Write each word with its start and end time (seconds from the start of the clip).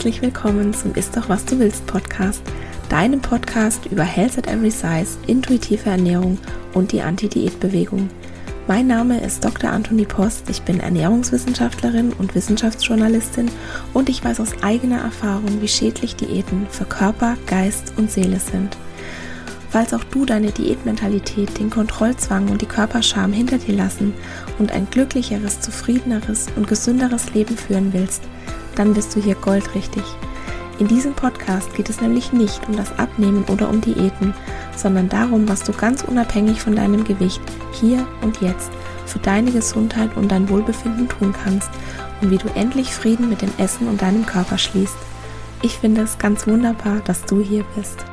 herzlich 0.00 0.22
willkommen 0.22 0.72
zum 0.72 0.94
Ist 0.94 1.14
doch 1.14 1.28
was 1.28 1.44
du 1.44 1.58
willst 1.58 1.86
Podcast, 1.86 2.40
deinem 2.88 3.20
Podcast 3.20 3.84
über 3.84 4.02
Health 4.02 4.38
at 4.38 4.46
Every 4.46 4.70
Size, 4.70 5.18
intuitive 5.26 5.90
Ernährung 5.90 6.38
und 6.72 6.92
die 6.92 7.02
Anti-Diät-Bewegung. 7.02 8.08
Mein 8.66 8.86
Name 8.86 9.20
ist 9.20 9.44
Dr. 9.44 9.68
Anthony 9.68 10.06
Post, 10.06 10.48
ich 10.48 10.62
bin 10.62 10.80
Ernährungswissenschaftlerin 10.80 12.14
und 12.14 12.34
Wissenschaftsjournalistin 12.34 13.50
und 13.92 14.08
ich 14.08 14.24
weiß 14.24 14.40
aus 14.40 14.54
eigener 14.62 15.02
Erfahrung, 15.02 15.60
wie 15.60 15.68
schädlich 15.68 16.16
Diäten 16.16 16.66
für 16.70 16.86
Körper, 16.86 17.36
Geist 17.46 17.92
und 17.98 18.10
Seele 18.10 18.40
sind. 18.40 18.78
Falls 19.68 19.92
auch 19.92 20.04
du 20.04 20.24
deine 20.24 20.50
Diätmentalität, 20.50 21.58
den 21.58 21.68
Kontrollzwang 21.68 22.48
und 22.48 22.62
die 22.62 22.66
Körperscham 22.66 23.34
hinter 23.34 23.58
dir 23.58 23.76
lassen 23.76 24.14
und 24.58 24.72
ein 24.72 24.88
glücklicheres, 24.90 25.60
zufriedeneres 25.60 26.46
und 26.56 26.68
gesünderes 26.68 27.34
Leben 27.34 27.58
führen 27.58 27.92
willst, 27.92 28.22
dann 28.80 28.94
bist 28.94 29.14
du 29.14 29.20
hier 29.20 29.34
goldrichtig. 29.34 30.02
In 30.78 30.88
diesem 30.88 31.12
Podcast 31.12 31.74
geht 31.74 31.90
es 31.90 32.00
nämlich 32.00 32.32
nicht 32.32 32.66
um 32.66 32.78
das 32.78 32.98
Abnehmen 32.98 33.44
oder 33.52 33.68
um 33.68 33.82
Diäten, 33.82 34.32
sondern 34.74 35.10
darum, 35.10 35.46
was 35.46 35.62
du 35.62 35.72
ganz 35.72 36.02
unabhängig 36.02 36.62
von 36.62 36.74
deinem 36.74 37.04
Gewicht 37.04 37.42
hier 37.72 38.06
und 38.22 38.40
jetzt 38.40 38.70
für 39.04 39.18
deine 39.18 39.50
Gesundheit 39.52 40.16
und 40.16 40.32
dein 40.32 40.48
Wohlbefinden 40.48 41.10
tun 41.10 41.34
kannst 41.44 41.68
und 42.22 42.30
wie 42.30 42.38
du 42.38 42.48
endlich 42.54 42.94
Frieden 42.94 43.28
mit 43.28 43.42
dem 43.42 43.52
Essen 43.58 43.86
und 43.86 44.00
deinem 44.00 44.24
Körper 44.24 44.56
schließt. 44.56 44.96
Ich 45.60 45.76
finde 45.76 46.00
es 46.00 46.16
ganz 46.16 46.46
wunderbar, 46.46 47.00
dass 47.04 47.26
du 47.26 47.42
hier 47.42 47.66
bist. 47.76 48.06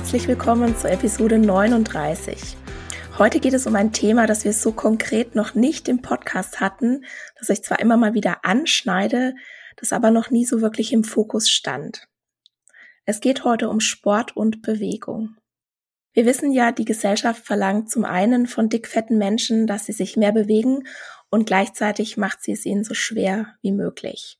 Herzlich 0.00 0.28
willkommen 0.28 0.74
zur 0.78 0.90
Episode 0.90 1.38
39. 1.38 2.56
Heute 3.18 3.38
geht 3.38 3.52
es 3.52 3.66
um 3.66 3.76
ein 3.76 3.92
Thema, 3.92 4.26
das 4.26 4.46
wir 4.46 4.54
so 4.54 4.72
konkret 4.72 5.34
noch 5.34 5.54
nicht 5.54 5.88
im 5.88 6.00
Podcast 6.00 6.58
hatten, 6.58 7.04
das 7.38 7.50
ich 7.50 7.62
zwar 7.62 7.80
immer 7.80 7.98
mal 7.98 8.14
wieder 8.14 8.42
anschneide, 8.46 9.34
das 9.76 9.92
aber 9.92 10.10
noch 10.10 10.30
nie 10.30 10.46
so 10.46 10.62
wirklich 10.62 10.94
im 10.94 11.04
Fokus 11.04 11.50
stand. 11.50 12.08
Es 13.04 13.20
geht 13.20 13.44
heute 13.44 13.68
um 13.68 13.78
Sport 13.80 14.34
und 14.34 14.62
Bewegung. 14.62 15.36
Wir 16.14 16.24
wissen 16.24 16.50
ja, 16.50 16.72
die 16.72 16.86
Gesellschaft 16.86 17.44
verlangt 17.44 17.90
zum 17.90 18.06
einen 18.06 18.46
von 18.46 18.70
dickfetten 18.70 19.18
Menschen, 19.18 19.66
dass 19.66 19.84
sie 19.84 19.92
sich 19.92 20.16
mehr 20.16 20.32
bewegen 20.32 20.88
und 21.28 21.44
gleichzeitig 21.44 22.16
macht 22.16 22.42
sie 22.42 22.52
es 22.52 22.64
ihnen 22.64 22.84
so 22.84 22.94
schwer 22.94 23.54
wie 23.60 23.72
möglich. 23.72 24.39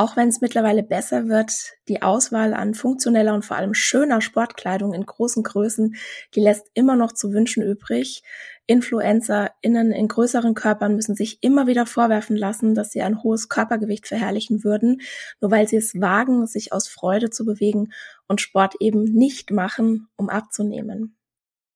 Auch 0.00 0.16
wenn 0.16 0.28
es 0.28 0.40
mittlerweile 0.40 0.84
besser 0.84 1.26
wird, 1.26 1.50
die 1.88 2.02
Auswahl 2.02 2.54
an 2.54 2.74
funktioneller 2.74 3.34
und 3.34 3.44
vor 3.44 3.56
allem 3.56 3.74
schöner 3.74 4.20
Sportkleidung 4.20 4.94
in 4.94 5.04
großen 5.04 5.42
Größen, 5.42 5.96
die 6.36 6.40
lässt 6.40 6.70
immer 6.74 6.94
noch 6.94 7.10
zu 7.10 7.32
wünschen 7.32 7.64
übrig. 7.64 8.22
InfluencerInnen 8.68 9.90
in 9.90 10.06
größeren 10.06 10.54
Körpern 10.54 10.94
müssen 10.94 11.16
sich 11.16 11.42
immer 11.42 11.66
wieder 11.66 11.84
vorwerfen 11.84 12.36
lassen, 12.36 12.76
dass 12.76 12.92
sie 12.92 13.02
ein 13.02 13.24
hohes 13.24 13.48
Körpergewicht 13.48 14.06
verherrlichen 14.06 14.62
würden, 14.62 15.00
nur 15.40 15.50
weil 15.50 15.66
sie 15.66 15.78
es 15.78 16.00
wagen, 16.00 16.46
sich 16.46 16.72
aus 16.72 16.86
Freude 16.86 17.30
zu 17.30 17.44
bewegen 17.44 17.92
und 18.28 18.40
Sport 18.40 18.76
eben 18.78 19.02
nicht 19.02 19.50
machen, 19.50 20.06
um 20.14 20.28
abzunehmen. 20.28 21.16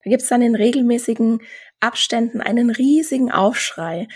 Da 0.04 0.10
gibt 0.10 0.22
es 0.22 0.28
dann 0.28 0.42
in 0.42 0.54
regelmäßigen 0.54 1.40
Abständen 1.80 2.40
einen 2.40 2.70
riesigen 2.70 3.32
Aufschrei. 3.32 4.06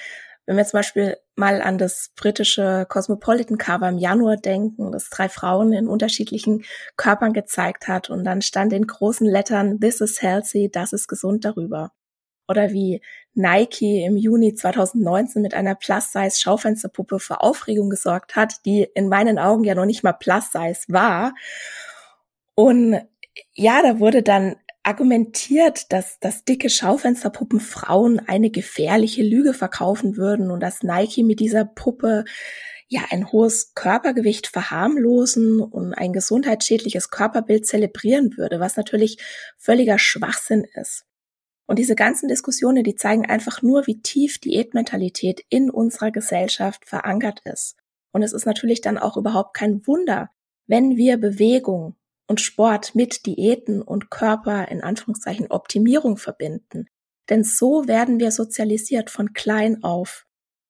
Wenn 0.46 0.56
wir 0.56 0.64
zum 0.64 0.78
Beispiel 0.78 1.16
mal 1.34 1.60
an 1.60 1.76
das 1.76 2.12
britische 2.14 2.86
Cosmopolitan 2.88 3.58
Cover 3.58 3.88
im 3.88 3.98
Januar 3.98 4.36
denken, 4.36 4.92
das 4.92 5.10
drei 5.10 5.28
Frauen 5.28 5.72
in 5.72 5.88
unterschiedlichen 5.88 6.64
Körpern 6.96 7.32
gezeigt 7.32 7.88
hat 7.88 8.10
und 8.10 8.24
dann 8.24 8.42
stand 8.42 8.72
in 8.72 8.86
großen 8.86 9.26
Lettern 9.26 9.80
This 9.80 10.00
is 10.00 10.22
healthy, 10.22 10.70
das 10.70 10.92
ist 10.92 11.08
gesund 11.08 11.44
darüber. 11.44 11.92
Oder 12.48 12.70
wie 12.70 13.02
Nike 13.34 14.04
im 14.04 14.16
Juni 14.16 14.54
2019 14.54 15.42
mit 15.42 15.52
einer 15.52 15.74
Plus-Size 15.74 16.38
Schaufensterpuppe 16.38 17.18
für 17.18 17.40
Aufregung 17.40 17.90
gesorgt 17.90 18.36
hat, 18.36 18.64
die 18.64 18.86
in 18.94 19.08
meinen 19.08 19.40
Augen 19.40 19.64
ja 19.64 19.74
noch 19.74 19.84
nicht 19.84 20.04
mal 20.04 20.12
Plus-Size 20.12 20.84
war. 20.86 21.34
Und 22.54 23.00
ja, 23.52 23.82
da 23.82 23.98
wurde 23.98 24.22
dann 24.22 24.56
argumentiert, 24.86 25.92
dass, 25.92 26.20
dass 26.20 26.44
dicke 26.44 26.70
Schaufensterpuppen 26.70 27.58
Frauen 27.58 28.20
eine 28.20 28.50
gefährliche 28.50 29.24
Lüge 29.24 29.52
verkaufen 29.52 30.16
würden 30.16 30.50
und 30.52 30.60
dass 30.60 30.84
Nike 30.84 31.24
mit 31.24 31.40
dieser 31.40 31.64
Puppe 31.64 32.24
ja 32.86 33.02
ein 33.10 33.32
hohes 33.32 33.74
Körpergewicht 33.74 34.46
verharmlosen 34.46 35.60
und 35.60 35.92
ein 35.92 36.12
gesundheitsschädliches 36.12 37.10
Körperbild 37.10 37.66
zelebrieren 37.66 38.36
würde, 38.36 38.60
was 38.60 38.76
natürlich 38.76 39.18
völliger 39.58 39.98
Schwachsinn 39.98 40.64
ist. 40.74 41.04
Und 41.66 41.80
diese 41.80 41.96
ganzen 41.96 42.28
Diskussionen, 42.28 42.84
die 42.84 42.94
zeigen 42.94 43.26
einfach 43.26 43.62
nur, 43.62 43.88
wie 43.88 44.00
tief 44.00 44.38
Diätmentalität 44.38 45.42
in 45.48 45.68
unserer 45.68 46.12
Gesellschaft 46.12 46.86
verankert 46.86 47.40
ist. 47.44 47.74
Und 48.12 48.22
es 48.22 48.32
ist 48.32 48.46
natürlich 48.46 48.82
dann 48.82 48.98
auch 48.98 49.16
überhaupt 49.16 49.54
kein 49.54 49.84
Wunder, 49.84 50.30
wenn 50.68 50.96
wir 50.96 51.16
Bewegung 51.16 51.96
und 52.26 52.40
Sport 52.40 52.94
mit 52.94 53.26
Diäten 53.26 53.82
und 53.82 54.10
Körper 54.10 54.68
in 54.68 54.82
Anführungszeichen 54.82 55.50
Optimierung 55.50 56.16
verbinden. 56.16 56.86
Denn 57.28 57.44
so 57.44 57.88
werden 57.88 58.20
wir 58.20 58.30
sozialisiert 58.30 59.10
von 59.10 59.32
klein 59.32 59.82
auf. 59.82 60.26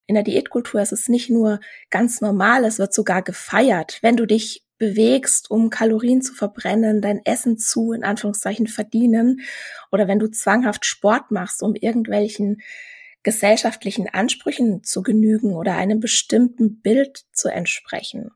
In 0.07 0.15
der 0.15 0.25
Diätkultur 0.25 0.81
ist 0.81 0.93
es 0.93 1.09
nicht 1.09 1.31
nur 1.31 1.61
ganz 1.91 2.21
normal, 2.21 2.65
es 2.65 2.79
wird 2.79 2.95
sogar 2.95 3.23
gefeiert, 3.23 3.99
wenn 4.03 4.17
du 4.17 4.27
dich 4.27 4.65
bewegst, 4.79 5.51
um 5.51 5.71
Kalorien 5.71 6.23
zu 6.23 6.35
verbrennen, 6.35 7.01
dein 7.01 7.25
Essen 7.25 7.59
zu, 7.59 7.93
in 7.93 8.05
Anführungszeichen, 8.05 8.67
verdienen, 8.67 9.41
oder 9.91 10.07
wenn 10.07 10.19
du 10.19 10.29
zwanghaft 10.29 10.85
Sport 10.85 11.31
machst, 11.31 11.63
um 11.63 11.75
irgendwelchen 11.75 12.61
gesellschaftlichen 13.23 14.09
Ansprüchen 14.09 14.85
zu 14.85 15.03
genügen 15.03 15.55
oder 15.55 15.75
einem 15.75 15.99
bestimmten 15.99 16.81
Bild 16.81 17.25
zu 17.33 17.49
entsprechen. 17.49 18.31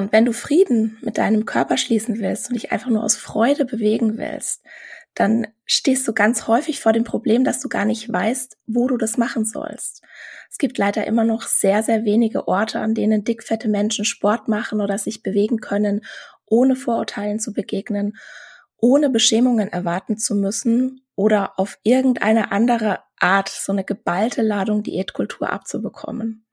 Und 0.00 0.12
wenn 0.12 0.24
du 0.24 0.32
Frieden 0.32 0.96
mit 1.02 1.18
deinem 1.18 1.44
Körper 1.44 1.76
schließen 1.76 2.20
willst 2.20 2.48
und 2.48 2.54
dich 2.54 2.72
einfach 2.72 2.88
nur 2.88 3.04
aus 3.04 3.16
Freude 3.16 3.66
bewegen 3.66 4.16
willst, 4.16 4.64
dann 5.14 5.46
stehst 5.66 6.08
du 6.08 6.14
ganz 6.14 6.46
häufig 6.48 6.80
vor 6.80 6.94
dem 6.94 7.04
Problem, 7.04 7.44
dass 7.44 7.60
du 7.60 7.68
gar 7.68 7.84
nicht 7.84 8.10
weißt, 8.10 8.56
wo 8.66 8.86
du 8.86 8.96
das 8.96 9.18
machen 9.18 9.44
sollst. 9.44 10.02
Es 10.50 10.56
gibt 10.56 10.78
leider 10.78 11.06
immer 11.06 11.24
noch 11.24 11.42
sehr, 11.42 11.82
sehr 11.82 12.06
wenige 12.06 12.48
Orte, 12.48 12.80
an 12.80 12.94
denen 12.94 13.24
dickfette 13.24 13.68
Menschen 13.68 14.06
Sport 14.06 14.48
machen 14.48 14.80
oder 14.80 14.96
sich 14.96 15.22
bewegen 15.22 15.58
können, 15.58 16.00
ohne 16.46 16.76
Vorurteilen 16.76 17.38
zu 17.38 17.52
begegnen, 17.52 18.16
ohne 18.78 19.10
Beschämungen 19.10 19.68
erwarten 19.68 20.16
zu 20.16 20.34
müssen 20.34 21.04
oder 21.14 21.58
auf 21.58 21.78
irgendeine 21.82 22.52
andere 22.52 23.00
Art 23.18 23.50
so 23.50 23.72
eine 23.72 23.84
geballte 23.84 24.40
Ladung 24.40 24.82
Diätkultur 24.82 25.50
abzubekommen. 25.50 26.46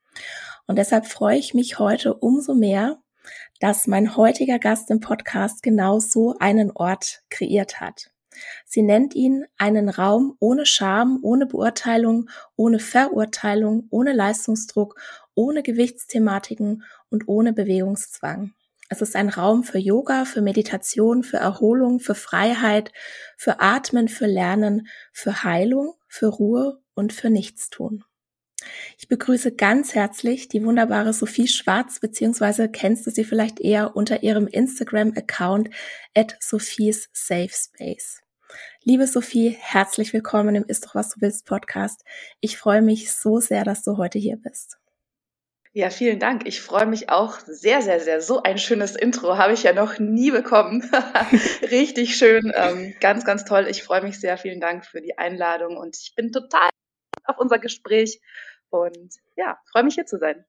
Und 0.65 0.75
deshalb 0.77 1.05
freue 1.05 1.37
ich 1.37 1.53
mich 1.53 1.79
heute 1.79 2.13
umso 2.13 2.53
mehr, 2.53 2.99
dass 3.59 3.87
mein 3.87 4.15
heutiger 4.15 4.59
Gast 4.59 4.91
im 4.91 4.99
Podcast 4.99 5.63
genau 5.63 5.99
so 5.99 6.35
einen 6.39 6.71
Ort 6.71 7.23
kreiert 7.29 7.79
hat. 7.79 8.11
Sie 8.65 8.81
nennt 8.81 9.15
ihn 9.15 9.45
einen 9.57 9.89
Raum 9.89 10.35
ohne 10.39 10.65
Scham, 10.65 11.19
ohne 11.23 11.45
Beurteilung, 11.45 12.29
ohne 12.55 12.79
Verurteilung, 12.79 13.87
ohne 13.89 14.13
Leistungsdruck, 14.13 14.99
ohne 15.33 15.63
Gewichtsthematiken 15.63 16.83
und 17.09 17.27
ohne 17.27 17.53
Bewegungszwang. 17.53 18.53
Es 18.89 19.01
ist 19.01 19.15
ein 19.15 19.29
Raum 19.29 19.63
für 19.63 19.79
Yoga, 19.79 20.23
für 20.23 20.41
Meditation, 20.41 21.23
für 21.23 21.37
Erholung, 21.37 21.99
für 21.99 22.15
Freiheit, 22.15 22.93
für 23.35 23.59
Atmen, 23.59 24.07
für 24.07 24.27
Lernen, 24.27 24.87
für 25.11 25.43
Heilung, 25.43 25.95
für 26.07 26.27
Ruhe 26.27 26.79
und 26.93 27.11
für 27.11 27.29
Nichtstun. 27.29 28.05
Ich 28.97 29.07
begrüße 29.07 29.55
ganz 29.55 29.95
herzlich 29.95 30.47
die 30.47 30.63
wunderbare 30.63 31.13
Sophie 31.13 31.47
Schwarz, 31.47 31.99
beziehungsweise 31.99 32.69
kennst 32.69 33.05
du 33.05 33.11
sie 33.11 33.23
vielleicht 33.23 33.59
eher 33.59 33.95
unter 33.95 34.23
ihrem 34.23 34.47
Instagram-Account 34.47 35.69
at 36.15 36.35
Sophies 36.39 37.09
Safe 37.13 37.51
Space. 37.51 38.21
Liebe 38.83 39.07
Sophie, 39.07 39.57
herzlich 39.59 40.13
willkommen 40.13 40.55
im 40.55 40.65
Ist 40.65 40.85
doch 40.85 40.95
was 40.95 41.09
du 41.09 41.21
willst 41.21 41.45
Podcast. 41.45 42.03
Ich 42.39 42.57
freue 42.57 42.81
mich 42.81 43.11
so 43.13 43.39
sehr, 43.39 43.63
dass 43.63 43.83
du 43.83 43.97
heute 43.97 44.19
hier 44.19 44.37
bist. 44.37 44.77
Ja, 45.73 45.91
vielen 45.91 46.19
Dank. 46.19 46.47
Ich 46.47 46.61
freue 46.61 46.87
mich 46.87 47.09
auch 47.09 47.37
sehr, 47.45 47.83
sehr, 47.83 47.99
sehr. 47.99 48.19
So 48.19 48.41
ein 48.41 48.57
schönes 48.57 48.95
Intro 48.95 49.37
habe 49.37 49.53
ich 49.53 49.61
ja 49.61 49.73
noch 49.73 49.99
nie 49.99 50.31
bekommen. 50.31 50.89
Richtig 51.69 52.15
schön, 52.15 52.51
ähm, 52.55 52.95
ganz, 52.99 53.25
ganz 53.25 53.45
toll. 53.45 53.67
Ich 53.69 53.83
freue 53.83 54.01
mich 54.01 54.19
sehr. 54.19 54.37
Vielen 54.39 54.59
Dank 54.59 54.87
für 54.87 55.01
die 55.01 55.19
Einladung 55.19 55.77
und 55.77 55.95
ich 55.95 56.15
bin 56.15 56.31
total 56.31 56.69
auf 57.25 57.37
unser 57.37 57.59
Gespräch 57.59 58.21
und 58.69 59.15
ja, 59.35 59.57
freue 59.71 59.83
mich 59.83 59.95
hier 59.95 60.05
zu 60.05 60.17
sein. 60.17 60.45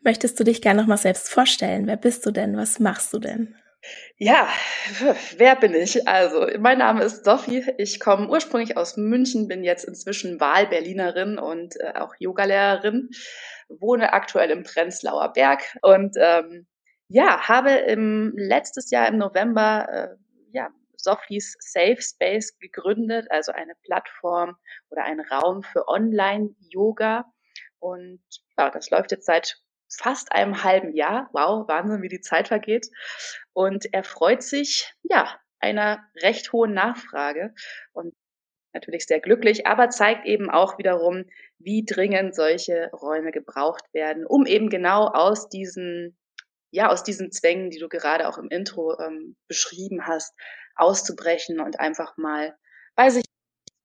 Möchtest 0.00 0.38
du 0.40 0.44
dich 0.44 0.60
gerne 0.62 0.80
noch 0.80 0.88
mal 0.88 0.96
selbst 0.96 1.30
vorstellen? 1.30 1.86
Wer 1.86 1.96
bist 1.96 2.26
du 2.26 2.32
denn? 2.32 2.56
Was 2.56 2.80
machst 2.80 3.12
du 3.12 3.18
denn? 3.18 3.54
Ja, 4.16 4.48
wer 5.36 5.56
bin 5.56 5.74
ich? 5.74 6.06
Also, 6.06 6.46
mein 6.58 6.78
Name 6.78 7.02
ist 7.02 7.24
Sophie. 7.24 7.64
Ich 7.78 7.98
komme 7.98 8.28
ursprünglich 8.28 8.76
aus 8.76 8.96
München, 8.96 9.48
bin 9.48 9.64
jetzt 9.64 9.84
inzwischen 9.84 10.40
Wahlberlinerin 10.40 11.38
und 11.38 11.74
äh, 11.80 11.94
auch 11.98 12.14
Yogalehrerin, 12.18 13.10
wohne 13.68 14.12
aktuell 14.12 14.50
im 14.50 14.62
Prenzlauer 14.62 15.32
Berg 15.32 15.76
und 15.82 16.16
ähm, 16.16 16.66
ja, 17.08 17.48
habe 17.48 17.70
im 17.72 18.32
letztes 18.36 18.90
Jahr 18.90 19.08
im 19.08 19.18
November 19.18 19.88
äh, 19.90 20.16
ja, 20.52 20.70
Sophies 21.02 21.56
Safe 21.60 22.00
Space 22.00 22.56
gegründet, 22.58 23.26
also 23.30 23.52
eine 23.52 23.74
Plattform 23.84 24.56
oder 24.90 25.04
ein 25.04 25.20
Raum 25.20 25.62
für 25.62 25.88
Online-Yoga. 25.88 27.24
Und 27.78 28.22
ja, 28.56 28.70
das 28.70 28.90
läuft 28.90 29.10
jetzt 29.10 29.26
seit 29.26 29.56
fast 29.94 30.32
einem 30.32 30.62
halben 30.64 30.94
Jahr. 30.94 31.28
Wow, 31.32 31.68
Wahnsinn, 31.68 32.02
wie 32.02 32.08
die 32.08 32.20
Zeit 32.20 32.48
vergeht. 32.48 32.86
Und 33.52 33.92
er 33.92 34.04
freut 34.04 34.42
sich, 34.42 34.94
ja, 35.02 35.38
einer 35.60 36.04
recht 36.22 36.52
hohen 36.52 36.74
Nachfrage 36.74 37.54
und 37.92 38.14
natürlich 38.72 39.06
sehr 39.06 39.20
glücklich, 39.20 39.66
aber 39.66 39.90
zeigt 39.90 40.26
eben 40.26 40.50
auch 40.50 40.78
wiederum, 40.78 41.24
wie 41.58 41.84
dringend 41.84 42.34
solche 42.34 42.90
Räume 42.92 43.30
gebraucht 43.30 43.84
werden, 43.92 44.26
um 44.26 44.46
eben 44.46 44.70
genau 44.70 45.06
aus 45.06 45.48
diesen, 45.48 46.18
ja, 46.70 46.88
aus 46.88 47.04
diesen 47.04 47.30
Zwängen, 47.30 47.70
die 47.70 47.78
du 47.78 47.88
gerade 47.88 48.28
auch 48.28 48.38
im 48.38 48.48
Intro 48.48 48.98
ähm, 48.98 49.36
beschrieben 49.46 50.06
hast, 50.06 50.34
auszubrechen 50.76 51.60
und 51.60 51.80
einfach 51.80 52.16
mal 52.16 52.56
bei 52.94 53.10
sich 53.10 53.24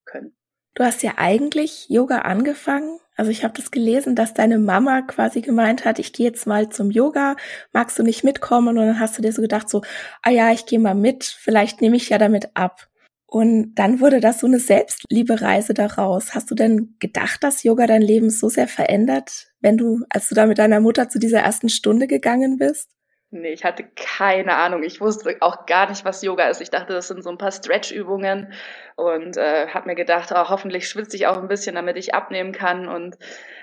können. 0.04 0.36
Du 0.74 0.84
hast 0.84 1.02
ja 1.02 1.14
eigentlich 1.16 1.88
Yoga 1.88 2.20
angefangen. 2.20 3.00
Also 3.16 3.32
ich 3.32 3.42
habe 3.42 3.54
das 3.56 3.72
gelesen, 3.72 4.14
dass 4.14 4.32
deine 4.32 4.60
Mama 4.60 5.02
quasi 5.02 5.40
gemeint 5.40 5.84
hat, 5.84 5.98
ich 5.98 6.12
gehe 6.12 6.26
jetzt 6.26 6.46
mal 6.46 6.68
zum 6.68 6.92
Yoga, 6.92 7.34
magst 7.72 7.98
du 7.98 8.04
nicht 8.04 8.22
mitkommen? 8.22 8.78
Und 8.78 8.86
dann 8.86 9.00
hast 9.00 9.18
du 9.18 9.22
dir 9.22 9.32
so 9.32 9.42
gedacht, 9.42 9.68
so, 9.68 9.82
ah 10.22 10.30
ja, 10.30 10.52
ich 10.52 10.66
gehe 10.66 10.78
mal 10.78 10.94
mit, 10.94 11.24
vielleicht 11.24 11.80
nehme 11.80 11.96
ich 11.96 12.10
ja 12.10 12.18
damit 12.18 12.50
ab. 12.54 12.88
Und 13.26 13.74
dann 13.74 14.00
wurde 14.00 14.20
das 14.20 14.38
so 14.38 14.46
eine 14.46 14.60
Selbstliebe-Reise 14.60 15.74
daraus. 15.74 16.34
Hast 16.34 16.50
du 16.50 16.54
denn 16.54 16.94
gedacht, 17.00 17.42
dass 17.42 17.64
Yoga 17.64 17.86
dein 17.86 18.00
Leben 18.00 18.30
so 18.30 18.48
sehr 18.48 18.68
verändert, 18.68 19.48
wenn 19.60 19.76
du, 19.76 20.04
als 20.08 20.28
du 20.28 20.36
da 20.36 20.46
mit 20.46 20.58
deiner 20.58 20.80
Mutter 20.80 21.08
zu 21.08 21.18
dieser 21.18 21.40
ersten 21.40 21.68
Stunde 21.68 22.06
gegangen 22.06 22.56
bist? 22.56 22.88
Nee, 23.30 23.52
ich 23.52 23.62
hatte 23.62 23.84
keine 23.94 24.56
Ahnung. 24.56 24.82
Ich 24.82 25.02
wusste 25.02 25.36
auch 25.40 25.66
gar 25.66 25.90
nicht, 25.90 26.02
was 26.06 26.22
Yoga 26.22 26.48
ist. 26.48 26.62
Ich 26.62 26.70
dachte, 26.70 26.94
das 26.94 27.08
sind 27.08 27.22
so 27.22 27.28
ein 27.28 27.36
paar 27.36 27.52
Stretch-Übungen 27.52 28.54
und 28.96 29.36
äh, 29.36 29.68
habe 29.68 29.86
mir 29.86 29.94
gedacht, 29.94 30.30
oh, 30.32 30.48
hoffentlich 30.48 30.88
schwitze 30.88 31.14
ich 31.14 31.26
auch 31.26 31.36
ein 31.36 31.46
bisschen, 31.48 31.74
damit 31.74 31.98
ich 31.98 32.14
abnehmen 32.14 32.52
kann. 32.52 32.88
Und 32.88 33.18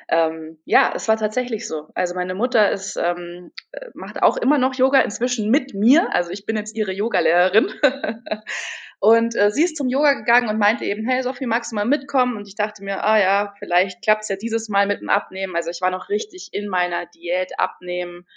ähm, 0.07 0.59
ja, 0.65 0.93
es 0.95 1.07
war 1.07 1.17
tatsächlich 1.17 1.67
so. 1.67 1.89
Also 1.95 2.13
meine 2.13 2.35
Mutter 2.35 2.71
ist, 2.71 2.95
ähm, 2.95 3.51
macht 3.95 4.21
auch 4.21 4.37
immer 4.37 4.59
noch 4.59 4.75
Yoga, 4.75 5.01
inzwischen 5.01 5.49
mit 5.49 5.73
mir. 5.73 6.13
Also 6.13 6.29
ich 6.29 6.45
bin 6.45 6.57
jetzt 6.57 6.75
ihre 6.75 6.91
Yogalehrerin. 6.91 7.67
und 8.99 9.35
äh, 9.35 9.49
sie 9.49 9.63
ist 9.63 9.77
zum 9.77 9.89
Yoga 9.89 10.13
gegangen 10.13 10.47
und 10.47 10.59
meinte 10.59 10.85
eben, 10.85 11.07
hey 11.07 11.23
Sophie, 11.23 11.47
magst 11.47 11.71
du 11.71 11.75
mal 11.75 11.85
mitkommen? 11.85 12.37
Und 12.37 12.47
ich 12.47 12.53
dachte 12.53 12.83
mir, 12.83 13.03
ah 13.03 13.19
ja, 13.19 13.55
vielleicht 13.57 14.03
klappt's 14.03 14.29
ja 14.29 14.35
dieses 14.35 14.69
Mal 14.69 14.85
mit 14.85 15.01
dem 15.01 15.09
Abnehmen. 15.09 15.55
Also 15.55 15.71
ich 15.71 15.81
war 15.81 15.89
noch 15.89 16.09
richtig 16.09 16.49
in 16.51 16.67
meiner 16.67 17.07
Diät 17.07 17.59
abnehmen. 17.59 18.27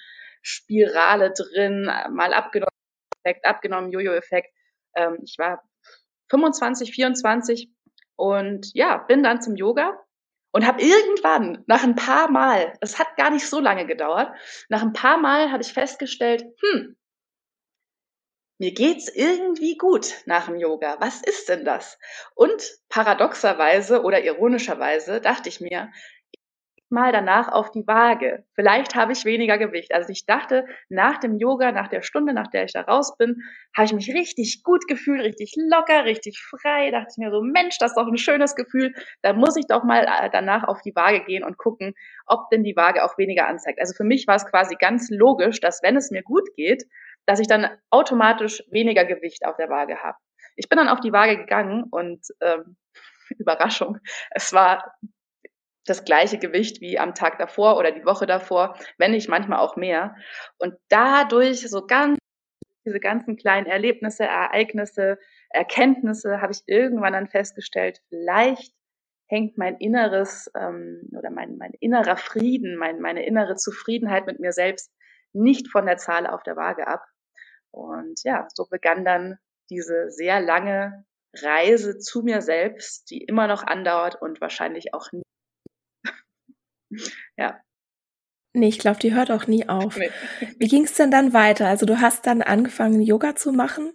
Spirale 0.42 1.32
drin, 1.32 1.84
mal 2.10 2.32
abgenommen, 2.32 2.68
Effekt, 3.24 3.44
abgenommen, 3.46 3.90
Jojo-Effekt. 3.90 4.52
Ähm, 4.94 5.18
ich 5.22 5.36
war 5.38 5.62
25, 6.30 6.92
24 6.92 7.70
und 8.16 8.70
ja, 8.74 8.98
bin 8.98 9.22
dann 9.22 9.42
zum 9.42 9.56
Yoga 9.56 9.98
und 10.52 10.66
habe 10.66 10.82
irgendwann 10.82 11.64
nach 11.66 11.84
ein 11.84 11.94
paar 11.94 12.30
Mal, 12.30 12.74
es 12.80 12.98
hat 12.98 13.16
gar 13.16 13.30
nicht 13.30 13.48
so 13.48 13.60
lange 13.60 13.86
gedauert, 13.86 14.32
nach 14.68 14.82
ein 14.82 14.92
paar 14.92 15.18
Mal 15.18 15.52
habe 15.52 15.62
ich 15.62 15.72
festgestellt, 15.72 16.44
hm, 16.60 16.96
mir 18.60 18.74
geht's 18.74 19.08
irgendwie 19.08 19.76
gut 19.76 20.14
nach 20.26 20.46
dem 20.46 20.56
Yoga. 20.56 20.96
Was 20.98 21.22
ist 21.22 21.48
denn 21.48 21.64
das? 21.64 21.96
Und 22.34 22.60
paradoxerweise 22.88 24.02
oder 24.02 24.24
ironischerweise 24.24 25.20
dachte 25.20 25.48
ich 25.48 25.60
mir, 25.60 25.92
mal 26.90 27.12
danach 27.12 27.48
auf 27.48 27.70
die 27.70 27.86
Waage. 27.86 28.44
Vielleicht 28.54 28.94
habe 28.94 29.12
ich 29.12 29.24
weniger 29.24 29.58
Gewicht. 29.58 29.92
Also 29.94 30.10
ich 30.10 30.26
dachte, 30.26 30.66
nach 30.88 31.18
dem 31.18 31.36
Yoga, 31.38 31.72
nach 31.72 31.88
der 31.88 32.02
Stunde, 32.02 32.32
nach 32.32 32.48
der 32.48 32.64
ich 32.64 32.72
da 32.72 32.82
raus 32.82 33.16
bin, 33.16 33.42
habe 33.76 33.86
ich 33.86 33.92
mich 33.92 34.14
richtig 34.14 34.62
gut 34.62 34.86
gefühlt, 34.88 35.20
richtig 35.22 35.54
locker, 35.56 36.04
richtig 36.04 36.40
frei. 36.40 36.90
Dachte 36.90 37.08
ich 37.10 37.18
mir 37.18 37.30
so, 37.30 37.42
Mensch, 37.42 37.78
das 37.78 37.92
ist 37.92 37.96
doch 37.96 38.06
ein 38.06 38.16
schönes 38.16 38.54
Gefühl. 38.54 38.94
Da 39.22 39.32
muss 39.32 39.56
ich 39.56 39.66
doch 39.66 39.84
mal 39.84 40.04
äh, 40.04 40.30
danach 40.32 40.64
auf 40.64 40.80
die 40.82 40.94
Waage 40.94 41.24
gehen 41.24 41.44
und 41.44 41.58
gucken, 41.58 41.94
ob 42.26 42.48
denn 42.50 42.64
die 42.64 42.76
Waage 42.76 43.04
auch 43.04 43.18
weniger 43.18 43.46
anzeigt. 43.46 43.80
Also 43.80 43.94
für 43.94 44.04
mich 44.04 44.26
war 44.26 44.36
es 44.36 44.46
quasi 44.46 44.76
ganz 44.76 45.10
logisch, 45.10 45.60
dass 45.60 45.82
wenn 45.82 45.96
es 45.96 46.10
mir 46.10 46.22
gut 46.22 46.48
geht, 46.56 46.84
dass 47.26 47.40
ich 47.40 47.46
dann 47.46 47.68
automatisch 47.90 48.62
weniger 48.70 49.04
Gewicht 49.04 49.44
auf 49.44 49.56
der 49.56 49.68
Waage 49.68 50.02
habe. 50.02 50.16
Ich 50.56 50.68
bin 50.68 50.78
dann 50.78 50.88
auf 50.88 51.00
die 51.00 51.12
Waage 51.12 51.36
gegangen 51.36 51.84
und 51.90 52.26
ähm, 52.40 52.76
Überraschung, 53.38 53.98
es 54.30 54.52
war 54.52 54.94
das 55.88 56.04
gleiche 56.04 56.38
Gewicht 56.38 56.80
wie 56.80 56.98
am 56.98 57.14
Tag 57.14 57.38
davor 57.38 57.76
oder 57.76 57.92
die 57.92 58.04
Woche 58.04 58.26
davor, 58.26 58.76
wenn 58.98 59.12
nicht 59.12 59.28
manchmal 59.28 59.60
auch 59.60 59.76
mehr. 59.76 60.16
Und 60.58 60.74
dadurch 60.88 61.68
so 61.68 61.86
ganz 61.86 62.18
diese 62.88 63.00
ganzen 63.00 63.36
kleinen 63.36 63.66
Erlebnisse, 63.66 64.24
Ereignisse, 64.24 65.18
Erkenntnisse 65.50 66.40
habe 66.40 66.52
ich 66.52 66.62
irgendwann 66.66 67.12
dann 67.12 67.28
festgestellt, 67.28 68.00
vielleicht 68.08 68.72
hängt 69.28 69.58
mein 69.58 69.76
inneres 69.76 70.50
ähm, 70.56 71.08
oder 71.16 71.30
mein, 71.30 71.58
mein 71.58 71.72
innerer 71.80 72.16
Frieden, 72.16 72.76
mein, 72.76 73.00
meine 73.00 73.26
innere 73.26 73.56
Zufriedenheit 73.56 74.26
mit 74.26 74.40
mir 74.40 74.52
selbst 74.52 74.90
nicht 75.34 75.70
von 75.70 75.84
der 75.84 75.98
Zahl 75.98 76.26
auf 76.26 76.42
der 76.42 76.56
Waage 76.56 76.86
ab. 76.86 77.04
Und 77.70 78.20
ja, 78.24 78.48
so 78.54 78.66
begann 78.70 79.04
dann 79.04 79.38
diese 79.68 80.10
sehr 80.10 80.40
lange 80.40 81.04
Reise 81.36 81.98
zu 81.98 82.22
mir 82.22 82.40
selbst, 82.40 83.10
die 83.10 83.22
immer 83.22 83.46
noch 83.46 83.62
andauert 83.62 84.20
und 84.20 84.40
wahrscheinlich 84.40 84.94
auch 84.94 85.12
nie 85.12 85.22
ja. 87.36 87.60
Nee, 88.54 88.68
ich 88.68 88.78
glaube, 88.78 88.98
die 88.98 89.14
hört 89.14 89.30
auch 89.30 89.46
nie 89.46 89.68
auf. 89.68 89.96
Nee. 89.96 90.10
Wie 90.58 90.68
ging 90.68 90.84
es 90.84 90.94
denn 90.94 91.10
dann 91.10 91.32
weiter? 91.32 91.68
Also 91.68 91.86
du 91.86 92.00
hast 92.00 92.26
dann 92.26 92.42
angefangen, 92.42 93.00
Yoga 93.00 93.36
zu 93.36 93.52
machen 93.52 93.92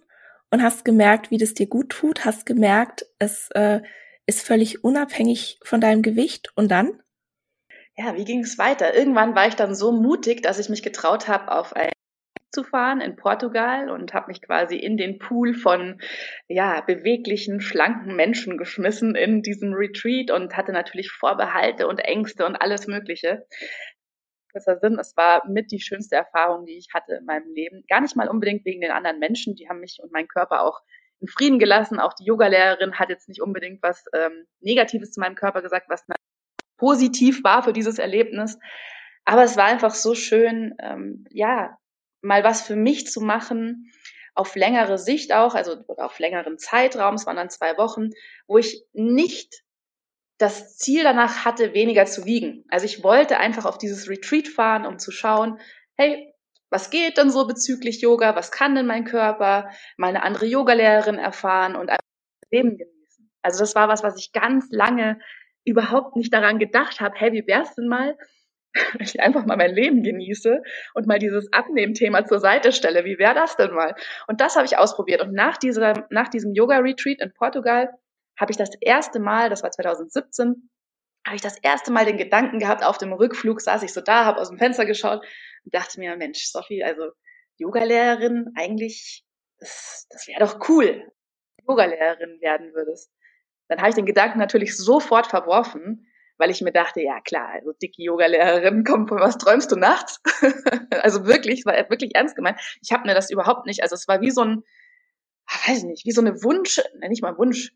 und 0.51 0.61
hast 0.61 0.85
gemerkt, 0.85 1.31
wie 1.31 1.37
das 1.37 1.53
dir 1.53 1.67
gut 1.67 1.89
tut, 1.89 2.25
hast 2.25 2.45
gemerkt, 2.45 3.05
es 3.19 3.49
äh, 3.51 3.81
ist 4.25 4.45
völlig 4.45 4.83
unabhängig 4.83 5.59
von 5.63 5.81
deinem 5.81 6.01
Gewicht 6.01 6.51
und 6.55 6.69
dann? 6.69 7.01
Ja, 7.97 8.15
wie 8.15 8.25
ging 8.25 8.41
es 8.41 8.57
weiter? 8.57 8.95
Irgendwann 8.95 9.35
war 9.35 9.47
ich 9.47 9.55
dann 9.55 9.75
so 9.75 9.91
mutig, 9.91 10.41
dass 10.41 10.59
ich 10.59 10.69
mich 10.69 10.81
getraut 10.81 11.27
habe, 11.27 11.51
auf 11.51 11.75
ein 11.75 11.91
zu 12.53 12.63
fahren 12.63 13.01
in 13.01 13.15
Portugal 13.15 13.89
und 13.89 14.13
habe 14.13 14.27
mich 14.27 14.41
quasi 14.41 14.77
in 14.77 14.95
den 14.95 15.19
Pool 15.19 15.53
von 15.53 15.99
ja 16.47 16.81
beweglichen, 16.81 17.59
schlanken 17.59 18.15
Menschen 18.15 18.57
geschmissen 18.57 19.15
in 19.15 19.41
diesem 19.41 19.73
Retreat 19.73 20.31
und 20.31 20.55
hatte 20.55 20.71
natürlich 20.71 21.11
Vorbehalte 21.11 21.87
und 21.87 21.99
Ängste 21.99 22.45
und 22.45 22.55
alles 22.55 22.87
Mögliche. 22.87 23.45
Kurzer 24.51 24.77
Sinn, 24.77 24.99
es 24.99 25.17
war 25.17 25.41
mit 25.49 25.71
die 25.71 25.81
schönste 25.81 26.15
Erfahrung, 26.15 26.65
die 26.65 26.77
ich 26.77 26.89
hatte 26.93 27.15
in 27.15 27.25
meinem 27.25 27.51
Leben. 27.53 27.83
Gar 27.89 28.01
nicht 28.01 28.15
mal 28.15 28.29
unbedingt 28.29 28.63
wegen 28.65 28.81
den 28.81 28.91
anderen 28.91 29.17
Menschen, 29.17 29.55
die 29.55 29.67
haben 29.67 29.79
mich 29.79 29.97
und 30.01 30.11
meinen 30.13 30.27
Körper 30.27 30.61
auch 30.61 30.79
in 31.19 31.27
Frieden 31.27 31.57
gelassen. 31.57 31.99
Auch 31.99 32.13
die 32.13 32.25
Yogalehrerin 32.25 32.99
hat 32.99 33.09
jetzt 33.09 33.27
nicht 33.27 33.41
unbedingt 33.41 33.81
was 33.81 34.05
ähm, 34.13 34.45
Negatives 34.61 35.11
zu 35.11 35.19
meinem 35.19 35.35
Körper 35.35 35.63
gesagt, 35.63 35.87
was 35.89 36.05
positiv 36.77 37.43
war 37.43 37.63
für 37.63 37.73
dieses 37.73 37.97
Erlebnis. 37.97 38.59
Aber 39.25 39.43
es 39.43 39.57
war 39.57 39.65
einfach 39.65 39.95
so 39.95 40.15
schön, 40.15 40.75
ähm, 40.79 41.25
ja, 41.29 41.77
mal 42.23 42.43
was 42.43 42.61
für 42.61 42.75
mich 42.75 43.07
zu 43.07 43.21
machen, 43.21 43.91
auf 44.35 44.55
längere 44.55 44.97
Sicht 44.97 45.33
auch, 45.33 45.53
also 45.53 45.83
auf 45.97 46.17
längeren 46.19 46.57
Zeitraum, 46.57 47.15
es 47.15 47.25
waren 47.25 47.35
dann 47.35 47.49
zwei 47.49 47.77
Wochen, 47.77 48.09
wo 48.47 48.57
ich 48.57 48.83
nicht 48.93 49.63
das 50.39 50.75
Ziel 50.77 51.03
danach 51.03 51.45
hatte, 51.45 51.73
weniger 51.73 52.05
zu 52.05 52.25
wiegen. 52.25 52.65
Also 52.69 52.85
ich 52.85 53.03
wollte 53.03 53.37
einfach 53.37 53.65
auf 53.65 53.77
dieses 53.77 54.09
Retreat 54.09 54.47
fahren, 54.47 54.85
um 54.85 54.97
zu 54.97 55.11
schauen, 55.11 55.59
hey, 55.95 56.33
was 56.69 56.89
geht 56.89 57.17
denn 57.17 57.29
so 57.29 57.45
bezüglich 57.45 58.01
Yoga? 58.01 58.35
Was 58.35 58.51
kann 58.51 58.73
denn 58.73 58.87
mein 58.87 59.05
Körper? 59.05 59.69
Meine 59.95 60.23
andere 60.23 60.47
Yogalehrerin 60.47 61.19
erfahren 61.19 61.75
und 61.75 61.91
einfach 61.91 62.01
das 62.41 62.51
Leben 62.51 62.77
genießen. 62.77 63.31
Also 63.43 63.59
das 63.59 63.75
war 63.75 63.89
was, 63.89 64.01
was 64.01 64.17
ich 64.17 64.31
ganz 64.31 64.67
lange 64.71 65.19
überhaupt 65.65 66.15
nicht 66.15 66.33
daran 66.33 66.57
gedacht 66.57 66.99
habe. 66.99 67.15
Hey, 67.15 67.31
wie 67.31 67.45
wär's 67.45 67.75
denn 67.75 67.87
mal, 67.87 68.17
ich 68.99 69.19
einfach 69.21 69.45
mal 69.45 69.57
mein 69.57 69.73
Leben 69.73 70.03
genieße 70.03 70.61
und 70.93 71.07
mal 71.07 71.19
dieses 71.19 71.51
Abnehmthema 71.51 72.25
zur 72.25 72.39
Seite 72.39 72.71
stelle. 72.71 73.05
Wie 73.05 73.19
wäre 73.19 73.35
das 73.35 73.55
denn 73.55 73.71
mal? 73.71 73.95
Und 74.27 74.41
das 74.41 74.55
habe 74.55 74.65
ich 74.65 74.77
ausprobiert. 74.77 75.21
Und 75.21 75.33
nach, 75.33 75.57
dieser, 75.57 76.07
nach 76.09 76.29
diesem 76.29 76.53
Yoga-Retreat 76.53 77.21
in 77.21 77.33
Portugal 77.33 77.89
habe 78.39 78.51
ich 78.51 78.57
das 78.57 78.71
erste 78.81 79.19
Mal, 79.19 79.49
das 79.49 79.63
war 79.63 79.71
2017, 79.71 80.69
habe 81.25 81.35
ich 81.35 81.41
das 81.41 81.57
erste 81.59 81.91
Mal 81.91 82.05
den 82.05 82.17
Gedanken 82.17 82.59
gehabt, 82.59 82.83
auf 82.83 82.97
dem 82.97 83.13
Rückflug 83.13 83.61
saß 83.61 83.83
ich 83.83 83.93
so 83.93 84.01
da, 84.01 84.25
habe 84.25 84.41
aus 84.41 84.49
dem 84.49 84.57
Fenster 84.57 84.85
geschaut 84.85 85.21
und 85.63 85.73
dachte 85.73 85.99
mir, 85.99 86.15
Mensch, 86.17 86.47
Sophie, 86.47 86.83
also 86.83 87.11
Yogalehrerin, 87.57 88.51
eigentlich, 88.55 89.23
das, 89.59 90.07
das 90.09 90.27
wäre 90.27 90.39
doch 90.39 90.67
cool, 90.67 91.09
Yogalehrerin 91.67 92.41
werden 92.41 92.73
würdest. 92.73 93.11
Dann 93.69 93.79
habe 93.79 93.89
ich 93.89 93.95
den 93.95 94.05
Gedanken 94.05 94.39
natürlich 94.39 94.75
sofort 94.75 95.27
verworfen, 95.27 96.07
weil 96.43 96.51
ich 96.51 96.59
mir 96.59 96.73
dachte, 96.73 96.99
ja 96.99 97.21
klar, 97.21 97.47
also 97.53 97.71
dicke 97.71 98.03
Yoga-Lehrerin, 98.03 98.83
komm, 98.83 99.09
was 99.09 99.37
träumst 99.37 99.71
du 99.71 99.77
nachts? 99.77 100.21
also 101.01 101.25
wirklich, 101.25 101.65
war 101.65 101.73
wirklich 101.89 102.15
ernst 102.15 102.35
gemeint. 102.35 102.59
Ich 102.81 102.91
habe 102.91 103.07
mir 103.07 103.15
das 103.15 103.29
überhaupt 103.29 103.65
nicht, 103.65 103.81
also 103.81 103.95
es 103.95 104.09
war 104.09 104.19
wie 104.19 104.29
so 104.29 104.41
ein, 104.41 104.63
ah, 105.45 105.69
weiß 105.69 105.77
ich 105.77 105.83
nicht, 105.85 106.05
wie 106.05 106.11
so 106.11 106.19
eine 106.19 106.43
Wunsch, 106.43 106.81
nicht 107.07 107.21
mal 107.21 107.37
Wunsch, 107.37 107.71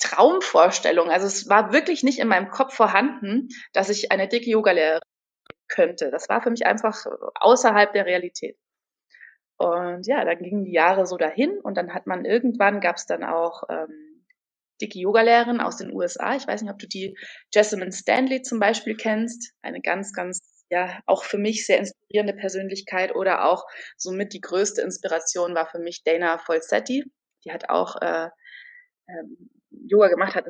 Traumvorstellung. 0.00 1.10
Also 1.10 1.28
es 1.28 1.48
war 1.48 1.72
wirklich 1.72 2.02
nicht 2.02 2.18
in 2.18 2.26
meinem 2.26 2.50
Kopf 2.50 2.74
vorhanden, 2.74 3.50
dass 3.72 3.88
ich 3.88 4.10
eine 4.10 4.26
dicke 4.26 4.50
Yogalehrerin 4.50 4.98
könnte. 5.68 6.10
Das 6.10 6.28
war 6.28 6.42
für 6.42 6.50
mich 6.50 6.66
einfach 6.66 7.06
außerhalb 7.36 7.92
der 7.92 8.04
Realität. 8.04 8.58
Und 9.58 10.08
ja, 10.08 10.24
dann 10.24 10.38
gingen 10.38 10.64
die 10.64 10.72
Jahre 10.72 11.06
so 11.06 11.16
dahin 11.16 11.60
und 11.60 11.76
dann 11.76 11.94
hat 11.94 12.08
man 12.08 12.24
irgendwann 12.24 12.80
gab 12.80 12.96
es 12.96 13.06
dann 13.06 13.22
auch 13.22 13.62
ähm, 13.68 14.05
dicke 14.80 14.98
Yogalehrerin 14.98 15.60
aus 15.60 15.76
den 15.76 15.92
USA. 15.92 16.36
Ich 16.36 16.46
weiß 16.46 16.62
nicht, 16.62 16.70
ob 16.70 16.78
du 16.78 16.86
die 16.86 17.16
Jessamine 17.54 17.92
Stanley 17.92 18.42
zum 18.42 18.58
Beispiel 18.60 18.96
kennst. 18.96 19.52
Eine 19.62 19.80
ganz, 19.80 20.12
ganz, 20.12 20.64
ja, 20.70 21.00
auch 21.06 21.24
für 21.24 21.38
mich 21.38 21.66
sehr 21.66 21.78
inspirierende 21.78 22.34
Persönlichkeit 22.34 23.14
oder 23.14 23.44
auch 23.48 23.64
somit 23.96 24.32
die 24.32 24.40
größte 24.40 24.82
Inspiration 24.82 25.54
war 25.54 25.66
für 25.66 25.78
mich 25.78 26.02
Dana 26.04 26.38
Folsetti. 26.38 27.04
Die 27.44 27.52
hat 27.52 27.68
auch 27.68 27.96
äh, 28.00 28.28
ähm, 29.08 29.50
Yoga 29.70 30.08
gemacht 30.08 30.34
hat, 30.34 30.46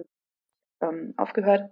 ähm, 0.82 1.14
aufgehört. 1.16 1.70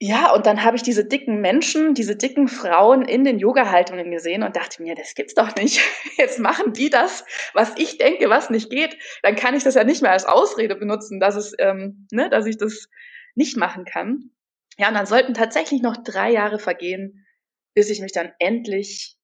Ja, 0.00 0.32
und 0.32 0.46
dann 0.46 0.62
habe 0.62 0.76
ich 0.76 0.84
diese 0.84 1.04
dicken 1.04 1.40
Menschen, 1.40 1.92
diese 1.92 2.14
dicken 2.14 2.46
Frauen 2.46 3.02
in 3.02 3.24
den 3.24 3.40
Yoga-Haltungen 3.40 4.12
gesehen 4.12 4.44
und 4.44 4.54
dachte 4.54 4.80
mir, 4.80 4.94
das 4.94 5.14
gibt's 5.14 5.34
doch 5.34 5.56
nicht. 5.56 5.80
Jetzt 6.16 6.38
machen 6.38 6.72
die 6.72 6.88
das, 6.88 7.24
was 7.52 7.72
ich 7.78 7.98
denke, 7.98 8.30
was 8.30 8.48
nicht 8.48 8.70
geht. 8.70 8.96
Dann 9.22 9.34
kann 9.34 9.56
ich 9.56 9.64
das 9.64 9.74
ja 9.74 9.82
nicht 9.82 10.00
mehr 10.00 10.12
als 10.12 10.24
Ausrede 10.24 10.76
benutzen, 10.76 11.18
dass 11.18 11.34
es, 11.34 11.52
ähm, 11.58 12.06
ne, 12.12 12.30
dass 12.30 12.46
ich 12.46 12.56
das 12.56 12.88
nicht 13.34 13.56
machen 13.56 13.84
kann. 13.84 14.30
Ja, 14.78 14.88
und 14.88 14.94
dann 14.94 15.06
sollten 15.06 15.34
tatsächlich 15.34 15.82
noch 15.82 15.96
drei 15.96 16.30
Jahre 16.30 16.60
vergehen, 16.60 17.26
bis 17.74 17.90
ich 17.90 18.00
mich 18.00 18.12
dann 18.12 18.32
endlich 18.38 19.16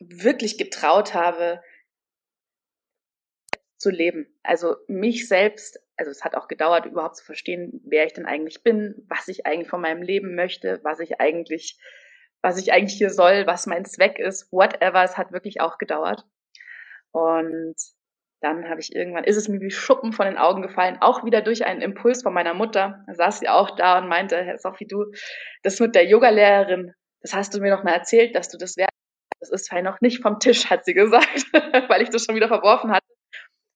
wirklich 0.00 0.58
getraut 0.58 1.14
habe, 1.14 1.62
zu 3.82 3.90
leben. 3.90 4.26
Also 4.42 4.76
mich 4.86 5.28
selbst 5.28 5.78
also 6.02 6.10
es 6.10 6.24
hat 6.24 6.34
auch 6.34 6.48
gedauert, 6.48 6.86
überhaupt 6.86 7.16
zu 7.16 7.24
verstehen, 7.24 7.80
wer 7.84 8.06
ich 8.06 8.12
denn 8.12 8.26
eigentlich 8.26 8.62
bin, 8.62 9.06
was 9.08 9.28
ich 9.28 9.46
eigentlich 9.46 9.68
von 9.68 9.80
meinem 9.80 10.02
Leben 10.02 10.34
möchte, 10.34 10.80
was 10.82 10.98
ich 10.98 11.20
eigentlich, 11.20 11.78
was 12.42 12.58
ich 12.58 12.72
eigentlich 12.72 12.98
hier 12.98 13.10
soll, 13.10 13.46
was 13.46 13.66
mein 13.66 13.84
Zweck 13.84 14.18
ist, 14.18 14.50
whatever. 14.52 15.04
Es 15.04 15.16
hat 15.16 15.32
wirklich 15.32 15.60
auch 15.60 15.78
gedauert. 15.78 16.24
Und 17.12 17.76
dann 18.40 18.68
habe 18.68 18.80
ich 18.80 18.96
irgendwann, 18.96 19.22
ist 19.22 19.36
es 19.36 19.48
mir 19.48 19.60
wie 19.60 19.70
Schuppen 19.70 20.12
von 20.12 20.26
den 20.26 20.38
Augen 20.38 20.62
gefallen, 20.62 20.98
auch 21.00 21.24
wieder 21.24 21.40
durch 21.40 21.64
einen 21.64 21.82
Impuls 21.82 22.22
von 22.22 22.34
meiner 22.34 22.54
Mutter. 22.54 23.04
Da 23.06 23.14
saß 23.14 23.38
sie 23.38 23.48
auch 23.48 23.76
da 23.76 23.98
und 23.98 24.08
meinte, 24.08 24.42
Herr 24.42 24.58
Sophie, 24.58 24.88
du, 24.88 25.04
das 25.62 25.78
mit 25.78 25.94
der 25.94 26.06
Yogalehrerin, 26.06 26.94
das 27.20 27.34
hast 27.34 27.54
du 27.54 27.60
mir 27.60 27.70
noch 27.70 27.84
mal 27.84 27.92
erzählt, 27.94 28.34
dass 28.34 28.48
du 28.48 28.58
das 28.58 28.76
wärst. 28.76 28.90
Das 29.38 29.50
ist 29.50 29.70
halt 29.70 29.84
noch 29.84 30.00
nicht 30.00 30.22
vom 30.22 30.40
Tisch, 30.40 30.70
hat 30.70 30.84
sie 30.84 30.94
gesagt, 30.94 31.46
weil 31.88 32.02
ich 32.02 32.10
das 32.10 32.24
schon 32.24 32.34
wieder 32.34 32.48
verworfen 32.48 32.90
hatte. 32.90 33.01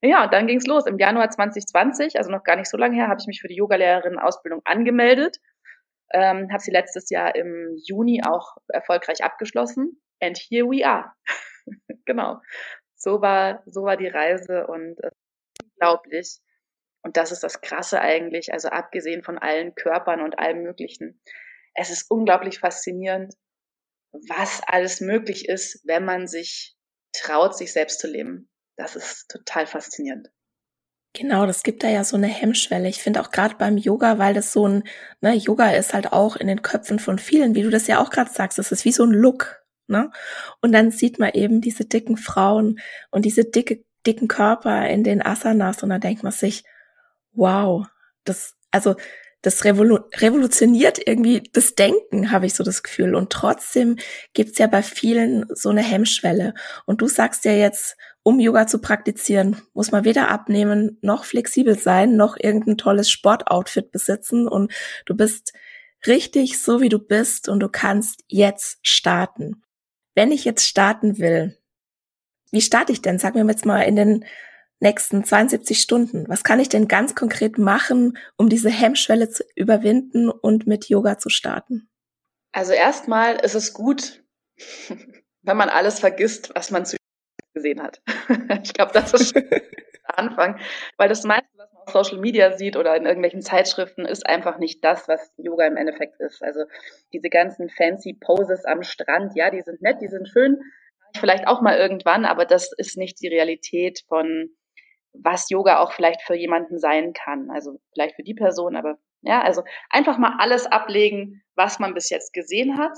Ja, 0.03 0.25
und 0.25 0.33
dann 0.33 0.47
ging's 0.47 0.67
los. 0.67 0.87
Im 0.87 0.99
Januar 0.99 1.31
2020, 1.31 2.19
also 2.19 2.31
noch 2.31 2.45
gar 2.45 2.57
nicht 2.57 2.71
so 2.71 2.77
lange 2.77 2.97
her, 2.97 3.09
habe 3.09 3.21
ich 3.21 3.27
mich 3.27 3.41
für 3.41 3.49
die 3.49 3.57
Yogalehrerin-Ausbildung 3.57 4.61
angemeldet. 4.65 5.39
Ähm, 6.13 6.49
habe 6.51 6.61
sie 6.61 6.71
letztes 6.71 7.11
Jahr 7.11 7.35
im 7.35 7.77
Juni 7.85 8.23
auch 8.25 8.57
erfolgreich 8.69 9.25
abgeschlossen. 9.25 10.01
And 10.21 10.39
here 10.39 10.67
we 10.67 10.87
are. 10.87 11.13
genau. 12.05 12.41
So 12.95 13.21
war, 13.21 13.63
so 13.67 13.83
war 13.83 13.97
die 13.97 14.09
Reise 14.09 14.67
und 14.67 15.03
äh, 15.03 15.11
unglaublich. 15.65 16.41
Und 17.03 17.17
das 17.17 17.33
ist 17.33 17.43
das 17.43 17.61
Krasse 17.61 18.01
eigentlich, 18.01 18.53
also 18.53 18.69
abgesehen 18.69 19.23
von 19.23 19.39
allen 19.39 19.75
Körpern 19.75 20.21
und 20.21 20.39
allem 20.39 20.63
Möglichen. 20.63 21.21
Es 21.75 21.91
ist 21.91 22.11
unglaublich 22.11 22.59
faszinierend, 22.59 23.35
was 24.29 24.63
alles 24.67 25.01
möglich 25.01 25.49
ist, 25.49 25.83
wenn 25.85 26.05
man 26.05 26.27
sich 26.27 26.77
traut, 27.13 27.57
sich 27.57 27.73
selbst 27.73 28.01
zu 28.01 28.09
leben. 28.09 28.49
Das 28.77 28.97
ist 28.97 29.29
total 29.29 29.67
faszinierend. 29.67 30.29
Genau, 31.15 31.47
das 31.47 31.63
gibt 31.63 31.83
da 31.83 31.89
ja 31.89 32.05
so 32.05 32.17
eine 32.17 32.27
Hemmschwelle. 32.27 32.89
Ich 32.89 33.03
finde 33.03 33.23
auch 33.23 33.31
gerade 33.31 33.55
beim 33.57 33.79
Yoga, 33.79 34.19
weil 34.19 34.35
das 34.35 34.53
so 34.53 34.69
ein, 34.69 34.85
ne, 35.23 35.35
Yoga 35.35 35.71
ist 35.71 35.95
halt 35.95 36.13
auch 36.13 36.37
in 36.37 36.47
den 36.47 36.61
Köpfen 36.61 36.99
von 36.99 37.19
vielen, 37.19 37.55
wie 37.55 37.63
du 37.63 37.71
das 37.71 37.87
ja 37.87 38.01
auch 38.01 38.11
gerade 38.11 38.31
sagst, 38.31 38.59
das 38.59 38.71
ist 38.71 38.85
wie 38.85 38.93
so 38.93 39.05
ein 39.05 39.13
Look, 39.13 39.65
ne? 39.87 40.11
Und 40.61 40.73
dann 40.73 40.91
sieht 40.91 41.19
man 41.19 41.31
eben 41.31 41.63
diese 41.63 41.87
dicken 41.87 42.19
Frauen 42.19 42.81
und 43.11 43.25
diese 43.25 43.45
dicke, 43.45 43.83
dicken 44.07 44.29
Körper 44.29 44.87
in 44.91 45.05
den 45.05 45.25
Asanas 45.25 45.83
und 45.83 45.89
dann 45.89 46.03
denkt 46.03 46.23
man 46.23 46.33
sich, 46.33 46.65
wow, 47.33 47.87
das, 48.25 48.55
also 48.71 48.97
das 49.41 49.65
revolu 49.65 50.01
revolutioniert 50.17 50.99
irgendwie 51.07 51.49
das 51.53 51.75
Denken, 51.77 52.31
habe 52.31 52.47
ich 52.47 52.55
so 52.55 52.65
das 52.65 52.83
Gefühl. 52.83 53.15
Und 53.15 53.31
trotzdem 53.31 53.97
gibt's 54.35 54.59
ja 54.59 54.67
bei 54.67 54.83
vielen 54.83 55.47
so 55.55 55.71
eine 55.71 55.83
Hemmschwelle. 55.83 56.53
Und 56.85 57.01
du 57.01 57.09
sagst 57.09 57.45
ja 57.45 57.53
jetzt, 57.53 57.97
um 58.27 58.41
Yoga 58.41 58.67
zu 58.67 58.81
praktizieren, 58.81 59.63
muss 59.73 59.93
man 59.93 60.05
weder 60.05 60.29
abnehmen, 60.31 60.99
noch 61.01 61.25
flexibel 61.25 61.79
sein, 61.79 62.17
noch 62.17 62.37
irgendein 62.37 62.77
tolles 62.77 63.09
Sportoutfit 63.09 63.93
besitzen. 63.93 64.49
Und 64.49 64.73
du 65.05 65.15
bist 65.15 65.53
richtig 66.09 66.61
so, 66.61 66.81
wie 66.81 66.89
du 66.89 66.99
bist 66.99 67.49
und 67.49 67.61
du 67.61 67.69
kannst 67.69 68.25
jetzt 68.27 68.81
starten. 68.83 69.63
Wenn 70.17 70.33
ich 70.33 70.45
jetzt 70.45 70.67
starten 70.67 71.19
will, 71.19 71.57
wie 72.51 72.63
starte 72.63 72.91
ich 72.91 73.01
denn? 73.01 73.21
Sag 73.21 73.37
mir 73.37 73.47
jetzt 73.47 73.65
mal 73.65 73.83
in 73.83 73.95
den 73.95 74.25
nächsten 74.81 75.23
72 75.23 75.81
Stunden? 75.81 76.29
Was 76.29 76.43
kann 76.43 76.59
ich 76.59 76.69
denn 76.69 76.89
ganz 76.89 77.15
konkret 77.15 77.59
machen, 77.59 78.19
um 78.37 78.49
diese 78.49 78.71
Hemmschwelle 78.71 79.31
zu 79.31 79.45
überwinden 79.55 80.31
und 80.31 80.67
mit 80.67 80.89
Yoga 80.89 81.19
zu 81.19 81.29
starten? 81.29 81.89
Also 82.51 82.73
erstmal 82.73 83.37
ist 83.37 83.55
es 83.55 83.73
gut, 83.73 84.25
wenn 85.43 85.57
man 85.57 85.69
alles 85.69 86.01
vergisst, 86.01 86.51
was 86.57 86.73
man 86.73 86.85
zu 86.85 86.96
gesehen 87.57 87.83
hat. 87.83 88.01
ich 88.63 88.75
glaube, 88.75 88.93
das 88.93 89.15
ist 89.15 89.35
der 89.35 89.63
Anfang, 90.05 90.61
weil 90.99 91.09
das 91.09 91.25
meiste, 91.25 91.49
was 91.57 91.73
man 91.73 91.83
auf 91.83 91.93
Social 91.93 92.21
Media 92.21 92.53
sieht 92.57 92.77
oder 92.77 92.95
in 92.95 93.07
irgendwelchen 93.07 93.41
Zeitschriften, 93.41 94.05
ist 94.05 94.27
einfach 94.27 94.59
nicht 94.59 94.85
das, 94.85 95.09
was 95.09 95.33
Yoga 95.39 95.67
im 95.67 95.77
Endeffekt 95.77 96.21
ist. 96.21 96.43
Also 96.43 96.65
diese 97.13 97.31
ganzen 97.31 97.71
fancy 97.71 98.13
Poses 98.13 98.65
am 98.67 98.83
Strand, 98.83 99.33
ja, 99.35 99.51
die 99.51 99.63
sind 99.63 99.81
nett, 99.81 100.01
die 100.01 100.09
sind 100.09 100.29
schön, 100.29 100.61
vielleicht 101.19 101.49
auch 101.49 101.63
mal 101.63 101.77
irgendwann, 101.77 102.27
aber 102.27 102.45
das 102.45 102.73
ist 102.77 102.99
nicht 102.99 103.21
die 103.21 103.29
Realität 103.29 104.05
von 104.07 104.51
was 105.23 105.49
Yoga 105.49 105.81
auch 105.81 105.93
vielleicht 105.93 106.21
für 106.23 106.35
jemanden 106.35 106.79
sein 106.79 107.15
kann. 107.15 107.51
Also 107.51 107.81
vielleicht 107.95 108.17
für 108.17 108.23
die 108.23 108.35
Person, 108.35 108.77
aber 108.77 108.99
ja, 109.23 109.41
also 109.41 109.63
einfach 109.89 110.19
mal 110.19 110.37
alles 110.39 110.67
ablegen, 110.67 111.43
was 111.55 111.79
man 111.79 111.95
bis 111.95 112.11
jetzt 112.11 112.35
gesehen 112.35 112.79
hat, 112.79 112.93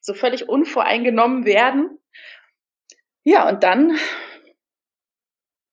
so 0.00 0.14
völlig 0.14 0.48
unvoreingenommen 0.48 1.44
werden. 1.46 1.98
Ja, 3.24 3.48
und 3.48 3.62
dann 3.62 3.96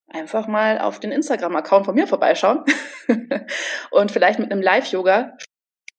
einfach 0.08 0.48
mal 0.48 0.80
auf 0.80 1.00
den 1.00 1.12
Instagram-Account 1.12 1.86
von 1.86 1.96
mir 1.96 2.08
vorbeischauen 2.08 2.64
und 3.92 4.12
vielleicht 4.12 4.40
mit 4.40 4.52
einem 4.52 4.62
Live-Yoga. 4.62 5.38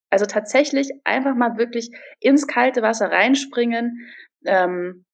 Also 0.09 0.25
tatsächlich 0.25 0.89
einfach 1.05 1.35
mal 1.35 1.57
wirklich 1.57 1.89
ins 2.19 2.45
kalte 2.45 2.81
Wasser 2.81 3.09
reinspringen, 3.11 4.11
ähm, 4.45 5.05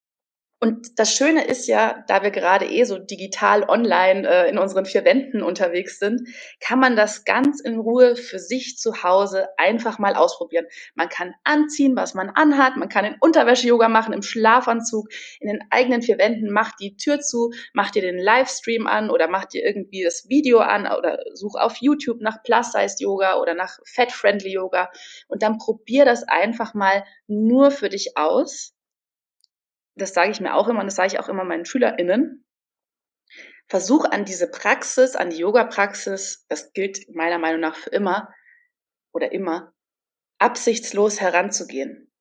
und 0.60 0.98
das 0.98 1.14
Schöne 1.14 1.46
ist 1.46 1.68
ja, 1.68 2.04
da 2.08 2.24
wir 2.24 2.32
gerade 2.32 2.66
eh 2.66 2.84
so 2.84 2.98
digital 2.98 3.64
online 3.70 4.28
äh, 4.28 4.50
in 4.50 4.58
unseren 4.58 4.86
vier 4.86 5.06
Wänden 5.06 5.44
unterwegs 5.44 6.00
sind, 6.00 6.28
kann 6.60 6.80
man 6.80 6.96
das 6.96 7.26
ganz 7.26 7.62
in 7.62 7.78
Ruhe 7.78 8.16
für 8.16 8.40
sich 8.40 8.78
zu 8.80 9.04
Hause 9.04 9.50
einfach 9.58 10.00
mal 10.00 10.16
ausprobieren. 10.16 10.66
Man 10.96 11.10
kann 11.10 11.36
anziehen, 11.44 11.96
was 11.96 12.16
man 12.16 12.32
anhat, 12.32 12.76
man 12.76 12.90
kann 12.90 13.06
in 13.06 13.18
Unterwäsche-Yoga 13.20 13.88
machen, 13.88 14.14
im 14.14 14.24
Schlafanzug, 14.24 15.10
in 15.40 15.48
den 15.48 15.60
eigenen 15.70 16.02
vier 16.02 16.18
Wänden, 16.18 16.52
macht 16.52 16.76
die 16.80 16.98
Tür 16.98 17.20
zu, 17.20 17.52
macht 17.74 17.94
dir 17.94 18.02
den 18.02 18.18
Livestream 18.18 18.88
an 18.88 19.12
oder 19.12 19.28
macht 19.28 19.54
dir 19.54 19.64
irgendwie 19.64 20.04
das 20.04 20.28
Video 20.28 20.58
an 20.58 20.88
oder 20.88 21.20
such 21.36 21.54
auf 21.56 21.78
YouTube 21.82 22.20
nach 22.20 22.42
Plus-Size-Yoga 22.42 23.40
oder 23.40 23.54
nach 23.54 23.78
Fat-Friendly-Yoga 23.86 24.90
und 25.28 25.44
dann 25.44 25.60
probier 25.60 26.04
das 26.04 26.24
einfach 26.24 26.74
mal 26.74 27.04
nur 27.28 27.70
für 27.70 27.90
dich 27.90 28.18
aus 28.18 28.74
das 29.98 30.14
sage 30.14 30.32
ich 30.32 30.42
mir 30.42 30.56
auch 30.56 30.68
immer 30.68 30.80
und 30.80 30.86
das 30.86 30.96
sage 30.96 31.08
ich 31.14 31.20
auch 31.20 31.30
immer 31.30 31.44
meinen 31.44 31.66
SchülerInnen, 31.66 32.46
versuch 33.68 34.06
an 34.06 34.26
diese 34.26 34.50
Praxis, 34.50 35.16
an 35.16 35.30
die 35.30 35.38
Yoga-Praxis, 35.38 36.46
das 36.48 36.74
gilt 36.74 37.14
meiner 37.14 37.38
Meinung 37.38 37.60
nach 37.60 37.76
für 37.76 37.90
immer 37.90 38.34
oder 39.12 39.32
immer, 39.32 39.74
absichtslos 40.40 41.20
heranzugehen. 41.20 42.12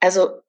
Also 0.00 0.40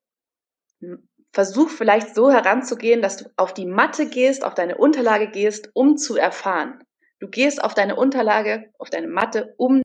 versuch 1.32 1.68
vielleicht 1.68 2.14
so 2.14 2.30
heranzugehen, 2.30 3.02
dass 3.02 3.18
du 3.18 3.30
auf 3.36 3.52
die 3.52 3.66
Matte 3.66 4.08
gehst, 4.08 4.44
auf 4.44 4.54
deine 4.54 4.78
Unterlage 4.78 5.28
gehst, 5.30 5.70
um 5.74 5.96
zu 5.96 6.16
erfahren. 6.16 6.82
Du 7.20 7.28
gehst 7.28 7.62
auf 7.62 7.74
deine 7.74 7.96
Unterlage, 7.96 8.72
auf 8.78 8.90
deine 8.90 9.08
Matte, 9.08 9.54
um 9.58 9.84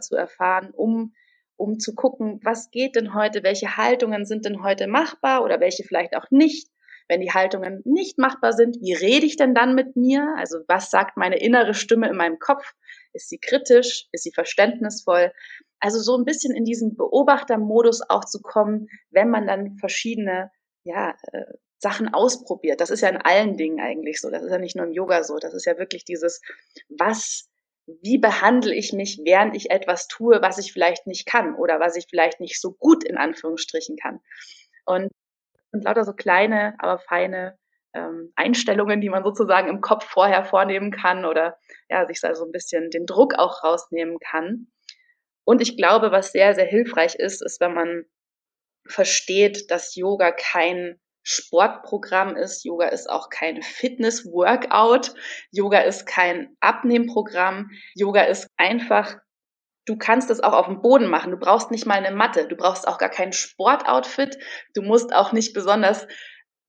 zu 0.00 0.14
erfahren, 0.14 0.70
um 0.70 1.14
um 1.60 1.78
zu 1.78 1.94
gucken, 1.94 2.40
was 2.42 2.70
geht 2.70 2.96
denn 2.96 3.14
heute, 3.14 3.42
welche 3.42 3.76
Haltungen 3.76 4.24
sind 4.24 4.46
denn 4.46 4.62
heute 4.62 4.86
machbar 4.86 5.44
oder 5.44 5.60
welche 5.60 5.84
vielleicht 5.84 6.16
auch 6.16 6.30
nicht. 6.30 6.68
Wenn 7.06 7.20
die 7.20 7.32
Haltungen 7.32 7.82
nicht 7.84 8.18
machbar 8.18 8.52
sind, 8.52 8.76
wie 8.80 8.94
rede 8.94 9.26
ich 9.26 9.36
denn 9.36 9.54
dann 9.54 9.74
mit 9.74 9.94
mir? 9.96 10.34
Also 10.38 10.60
was 10.68 10.90
sagt 10.90 11.16
meine 11.16 11.38
innere 11.38 11.74
Stimme 11.74 12.08
in 12.08 12.16
meinem 12.16 12.38
Kopf? 12.38 12.72
Ist 13.12 13.28
sie 13.28 13.38
kritisch? 13.38 14.06
Ist 14.12 14.22
sie 14.22 14.32
verständnisvoll? 14.32 15.32
Also 15.80 15.98
so 16.00 16.16
ein 16.16 16.24
bisschen 16.24 16.54
in 16.54 16.64
diesen 16.64 16.96
Beobachtermodus 16.96 18.00
auch 18.08 18.24
zu 18.24 18.40
kommen, 18.40 18.88
wenn 19.10 19.28
man 19.28 19.46
dann 19.46 19.76
verschiedene 19.78 20.50
ja, 20.84 21.14
äh, 21.32 21.44
Sachen 21.78 22.14
ausprobiert. 22.14 22.80
Das 22.80 22.90
ist 22.90 23.00
ja 23.00 23.08
in 23.08 23.18
allen 23.18 23.56
Dingen 23.56 23.80
eigentlich 23.80 24.20
so. 24.20 24.30
Das 24.30 24.42
ist 24.42 24.50
ja 24.50 24.58
nicht 24.58 24.76
nur 24.76 24.86
im 24.86 24.92
Yoga 24.92 25.24
so. 25.24 25.38
Das 25.38 25.52
ist 25.52 25.66
ja 25.66 25.76
wirklich 25.78 26.04
dieses, 26.04 26.40
was, 26.88 27.49
wie 28.02 28.18
behandle 28.18 28.74
ich 28.74 28.92
mich, 28.92 29.20
während 29.24 29.54
ich 29.56 29.70
etwas 29.70 30.08
tue, 30.08 30.40
was 30.42 30.58
ich 30.58 30.72
vielleicht 30.72 31.06
nicht 31.06 31.26
kann 31.26 31.54
oder 31.54 31.80
was 31.80 31.96
ich 31.96 32.06
vielleicht 32.08 32.40
nicht 32.40 32.60
so 32.60 32.72
gut 32.72 33.04
in 33.04 33.16
Anführungsstrichen 33.16 33.96
kann. 33.96 34.20
Und, 34.84 35.10
und 35.72 35.84
lauter 35.84 36.04
so 36.04 36.12
kleine, 36.12 36.74
aber 36.78 36.98
feine 36.98 37.58
ähm, 37.94 38.32
Einstellungen, 38.36 39.00
die 39.00 39.08
man 39.08 39.24
sozusagen 39.24 39.68
im 39.68 39.80
Kopf 39.80 40.04
vorher 40.04 40.44
vornehmen 40.44 40.90
kann 40.90 41.24
oder 41.24 41.58
ja, 41.88 42.06
sich 42.06 42.20
da 42.20 42.34
so 42.34 42.44
ein 42.44 42.52
bisschen 42.52 42.90
den 42.90 43.06
Druck 43.06 43.34
auch 43.34 43.64
rausnehmen 43.64 44.18
kann. 44.18 44.68
Und 45.44 45.60
ich 45.60 45.76
glaube, 45.76 46.12
was 46.12 46.32
sehr, 46.32 46.54
sehr 46.54 46.66
hilfreich 46.66 47.16
ist, 47.16 47.42
ist, 47.42 47.60
wenn 47.60 47.74
man 47.74 48.04
versteht, 48.86 49.70
dass 49.70 49.94
Yoga 49.94 50.32
kein 50.32 51.00
Sportprogramm 51.22 52.36
ist. 52.36 52.64
Yoga 52.64 52.88
ist 52.88 53.08
auch 53.08 53.28
kein 53.28 53.62
Fitness-Workout. 53.62 55.14
Yoga 55.50 55.80
ist 55.80 56.06
kein 56.06 56.56
Abnehmprogramm. 56.60 57.70
Yoga 57.94 58.22
ist 58.22 58.48
einfach, 58.56 59.16
du 59.86 59.96
kannst 59.96 60.30
es 60.30 60.40
auch 60.40 60.52
auf 60.52 60.66
dem 60.66 60.82
Boden 60.82 61.08
machen. 61.08 61.30
Du 61.30 61.38
brauchst 61.38 61.70
nicht 61.70 61.86
mal 61.86 61.98
eine 61.98 62.14
Matte. 62.14 62.46
Du 62.48 62.56
brauchst 62.56 62.88
auch 62.88 62.98
gar 62.98 63.10
kein 63.10 63.32
Sportoutfit. 63.32 64.38
Du 64.74 64.82
musst 64.82 65.14
auch 65.14 65.32
nicht 65.32 65.52
besonders 65.52 66.06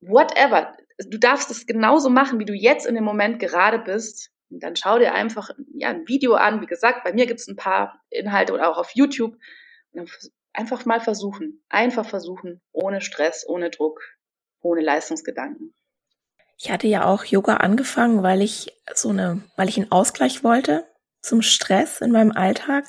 whatever. 0.01 0.75
Du 1.07 1.17
darfst 1.17 1.49
es 1.49 1.65
genauso 1.65 2.09
machen, 2.09 2.39
wie 2.39 2.45
du 2.45 2.53
jetzt 2.53 2.85
in 2.85 2.95
dem 2.95 3.03
Moment 3.03 3.39
gerade 3.39 3.79
bist. 3.79 4.31
Und 4.49 4.61
dann 4.61 4.75
schau 4.75 4.99
dir 4.99 5.13
einfach 5.13 5.49
ja, 5.73 5.89
ein 5.89 6.07
Video 6.07 6.33
an. 6.33 6.61
Wie 6.61 6.65
gesagt, 6.65 7.03
bei 7.05 7.13
mir 7.13 7.25
gibt 7.25 7.39
es 7.39 7.47
ein 7.47 7.55
paar 7.55 8.01
Inhalte 8.09 8.53
oder 8.53 8.69
auch 8.69 8.77
auf 8.77 8.91
YouTube. 8.93 9.35
einfach 10.53 10.85
mal 10.85 10.99
versuchen. 10.99 11.63
Einfach 11.69 12.05
versuchen. 12.05 12.61
Ohne 12.73 12.99
Stress, 12.99 13.47
ohne 13.47 13.69
Druck 13.69 14.01
ohne 14.61 14.81
Leistungsgedanken. 14.81 15.73
Ich 16.57 16.69
hatte 16.69 16.87
ja 16.87 17.05
auch 17.05 17.25
Yoga 17.25 17.57
angefangen, 17.57 18.21
weil 18.21 18.41
ich 18.41 18.71
so 18.93 19.09
eine, 19.09 19.41
weil 19.55 19.67
ich 19.67 19.77
einen 19.77 19.91
Ausgleich 19.91 20.43
wollte 20.43 20.85
zum 21.21 21.41
Stress 21.41 22.01
in 22.01 22.11
meinem 22.11 22.31
Alltag 22.31 22.85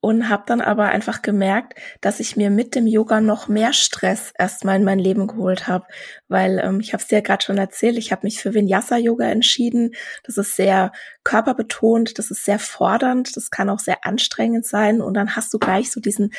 und 0.00 0.28
habe 0.28 0.44
dann 0.46 0.60
aber 0.60 0.86
einfach 0.86 1.22
gemerkt, 1.22 1.74
dass 2.00 2.20
ich 2.20 2.36
mir 2.36 2.50
mit 2.50 2.74
dem 2.74 2.86
Yoga 2.86 3.20
noch 3.20 3.48
mehr 3.48 3.72
Stress 3.72 4.32
erstmal 4.38 4.76
in 4.76 4.84
mein 4.84 5.00
Leben 5.00 5.26
geholt 5.26 5.66
habe, 5.66 5.86
weil 6.28 6.60
ähm, 6.62 6.80
ich 6.80 6.92
habe 6.92 7.02
es 7.02 7.08
dir 7.08 7.16
ja 7.16 7.20
gerade 7.20 7.44
schon 7.44 7.58
erzählt, 7.58 7.98
ich 7.98 8.12
habe 8.12 8.26
mich 8.26 8.40
für 8.40 8.54
Vinyasa 8.54 8.96
Yoga 8.96 9.26
entschieden. 9.26 9.92
Das 10.22 10.36
ist 10.36 10.54
sehr 10.54 10.92
körperbetont, 11.24 12.18
das 12.18 12.30
ist 12.30 12.44
sehr 12.44 12.60
fordernd, 12.60 13.36
das 13.36 13.50
kann 13.50 13.70
auch 13.70 13.80
sehr 13.80 14.06
anstrengend 14.06 14.66
sein 14.66 15.00
und 15.00 15.14
dann 15.14 15.34
hast 15.34 15.52
du 15.52 15.58
gleich 15.58 15.90
so 15.90 16.00
diesen 16.00 16.32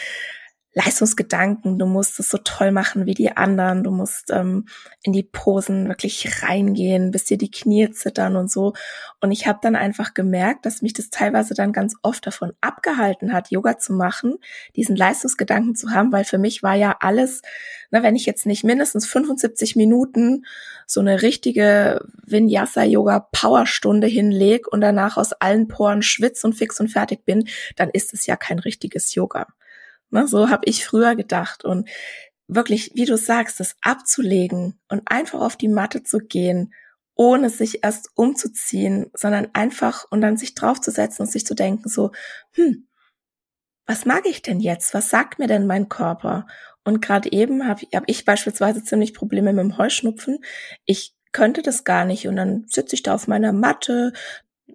Leistungsgedanken, 0.74 1.80
du 1.80 1.88
musst 1.88 2.20
es 2.20 2.30
so 2.30 2.38
toll 2.38 2.72
machen 2.72 3.08
wie 3.08 3.16
die 3.16 3.36
anderen, 3.36 3.84
du 3.84 3.90
musst 3.90 4.30
ähm, 4.30 4.68
in 5.02 5.14
die 5.14 5.24
Posen 5.24 5.88
wirklich 5.88 6.44
reingehen, 6.44 7.10
bis 7.10 7.26
dir 7.26 7.40
die 7.40 7.50
Knie 7.50 7.90
zittern 7.90 8.36
und 8.36 8.52
so. 8.52 8.74
Und 9.20 9.32
ich 9.32 9.48
habe 9.48 9.60
dann 9.64 9.76
einfach 9.76 10.14
gemerkt, 10.14 10.68
dass 10.68 10.84
mich 10.84 10.94
das 10.94 11.10
teilweise 11.10 11.56
dann 11.56 11.74
ganz 11.74 11.96
oft 12.04 12.28
davon 12.28 12.54
abgehalten 12.62 13.34
hat, 13.34 13.50
Yoga 13.50 13.80
zu 13.80 13.94
machen, 13.94 14.36
diesen 14.76 14.96
Leistungsgedanken 14.96 15.76
zu 15.76 15.90
haben, 15.90 16.12
weil 16.12 16.24
für 16.24 16.38
mich 16.38 16.62
war 16.62 16.76
ja 16.76 16.96
alles, 17.00 17.42
ne, 17.90 18.04
wenn 18.04 18.16
ich 18.16 18.28
jetzt 18.28 18.46
nicht 18.46 18.64
mindestens 18.64 19.08
75 19.08 19.76
Minuten 19.76 20.46
so 20.86 21.00
eine 21.00 21.24
richtige 21.24 22.06
Vinyasa-Yoga-Powerstunde 22.28 24.06
hinleg 24.06 24.68
und 24.68 24.82
danach 24.82 25.18
aus 25.18 25.34
allen 25.34 25.68
Poren 25.68 26.04
schwitz 26.04 26.44
und 26.44 26.54
fix 26.54 26.80
und 26.80 26.90
fertig 26.90 27.26
bin, 27.26 27.48
dann 27.76 27.90
ist 27.90 28.14
es 28.14 28.28
ja 28.28 28.36
kein 28.36 28.60
richtiges 28.60 29.16
Yoga. 29.16 29.48
Ne, 30.12 30.28
so 30.28 30.50
habe 30.50 30.64
ich 30.66 30.86
früher 30.86 31.16
gedacht. 31.16 31.64
Und 31.64 31.88
wirklich, 32.48 32.92
wie 32.96 33.06
du 33.06 33.18
sagst, 33.18 33.60
das 33.60 33.76
abzulegen 33.82 34.80
und 34.90 35.04
einfach 35.06 35.40
auf 35.42 35.56
die 35.56 35.68
Matte 35.68 36.04
zu 36.04 36.20
gehen, 36.20 36.74
ohne 37.16 37.50
sich 37.50 37.84
erst 37.84 38.10
umzuziehen, 38.16 39.12
sondern 39.14 39.50
einfach 39.54 40.06
und 40.10 40.22
dann 40.22 40.38
sich 40.38 40.56
draufzusetzen 40.56 41.26
und 41.26 41.32
sich 41.32 41.46
zu 41.46 41.54
denken, 41.54 41.90
so, 41.90 42.12
hm, 42.54 42.88
was 43.86 44.06
mag 44.06 44.26
ich 44.26 44.42
denn 44.42 44.60
jetzt? 44.60 44.94
Was 44.94 45.10
sagt 45.10 45.40
mir 45.40 45.48
denn 45.48 45.68
mein 45.68 45.90
Körper? 45.90 46.48
Und 46.84 47.02
gerade 47.02 47.32
eben 47.32 47.68
habe 47.68 47.86
hab 47.94 48.04
ich 48.08 48.24
beispielsweise 48.26 48.84
ziemlich 48.84 49.14
Probleme 49.14 49.52
mit 49.52 49.64
dem 49.64 49.78
Heuschnupfen. 49.78 50.40
Ich 50.86 51.14
könnte 51.32 51.62
das 51.62 51.84
gar 51.84 52.06
nicht 52.06 52.28
und 52.28 52.36
dann 52.36 52.66
sitze 52.68 52.96
ich 52.96 53.04
da 53.04 53.16
auf 53.16 53.28
meiner 53.28 53.52
Matte, 53.52 54.14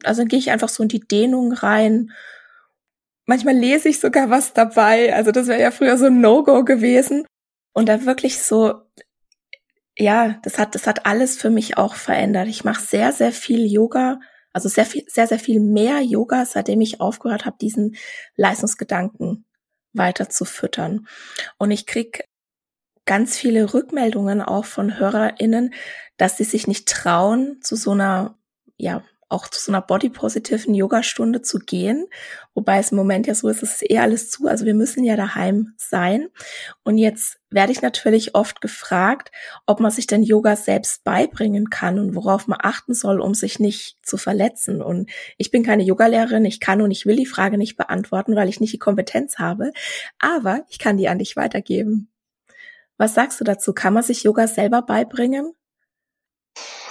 also 0.05 0.25
gehe 0.25 0.39
ich 0.39 0.51
einfach 0.51 0.69
so 0.69 0.83
in 0.83 0.89
die 0.89 1.01
Dehnung 1.01 1.53
rein 1.53 2.13
Manchmal 3.27 3.55
lese 3.55 3.89
ich 3.89 4.01
sogar 4.01 4.31
was 4.31 4.53
dabei. 4.53 5.15
Also 5.15 5.31
das 5.33 5.47
wäre 5.47 5.61
ja 5.61 5.71
früher 5.71 5.97
so 5.97 6.07
ein 6.07 6.21
No-Go 6.21 6.65
gewesen. 6.65 7.27
Und 7.73 7.89
da 7.89 8.05
wirklich 8.05 8.43
so, 8.43 8.83
ja, 9.97 10.39
das 10.43 10.59
hat, 10.59 10.75
das 10.75 10.87
hat 10.87 11.07
alles 11.07 11.37
für 11.37 11.51
mich 11.51 11.77
auch 11.77 11.95
verändert. 11.95 12.49
Ich 12.49 12.65
mache 12.65 12.83
sehr, 12.83 13.13
sehr 13.13 13.33
viel 13.33 13.67
Yoga, 13.67 14.21
also 14.53 14.69
sehr 14.69 14.87
viel, 14.87 15.05
sehr, 15.09 15.27
sehr 15.27 15.39
viel 15.39 15.61
mehr 15.61 16.01
Yoga, 16.01 16.47
seitdem 16.47 16.81
ich 16.81 17.01
aufgehört 17.01 17.45
habe, 17.45 17.57
diesen 17.61 17.97
Leistungsgedanken 18.37 19.45
weiter 19.93 20.29
zu 20.29 20.45
füttern. 20.45 21.07
Und 21.59 21.71
ich 21.71 21.87
krieg 21.87 22.29
ganz 23.07 23.37
viele 23.37 23.75
Rückmeldungen 23.75 24.43
auch 24.43 24.65
von 24.65 24.99
HörerInnen, 24.99 25.75
dass 26.17 26.37
sie 26.37 26.45
sich 26.45 26.67
nicht 26.67 26.89
trauen, 26.89 27.61
zu 27.61 27.77
so 27.77 27.93
einer, 27.93 28.39
ja, 28.77 29.03
auch 29.29 29.49
zu 29.49 29.61
so 29.61 29.73
einer 29.73 29.83
bodypositiven 29.83 30.75
Yoga-Stunde 30.75 31.43
zu 31.43 31.59
gehen. 31.59 32.07
Wobei 32.55 32.79
es 32.79 32.93
im 32.93 32.97
Moment 32.97 33.27
ja 33.27 33.35
so 33.35 33.49
ist, 33.49 33.63
es 33.63 33.83
ist 33.83 33.91
eh 33.91 33.99
alles 33.99 34.31
zu. 34.31 34.47
Also 34.47 34.65
wir 34.65 34.75
müssen 34.75 35.05
ja 35.05 35.17
daheim 35.17 35.75
sein. 35.77 36.29
Und 36.83 36.99
jetzt 36.99 37.39
werde 37.51 37.73
ich 37.73 37.83
natürlich 37.83 38.35
oft 38.35 38.61
gefragt, 38.61 39.31
ob 39.67 39.81
man 39.81 39.91
sich 39.91 40.07
denn 40.07 40.23
Yoga 40.23 40.57
selbst 40.57 41.05
beibringen 41.05 41.71
kann 41.71 41.99
und 41.99 42.15
worauf 42.15 42.47
man 42.47 42.59
achten 42.63 42.95
soll, 42.95 43.21
um 43.21 43.35
sich 43.35 43.59
nicht 43.59 43.99
zu 44.03 44.17
verletzen. 44.17 44.83
Und 44.83 45.11
ich 45.39 45.51
bin 45.51 45.63
keine 45.63 45.83
Yogalehrerin, 45.83 46.45
ich 46.45 46.61
kann 46.61 46.83
und 46.83 46.91
ich 46.91 47.07
will 47.07 47.17
die 47.17 47.27
Frage 47.27 47.59
nicht 47.59 47.77
beantworten, 47.77 48.37
weil 48.37 48.49
ich 48.49 48.61
nicht 48.61 48.73
die 48.73 48.79
Kompetenz 48.79 49.39
habe. 49.39 49.73
Aber 50.19 50.65
ich 50.69 50.79
kann 50.79 50.97
die 50.97 51.09
an 51.09 51.19
dich 51.19 51.37
weitergeben. 51.37 52.11
Was 52.97 53.15
sagst 53.15 53.41
du 53.41 53.45
dazu? 53.45 53.73
Kann 53.73 53.95
man 53.95 54.03
sich 54.03 54.23
Yoga 54.23 54.47
selber 54.47 54.83
beibringen? 54.83 55.53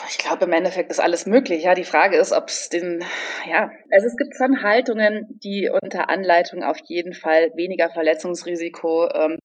Ich 0.09 0.17
glaube, 0.17 0.45
im 0.45 0.53
Endeffekt 0.53 0.91
ist 0.91 0.99
alles 0.99 1.25
möglich. 1.25 1.63
Ja, 1.63 1.75
die 1.75 1.83
Frage 1.83 2.17
ist, 2.17 2.31
ob 2.31 2.47
es 2.47 2.69
den, 2.69 3.03
ja, 3.47 3.71
also 3.91 4.07
es 4.07 4.15
gibt 4.17 4.35
schon 4.35 4.61
Haltungen, 4.61 5.27
die 5.43 5.69
unter 5.69 6.09
Anleitung 6.09 6.63
auf 6.63 6.77
jeden 6.85 7.13
Fall 7.13 7.51
weniger 7.55 7.89
Verletzungsrisiko 7.89 9.09
ähm, 9.13 9.39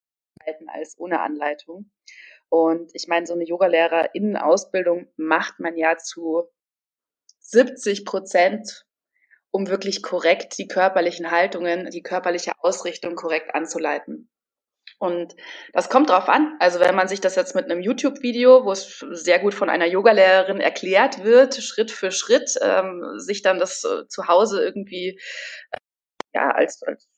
halten 0.44 0.68
als 0.68 0.99
ohne 0.99 1.21
Anleitung. 1.21 1.90
Und 2.49 2.90
ich 2.94 3.09
meine, 3.09 3.27
so 3.27 3.35
eine 3.35 3.44
Yogalehrer-Innenausbildung 3.44 5.09
macht 5.16 5.61
man 5.61 5.77
ja 5.77 5.97
zu 5.99 6.44
70 7.40 8.05
Prozent, 8.05 8.87
um 9.51 9.68
wirklich 9.68 10.03
korrekt 10.03 10.59
die 10.59 10.66
körperlichen 10.66 11.31
Haltungen, 11.31 11.90
die 11.90 12.03
körperliche 12.03 12.53
Ausrichtung 12.61 13.14
korrekt 13.16 13.55
anzuleiten. 13.55 14.31
Und 14.98 15.35
das 15.72 15.90
kommt 15.90 16.11
drauf 16.11 16.29
an. 16.29 16.57
Also 16.61 16.81
wenn 16.81 16.94
man 16.94 17.09
sich 17.09 17.20
das 17.20 17.37
jetzt 17.37 17.55
mit 17.55 17.66
einem 17.66 17.81
YouTube-Video, 17.81 18.64
wo 18.64 18.72
es 18.72 19.05
sehr 19.11 19.38
gut 19.38 19.55
von 19.55 19.70
einer 19.70 19.87
Yogalehrerin 19.87 20.61
erklärt 20.61 21.24
wird, 21.24 21.57
Schritt 21.57 21.90
für 21.90 22.11
Schritt, 22.11 22.55
ähm, 22.61 23.18
sich 23.18 23.42
dann 23.42 23.59
das 23.59 23.85
äh, 23.85 24.07
zu 24.09 24.29
Hause 24.29 24.64
irgendwie 24.64 25.18
äh, 25.70 25.79
ja 26.35 26.51
als, 26.51 26.83
als 26.83 27.09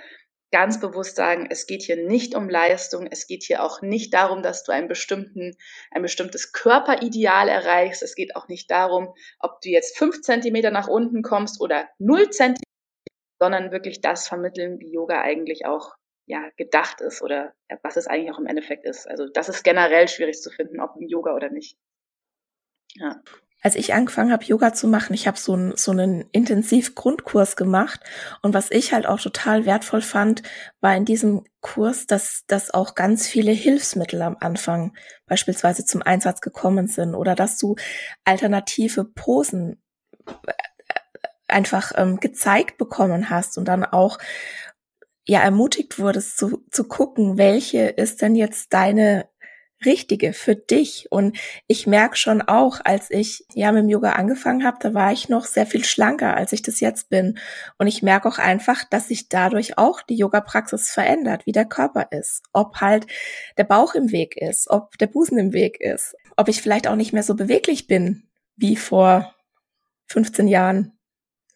ganz 0.53 0.79
bewusst 0.79 1.17
sagen, 1.17 1.49
es 1.51 1.67
geht 1.67 1.83
hier 1.83 1.97
nicht 1.97 2.35
um 2.35 2.49
Leistung, 2.49 3.09
es 3.11 3.27
geht 3.27 3.43
hier 3.43 3.65
auch 3.65 3.83
nicht 3.83 4.15
darum, 4.15 4.43
dass 4.43 4.63
du 4.63 4.71
einen 4.71 4.87
bestimmten, 4.87 5.57
ein 5.91 6.03
bestimmtes 6.03 6.53
Körperideal 6.53 7.49
erreichst, 7.49 8.03
es 8.03 8.15
geht 8.15 8.37
auch 8.37 8.49
nicht 8.49 8.71
darum, 8.71 9.15
ob 9.41 9.61
du 9.63 9.71
jetzt 9.71 9.97
fünf 9.97 10.21
Zentimeter 10.21 10.71
nach 10.71 10.89
unten 10.89 11.23
kommst 11.23 11.61
oder 11.61 11.89
null 11.99 12.31
Zentimeter, 12.31 12.63
sondern 13.41 13.73
wirklich 13.73 14.01
das 14.03 14.29
vermitteln, 14.29 14.79
wie 14.79 14.93
Yoga 14.93 15.23
eigentlich 15.23 15.65
auch 15.67 15.97
ja, 16.27 16.51
gedacht 16.57 17.01
ist 17.01 17.23
oder 17.23 17.55
was 17.83 17.97
es 17.97 18.07
eigentlich 18.07 18.33
auch 18.33 18.39
im 18.39 18.47
Endeffekt 18.47 18.85
ist. 18.85 19.09
Also 19.09 19.27
das 19.29 19.49
ist 19.49 19.65
generell 19.65 20.07
schwierig 20.07 20.41
zu 20.41 20.51
finden, 20.51 20.81
ob 20.81 20.95
im 20.97 21.09
Yoga 21.09 21.35
oder 21.35 21.51
nicht. 21.51 21.77
Ja 22.95 23.21
als 23.63 23.77
ich 23.77 23.95
angefangen 23.95 24.33
habe, 24.33 24.45
Yoga 24.45 24.73
zu 24.73 24.89
machen, 24.89 25.15
ich 25.15 25.29
habe 25.29 25.39
so, 25.39 25.55
ein, 25.55 25.73
so 25.77 25.93
einen 25.93 26.23
Intensiv-Grundkurs 26.33 27.55
gemacht. 27.55 28.01
Und 28.43 28.55
was 28.55 28.73
ich 28.73 28.93
halt 28.93 29.07
auch 29.07 29.21
total 29.21 29.65
wertvoll 29.67 30.03
fand, 30.03 30.43
war 30.81 30.97
in 30.97 31.05
diesem 31.05 31.45
Kurs, 31.61 32.07
dass, 32.07 32.43
dass 32.49 32.75
auch 32.75 32.97
ganz 32.97 33.29
viele 33.29 33.53
Hilfsmittel 33.53 34.21
am 34.21 34.37
Anfang 34.41 34.95
beispielsweise 35.27 35.85
zum 35.85 36.03
Einsatz 36.03 36.41
gekommen 36.41 36.89
sind 36.89 37.15
oder 37.15 37.37
dass 37.37 37.57
du 37.57 37.77
alternative 38.25 39.05
Posen 39.05 39.81
äh, 40.27 40.53
einfach 41.47 41.93
ähm, 41.95 42.19
gezeigt 42.19 42.79
bekommen 42.79 43.31
hast 43.31 43.59
und 43.59 43.67
dann 43.67 43.85
auch 43.85 44.19
ja 45.25 45.41
ermutigt 45.41 46.01
wurdest 46.01 46.37
zu, 46.37 46.65
zu 46.73 46.89
gucken, 46.89 47.39
welche 47.39 47.83
ist 47.83 48.23
denn 48.23 48.35
jetzt 48.35 48.73
deine 48.73 49.29
Richtige 49.85 50.33
für 50.33 50.55
dich. 50.55 51.09
Und 51.11 51.37
ich 51.67 51.87
merke 51.87 52.17
schon 52.17 52.43
auch, 52.43 52.81
als 52.85 53.11
ich 53.11 53.45
ja 53.55 53.73
mit 53.73 53.83
dem 53.83 53.89
Yoga 53.89 54.13
angefangen 54.13 54.65
habe, 54.65 54.79
da 54.81 54.95
war 54.95 55.13
ich 55.13 55.29
noch 55.29 55.45
sehr 55.45 55.67
viel 55.67 55.85
schlanker, 55.85 56.37
als 56.37 56.53
ich 56.53 56.63
das 56.63 56.81
jetzt 56.81 57.09
bin. 57.09 57.39
Und 57.79 57.87
ich 57.87 58.03
merke 58.03 58.29
auch 58.29 58.39
einfach, 58.39 58.85
dass 58.89 59.09
sich 59.09 59.29
dadurch 59.29 59.79
auch 59.79 60.03
die 60.03 60.17
Yoga-Praxis 60.17 60.91
verändert, 60.91 61.47
wie 61.47 61.53
der 61.53 61.67
Körper 61.67 62.09
ist. 62.11 62.43
Ob 62.53 62.81
halt 62.81 63.07
der 63.57 63.65
Bauch 63.65 63.95
im 63.95 64.13
Weg 64.13 64.37
ist, 64.37 64.69
ob 64.71 64.99
der 64.99 65.07
Busen 65.07 65.39
im 65.39 65.53
Weg 65.53 65.81
ist, 65.81 66.15
ob 66.37 66.49
ich 66.49 66.63
vielleicht 66.63 66.87
auch 66.87 66.97
nicht 66.97 67.13
mehr 67.13 67.23
so 67.23 67.35
beweglich 67.35 67.87
bin 67.87 68.25
wie 68.57 68.77
vor 68.77 69.35
15 70.07 70.49
Jahren. 70.49 70.93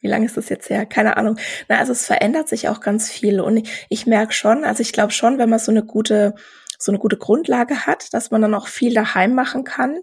Wie 0.00 0.08
lange 0.08 0.26
ist 0.26 0.36
das 0.36 0.48
jetzt 0.48 0.70
her? 0.70 0.86
Keine 0.86 1.16
Ahnung. 1.16 1.36
Na, 1.68 1.78
also 1.78 1.92
es 1.92 2.06
verändert 2.06 2.48
sich 2.48 2.68
auch 2.68 2.80
ganz 2.80 3.10
viel. 3.10 3.40
Und 3.40 3.56
ich, 3.58 3.86
ich 3.88 4.06
merke 4.06 4.32
schon, 4.32 4.64
also 4.64 4.82
ich 4.82 4.92
glaube 4.92 5.12
schon, 5.12 5.38
wenn 5.38 5.50
man 5.50 5.58
so 5.58 5.70
eine 5.70 5.84
gute 5.84 6.34
so 6.78 6.92
eine 6.92 6.98
gute 6.98 7.16
Grundlage 7.16 7.86
hat, 7.86 8.12
dass 8.14 8.30
man 8.30 8.42
dann 8.42 8.54
auch 8.54 8.68
viel 8.68 8.94
daheim 8.94 9.34
machen 9.34 9.64
kann. 9.64 10.00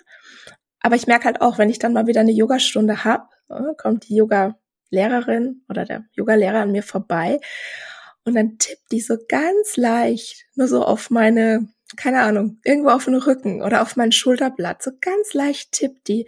Aber 0.79 0.95
ich 0.95 1.07
merke 1.07 1.25
halt 1.25 1.41
auch, 1.41 1.57
wenn 1.57 1.69
ich 1.69 1.79
dann 1.79 1.93
mal 1.93 2.07
wieder 2.07 2.21
eine 2.21 2.31
Yogastunde 2.31 3.03
habe, 3.03 3.27
ne, 3.49 3.73
kommt 3.77 4.09
die 4.09 4.15
Yoga-Lehrerin 4.15 5.63
oder 5.69 5.86
der 5.86 6.05
Yoga-Lehrer 6.13 6.62
an 6.62 6.71
mir 6.71 6.83
vorbei 6.83 7.39
und 8.25 8.36
dann 8.36 8.57
tippt 8.57 8.91
die 8.91 9.01
so 9.01 9.17
ganz 9.27 9.75
leicht 9.75 10.45
nur 10.55 10.67
so 10.67 10.83
auf 10.83 11.09
meine, 11.09 11.67
keine 11.97 12.21
Ahnung, 12.21 12.59
irgendwo 12.63 12.89
auf 12.89 13.05
den 13.05 13.15
Rücken 13.15 13.62
oder 13.62 13.81
auf 13.81 13.95
mein 13.95 14.12
Schulterblatt, 14.12 14.81
so 14.81 14.91
ganz 14.99 15.33
leicht 15.33 15.71
tippt 15.71 16.07
die. 16.07 16.27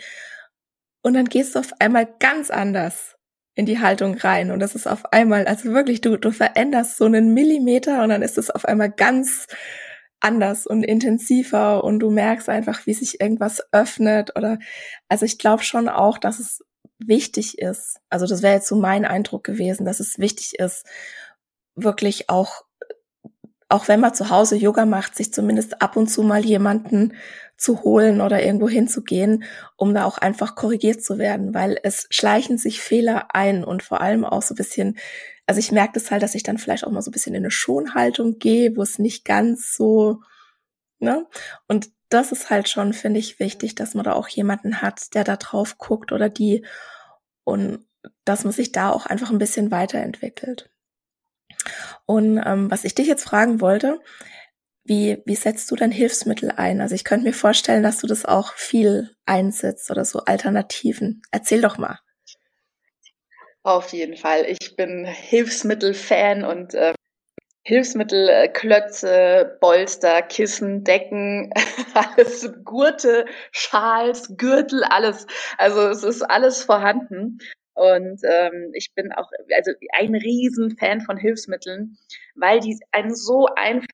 Und 1.02 1.14
dann 1.14 1.26
gehst 1.26 1.56
du 1.56 1.60
auf 1.60 1.74
einmal 1.80 2.08
ganz 2.20 2.50
anders 2.50 3.16
in 3.54 3.66
die 3.66 3.80
Haltung 3.80 4.18
rein. 4.18 4.52
Und 4.52 4.60
das 4.60 4.76
ist 4.76 4.88
auf 4.88 5.14
einmal, 5.14 5.48
also 5.48 5.72
wirklich, 5.72 6.02
du, 6.02 6.18
du 6.18 6.32
veränderst 6.32 6.98
so 6.98 7.06
einen 7.06 7.34
Millimeter 7.34 8.04
und 8.04 8.10
dann 8.10 8.22
ist 8.22 8.38
es 8.38 8.50
auf 8.50 8.66
einmal 8.66 8.92
ganz, 8.92 9.48
anders 10.26 10.66
und 10.66 10.84
intensiver 10.84 11.84
und 11.84 12.00
du 12.00 12.10
merkst 12.10 12.50
einfach, 12.50 12.86
wie 12.86 12.94
sich 12.94 13.22
irgendwas 13.22 13.62
öffnet 13.72 14.36
oder 14.36 14.58
also 15.08 15.26
ich 15.26 15.38
glaube 15.38 15.64
schon 15.64 15.88
auch, 15.88 16.18
dass 16.18 16.40
es 16.40 16.64
wichtig 16.98 17.60
ist. 17.60 18.00
Also 18.10 18.26
das 18.26 18.42
wäre 18.42 18.56
jetzt 18.56 18.68
so 18.68 18.76
mein 18.76 19.06
Eindruck 19.06 19.44
gewesen, 19.44 19.86
dass 19.86 20.00
es 20.00 20.18
wichtig 20.18 20.58
ist, 20.58 20.86
wirklich 21.76 22.30
auch 22.30 22.65
auch 23.70 23.88
wenn 23.88 24.00
man 24.00 24.14
zu 24.14 24.30
Hause 24.30 24.56
Yoga 24.56 24.86
macht, 24.86 25.16
sich 25.16 25.34
zumindest 25.34 25.82
ab 25.82 25.96
und 25.96 26.08
zu 26.08 26.24
mal 26.24 26.46
jemanden 26.46 27.14
zu 27.58 27.84
holen 27.84 28.22
oder 28.22 28.44
irgendwo 28.44 28.70
hinzugehen, 28.70 29.44
um 29.78 29.94
da 29.94 30.06
auch 30.06 30.18
einfach 30.18 30.56
korrigiert 30.56 31.04
zu 31.04 31.18
werden, 31.18 31.54
weil 31.54 31.80
es 31.84 32.08
schleichen 32.10 32.58
sich 32.58 32.82
Fehler 32.82 33.28
ein 33.34 33.64
und 33.64 33.82
vor 33.82 34.02
allem 34.02 34.26
auch 34.26 34.42
so 34.42 34.54
ein 34.54 34.58
bisschen 34.58 34.98
also 35.48 35.60
ich 35.60 35.72
merke 35.72 35.94
das 35.94 36.12
halt, 36.12 36.24
dass 36.24 36.36
ich 36.36 36.44
dann 36.44 36.58
vielleicht 36.58 36.86
auch 36.86 36.92
mal 36.92 37.02
so 37.02 37.10
ein 37.10 37.14
bisschen 37.14 37.36
in 37.36 37.44
eine 37.44 37.52
Schonhaltung 37.52 38.40
gehe, 38.40 38.76
wo 38.76 38.82
es 38.82 39.00
nicht 39.00 39.26
ganz 39.26 39.76
so, 39.76 40.22
ne? 41.00 41.28
Und 41.68 41.90
das 42.10 42.32
ist 42.32 42.50
halt 42.50 42.70
schon, 42.70 42.94
finde 42.94 43.20
ich, 43.20 43.40
wichtig, 43.40 43.76
dass 43.76 43.94
man 43.94 44.04
da 44.06 44.14
auch 44.14 44.28
jemanden 44.28 44.82
hat, 44.82 45.14
der 45.14 45.24
da 45.24 45.38
drauf 45.38 45.78
guckt 45.78 46.12
oder 46.12 46.30
die 46.30 46.66
und 47.44 47.86
dass 48.24 48.44
man 48.44 48.54
sich 48.54 48.72
da 48.72 48.92
auch 48.92 49.06
einfach 49.06 49.32
ein 49.32 49.38
bisschen 49.38 49.72
weiterentwickelt. 49.72 50.70
Und 52.06 52.42
ähm, 52.46 52.70
was 52.72 52.84
ich 52.84 52.96
dich 52.96 53.08
jetzt 53.08 53.24
fragen 53.24 53.62
wollte, 53.62 54.00
wie, 54.84 55.22
wie 55.26 55.36
setzt 55.36 55.70
du 55.72 55.76
denn 55.76 55.92
Hilfsmittel 55.92 56.52
ein? 56.52 56.80
Also 56.80 56.94
ich 56.94 57.04
könnte 57.04 57.26
mir 57.26 57.34
vorstellen, 57.34 57.84
dass 57.84 57.98
du 57.98 58.08
das 58.08 58.26
auch 58.26 58.54
viel 58.54 59.16
einsetzt 59.26 59.90
oder 59.90 60.06
so 60.06 60.20
Alternativen. 60.20 61.24
Erzähl 61.32 61.62
doch 61.62 61.78
mal. 61.78 62.00
Auf 63.64 63.94
jeden 63.94 64.16
Fall. 64.16 64.46
Ich 64.46 64.76
bin 64.76 65.06
Hilfsmittel-Fan 65.06 66.44
und 66.44 66.76
äh, 66.76 66.94
Hilfsmittel, 67.64 68.30
äh, 68.30 68.48
Klötze, 68.48 69.58
Bolster, 69.60 70.22
Kissen, 70.22 70.84
Decken, 70.84 71.52
alles, 71.96 72.48
Gurte, 72.64 73.26
Schals, 73.52 74.38
Gürtel, 74.38 74.84
alles. 74.84 75.26
Also 75.58 75.82
es 75.90 76.04
ist 76.04 76.22
alles 76.22 76.64
vorhanden. 76.64 77.40
Und 77.76 78.22
ähm, 78.24 78.72
ich 78.74 78.94
bin 78.96 79.12
auch 79.12 79.30
also 79.56 79.72
ein 79.94 80.16
Riesenfan 80.16 81.02
von 81.02 81.18
Hilfsmitteln, 81.18 81.98
weil 82.36 82.60
die 82.62 82.80
einen 82.92 83.14
so 83.14 83.48
einfach 83.56 83.88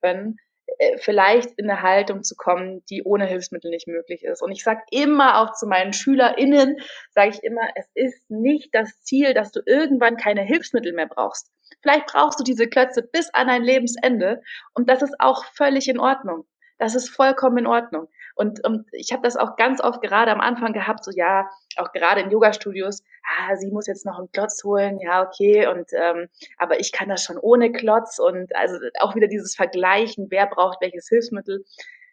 können, 0.00 0.36
äh, 0.78 0.98
vielleicht 0.98 1.52
in 1.58 1.68
eine 1.68 1.82
Haltung 1.82 2.22
zu 2.22 2.36
kommen, 2.36 2.84
die 2.90 3.02
ohne 3.02 3.26
Hilfsmittel 3.26 3.70
nicht 3.70 3.88
möglich 3.88 4.24
ist. 4.24 4.42
Und 4.42 4.52
ich 4.52 4.62
sage 4.62 4.82
immer 4.90 5.40
auch 5.40 5.52
zu 5.52 5.66
meinen 5.66 5.92
SchülerInnen, 5.92 6.78
sage 7.10 7.30
ich 7.30 7.42
immer, 7.42 7.68
es 7.74 7.86
ist 7.94 8.30
nicht 8.30 8.74
das 8.74 9.02
Ziel, 9.02 9.34
dass 9.34 9.52
du 9.52 9.60
irgendwann 9.66 10.16
keine 10.16 10.42
Hilfsmittel 10.42 10.92
mehr 10.92 11.08
brauchst. 11.08 11.50
Vielleicht 11.82 12.06
brauchst 12.06 12.38
du 12.38 12.44
diese 12.44 12.68
Klötze 12.68 13.02
bis 13.02 13.30
an 13.34 13.48
dein 13.48 13.62
Lebensende 13.62 14.42
und 14.74 14.88
das 14.88 15.02
ist 15.02 15.16
auch 15.18 15.44
völlig 15.44 15.88
in 15.88 15.98
Ordnung. 15.98 16.44
Das 16.78 16.94
ist 16.94 17.08
vollkommen 17.08 17.58
in 17.58 17.66
Ordnung. 17.66 18.08
Und, 18.34 18.64
und 18.64 18.86
ich 18.92 19.12
habe 19.12 19.22
das 19.22 19.36
auch 19.36 19.56
ganz 19.56 19.80
oft 19.82 20.02
gerade 20.02 20.30
am 20.30 20.40
Anfang 20.40 20.72
gehabt, 20.72 21.04
so 21.04 21.10
ja, 21.14 21.48
auch 21.76 21.92
gerade 21.92 22.20
in 22.20 22.30
Yoga-Studios, 22.30 23.02
ah, 23.24 23.56
sie 23.56 23.70
muss 23.70 23.86
jetzt 23.86 24.06
noch 24.06 24.18
einen 24.18 24.30
Klotz 24.32 24.62
holen, 24.64 24.98
ja, 25.00 25.22
okay, 25.22 25.66
und 25.66 25.90
ähm, 25.92 26.28
aber 26.58 26.80
ich 26.80 26.92
kann 26.92 27.08
das 27.08 27.22
schon 27.24 27.38
ohne 27.38 27.72
Klotz 27.72 28.18
und 28.18 28.54
also 28.56 28.76
auch 29.00 29.14
wieder 29.14 29.28
dieses 29.28 29.54
Vergleichen, 29.54 30.26
wer 30.30 30.46
braucht 30.46 30.80
welches 30.80 31.08
Hilfsmittel. 31.08 31.64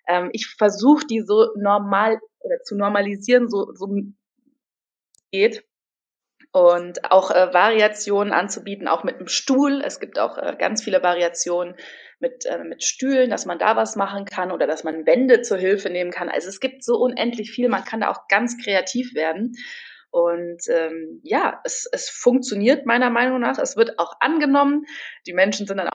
Ähm, 0.08 0.30
ich 0.34 0.48
versuche 0.48 1.06
die 1.06 1.22
so 1.22 1.48
normal 1.56 2.20
oder 2.40 2.62
zu 2.64 2.76
normalisieren, 2.76 3.50
so, 3.50 3.74
so 3.74 3.88
geht 5.32 5.64
und 6.52 7.12
auch 7.12 7.30
äh, 7.32 7.54
Variationen 7.54 8.34
anzubieten, 8.34 8.88
auch 8.88 9.04
mit 9.04 9.16
einem 9.16 9.28
Stuhl. 9.28 9.82
Es 9.86 10.00
gibt 10.00 10.18
auch 10.18 10.38
äh, 10.38 10.56
ganz 10.58 10.84
viele 10.84 11.04
Variationen 11.04 11.76
mit, 12.20 12.46
äh, 12.46 12.64
mit 12.64 12.84
Stühlen, 12.84 13.30
dass 13.30 13.46
man 13.46 13.60
da 13.60 13.76
was 13.76 13.96
machen 13.96 14.26
kann 14.26 14.52
oder 14.52 14.66
dass 14.66 14.84
man 14.84 15.06
Wände 15.06 15.42
zur 15.42 15.58
Hilfe 15.58 15.90
nehmen 15.90 16.12
kann. 16.12 16.30
Also 16.30 16.50
es 16.50 16.60
gibt 16.60 16.84
so 16.84 16.96
unendlich 16.96 17.52
viel, 17.52 17.70
man 17.70 17.84
kann 17.84 18.02
da 18.02 18.10
auch 18.10 18.28
ganz 18.28 18.58
kreativ 18.64 19.14
werden. 19.14 19.54
Und 20.12 20.62
ähm, 20.70 21.22
ja, 21.24 21.62
es, 21.64 21.88
es 21.92 22.10
funktioniert 22.10 22.88
meiner 22.88 23.12
Meinung 23.12 23.40
nach. 23.42 23.60
Es 23.60 23.78
wird 23.78 24.00
auch 24.00 24.14
angenommen. 24.20 24.86
Die 25.28 25.34
Menschen 25.34 25.68
sind 25.68 25.78
dann 25.78 25.88
auch 25.88 25.94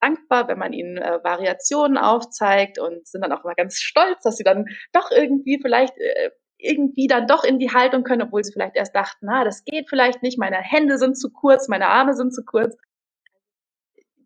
dankbar, 0.00 0.46
wenn 0.46 0.58
man 0.58 0.72
ihnen 0.72 0.98
äh, 0.98 1.18
Variationen 1.24 1.98
aufzeigt 1.98 2.78
und 2.78 3.08
sind 3.08 3.22
dann 3.22 3.32
auch 3.32 3.42
mal 3.42 3.54
ganz 3.56 3.80
stolz, 3.80 4.22
dass 4.22 4.36
sie 4.36 4.44
dann 4.44 4.66
doch 4.92 5.10
irgendwie 5.10 5.58
vielleicht 5.60 5.98
äh, 5.98 6.30
irgendwie 6.58 7.06
dann 7.06 7.26
doch 7.26 7.44
in 7.44 7.58
die 7.58 7.70
Haltung 7.70 8.02
können, 8.02 8.22
obwohl 8.22 8.42
sie 8.42 8.52
vielleicht 8.52 8.76
erst 8.76 8.94
dachten, 8.94 9.26
na, 9.26 9.44
das 9.44 9.64
geht 9.64 9.88
vielleicht 9.88 10.22
nicht, 10.22 10.38
meine 10.38 10.56
Hände 10.56 10.98
sind 10.98 11.18
zu 11.18 11.30
kurz, 11.30 11.68
meine 11.68 11.88
Arme 11.88 12.14
sind 12.14 12.34
zu 12.34 12.44
kurz. 12.44 12.76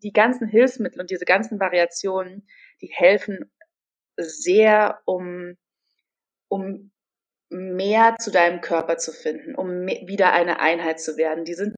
Die 0.03 0.13
ganzen 0.13 0.47
Hilfsmittel 0.47 1.01
und 1.01 1.11
diese 1.11 1.25
ganzen 1.25 1.59
Variationen, 1.59 2.47
die 2.81 2.87
helfen 2.87 3.51
sehr, 4.17 5.01
um, 5.05 5.57
um 6.47 6.91
mehr 7.49 8.15
zu 8.19 8.31
deinem 8.31 8.61
Körper 8.61 8.97
zu 8.97 9.11
finden, 9.11 9.55
um 9.55 9.85
wieder 9.85 10.31
eine 10.31 10.59
Einheit 10.59 10.99
zu 11.01 11.17
werden. 11.17 11.45
Die 11.45 11.53
sind 11.53 11.75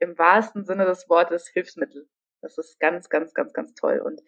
im 0.00 0.16
wahrsten 0.18 0.64
Sinne 0.64 0.84
des 0.84 1.08
Wortes 1.08 1.48
Hilfsmittel. 1.48 2.08
Das 2.42 2.58
ist 2.58 2.78
ganz, 2.78 3.08
ganz, 3.08 3.34
ganz, 3.34 3.52
ganz 3.52 3.74
toll. 3.74 4.00
Und 4.00 4.20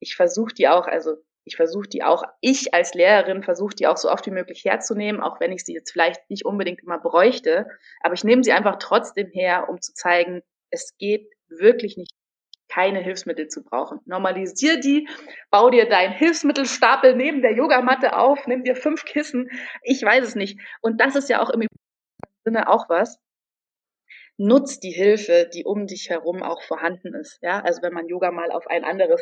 ich 0.00 0.14
versuche 0.14 0.54
die 0.54 0.68
auch, 0.68 0.86
also 0.86 1.16
ich 1.48 1.56
versuche 1.56 1.88
die 1.88 2.02
auch, 2.02 2.24
ich 2.40 2.74
als 2.74 2.92
Lehrerin 2.94 3.42
versuche 3.42 3.74
die 3.74 3.86
auch 3.86 3.96
so 3.96 4.10
oft 4.10 4.26
wie 4.26 4.30
möglich 4.30 4.64
herzunehmen, 4.64 5.20
auch 5.22 5.40
wenn 5.40 5.50
ich 5.50 5.64
sie 5.64 5.72
jetzt 5.72 5.90
vielleicht 5.90 6.28
nicht 6.28 6.44
unbedingt 6.44 6.82
immer 6.82 6.98
bräuchte. 6.98 7.66
Aber 8.00 8.14
ich 8.14 8.22
nehme 8.22 8.44
sie 8.44 8.52
einfach 8.52 8.76
trotzdem 8.78 9.30
her, 9.32 9.68
um 9.68 9.80
zu 9.80 9.94
zeigen, 9.94 10.42
es 10.70 10.96
geht 10.98 11.26
wirklich 11.48 11.96
nicht, 11.96 12.12
keine 12.68 13.00
Hilfsmittel 13.00 13.48
zu 13.48 13.64
brauchen. 13.64 14.00
Normalisier 14.04 14.78
die, 14.78 15.08
bau 15.50 15.70
dir 15.70 15.88
deinen 15.88 16.12
Hilfsmittelstapel 16.12 17.16
neben 17.16 17.40
der 17.40 17.54
Yogamatte 17.54 18.14
auf, 18.14 18.46
nimm 18.46 18.62
dir 18.62 18.76
fünf 18.76 19.06
Kissen, 19.06 19.50
ich 19.82 20.02
weiß 20.02 20.22
es 20.22 20.34
nicht. 20.34 20.60
Und 20.82 21.00
das 21.00 21.16
ist 21.16 21.30
ja 21.30 21.40
auch 21.40 21.48
im 21.48 21.66
Sinne 22.44 22.68
auch 22.68 22.90
was 22.90 23.18
nutz 24.38 24.78
die 24.80 24.92
Hilfe, 24.92 25.50
die 25.52 25.64
um 25.64 25.86
dich 25.86 26.08
herum 26.10 26.42
auch 26.42 26.62
vorhanden 26.62 27.14
ist. 27.14 27.38
Ja, 27.42 27.60
also 27.60 27.82
wenn 27.82 27.92
man 27.92 28.08
Yoga 28.08 28.30
mal 28.30 28.50
auf 28.52 28.66
ein 28.68 28.84
anderes, 28.84 29.20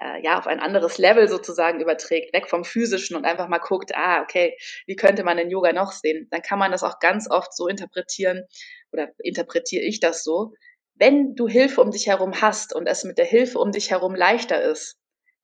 äh, 0.00 0.22
ja, 0.22 0.38
auf 0.38 0.46
ein 0.46 0.60
anderes 0.60 0.98
Level 0.98 1.28
sozusagen 1.28 1.80
überträgt, 1.80 2.34
weg 2.34 2.48
vom 2.48 2.64
physischen 2.64 3.16
und 3.16 3.24
einfach 3.24 3.48
mal 3.48 3.58
guckt, 3.58 3.92
ah, 3.94 4.20
okay, 4.22 4.56
wie 4.86 4.96
könnte 4.96 5.24
man 5.24 5.36
den 5.36 5.50
Yoga 5.50 5.72
noch 5.72 5.92
sehen? 5.92 6.28
Dann 6.30 6.42
kann 6.42 6.58
man 6.58 6.72
das 6.72 6.82
auch 6.82 6.98
ganz 6.98 7.30
oft 7.30 7.54
so 7.56 7.68
interpretieren 7.68 8.44
oder 8.92 9.08
interpretiere 9.18 9.84
ich 9.84 10.00
das 10.00 10.24
so. 10.24 10.52
Wenn 10.94 11.36
du 11.36 11.46
Hilfe 11.46 11.80
um 11.80 11.92
dich 11.92 12.08
herum 12.08 12.40
hast 12.42 12.74
und 12.74 12.88
es 12.88 13.04
mit 13.04 13.18
der 13.18 13.24
Hilfe 13.24 13.60
um 13.60 13.70
dich 13.70 13.92
herum 13.92 14.16
leichter 14.16 14.60
ist, 14.60 14.98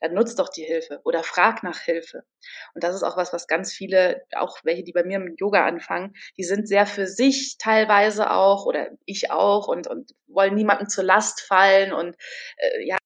dann 0.04 0.14
nutzt 0.14 0.38
doch 0.38 0.50
die 0.50 0.64
Hilfe 0.64 1.00
oder 1.04 1.22
frag 1.22 1.62
nach 1.62 1.78
Hilfe. 1.78 2.24
Und 2.74 2.84
das 2.84 2.94
ist 2.94 3.02
auch 3.02 3.16
was, 3.16 3.32
was 3.32 3.46
ganz 3.46 3.72
viele, 3.72 4.22
auch 4.36 4.58
welche, 4.62 4.84
die 4.84 4.92
bei 4.92 5.02
mir 5.02 5.18
mit 5.18 5.40
Yoga 5.40 5.64
anfangen, 5.64 6.14
die 6.36 6.44
sind 6.44 6.68
sehr 6.68 6.84
für 6.86 7.06
sich 7.06 7.56
teilweise 7.58 8.30
auch 8.30 8.66
oder 8.66 8.90
ich 9.06 9.30
auch 9.30 9.66
und, 9.66 9.86
und 9.86 10.12
wollen 10.26 10.54
niemandem 10.54 10.88
zur 10.88 11.04
Last 11.04 11.40
fallen 11.40 11.94
und 11.94 12.16
äh, 12.58 12.86
ja, 12.86 12.98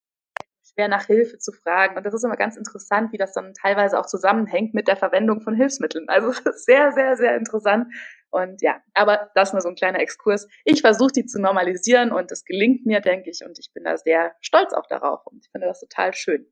schwer 0.75 0.89
nach 0.89 1.07
Hilfe 1.07 1.39
zu 1.39 1.53
fragen. 1.53 1.97
Und 1.97 2.05
das 2.05 2.15
ist 2.15 2.25
immer 2.25 2.37
ganz 2.37 2.57
interessant, 2.57 3.13
wie 3.13 3.17
das 3.17 3.33
dann 3.33 3.55
teilweise 3.55 3.99
auch 3.99 4.07
zusammenhängt 4.07 4.75
mit 4.75 4.89
der 4.89 4.97
Verwendung 4.97 5.41
von 5.41 5.55
Hilfsmitteln. 5.55 6.09
Also 6.09 6.33
sehr, 6.57 6.91
sehr, 6.91 7.17
sehr 7.17 7.37
interessant. 7.37 7.95
Und 8.31 8.61
ja, 8.61 8.81
aber 8.95 9.31
das 9.37 9.53
nur 9.53 9.63
so 9.63 9.69
ein 9.69 9.77
kleiner 9.77 10.01
Exkurs. 10.01 10.49
Ich 10.65 10.81
versuche 10.81 11.13
die 11.13 11.27
zu 11.27 11.41
normalisieren 11.41 12.11
und 12.11 12.33
es 12.33 12.45
gelingt 12.45 12.87
mir, 12.87 13.01
denke 13.01 13.31
ich, 13.31 13.45
und 13.45 13.57
ich 13.59 13.73
bin 13.73 13.85
da 13.85 13.97
sehr 13.97 14.35
stolz 14.41 14.73
auch 14.73 14.87
darauf 14.89 15.25
und 15.27 15.45
ich 15.45 15.51
finde 15.51 15.69
das 15.69 15.81
total 15.81 16.13
schön 16.13 16.47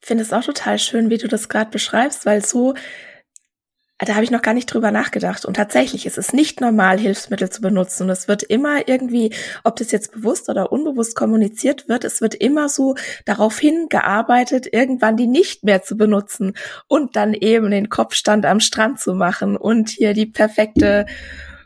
finde 0.00 0.24
es 0.24 0.32
auch 0.32 0.44
total 0.44 0.78
schön, 0.78 1.10
wie 1.10 1.18
du 1.18 1.28
das 1.28 1.48
gerade 1.48 1.70
beschreibst, 1.70 2.26
weil 2.26 2.44
so, 2.44 2.74
da 3.98 4.14
habe 4.14 4.24
ich 4.24 4.30
noch 4.30 4.40
gar 4.40 4.54
nicht 4.54 4.66
drüber 4.66 4.90
nachgedacht. 4.90 5.44
Und 5.44 5.54
tatsächlich 5.54 6.06
ist 6.06 6.16
es 6.16 6.32
nicht 6.32 6.60
normal, 6.60 6.98
Hilfsmittel 6.98 7.50
zu 7.50 7.60
benutzen. 7.60 8.04
Und 8.04 8.10
es 8.10 8.28
wird 8.28 8.42
immer 8.42 8.88
irgendwie, 8.88 9.34
ob 9.62 9.76
das 9.76 9.92
jetzt 9.92 10.12
bewusst 10.12 10.48
oder 10.48 10.72
unbewusst 10.72 11.14
kommuniziert 11.14 11.88
wird, 11.88 12.04
es 12.04 12.22
wird 12.22 12.34
immer 12.34 12.70
so 12.70 12.94
darauf 13.26 13.58
hingearbeitet, 13.58 14.72
irgendwann 14.72 15.18
die 15.18 15.26
nicht 15.26 15.64
mehr 15.64 15.82
zu 15.82 15.96
benutzen 15.96 16.54
und 16.88 17.14
dann 17.14 17.34
eben 17.34 17.70
den 17.70 17.90
Kopfstand 17.90 18.46
am 18.46 18.60
Strand 18.60 19.00
zu 19.00 19.14
machen 19.14 19.56
und 19.56 19.90
hier 19.90 20.14
die 20.14 20.26
perfekte 20.26 21.04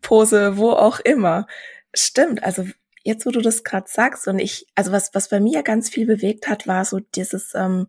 Pose, 0.03 0.57
wo 0.57 0.70
auch 0.70 0.99
immer. 0.99 1.47
Stimmt, 1.94 2.42
also 2.42 2.64
jetzt, 3.05 3.27
wo 3.27 3.31
du 3.31 3.42
das 3.42 3.62
gerade 3.62 3.87
sagst 3.88 4.27
und 4.27 4.40
ich, 4.40 4.66
also 4.75 4.90
was, 4.90 5.11
was 5.14 5.29
bei 5.29 5.38
mir 5.38 5.62
ganz 5.62 5.88
viel 5.88 6.07
bewegt 6.07 6.49
hat, 6.49 6.66
war 6.66 6.85
so 6.85 6.99
dieses, 6.99 7.55
ähm, 7.55 7.87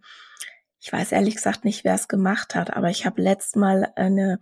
ich 0.85 0.93
weiß 0.93 1.13
ehrlich 1.13 1.35
gesagt 1.35 1.65
nicht, 1.65 1.83
wer 1.83 1.95
es 1.95 2.07
gemacht 2.07 2.53
hat, 2.53 2.71
aber 2.77 2.91
ich 2.91 3.07
habe 3.07 3.19
letzt 3.19 3.55
mal 3.55 3.91
eine, 3.95 4.39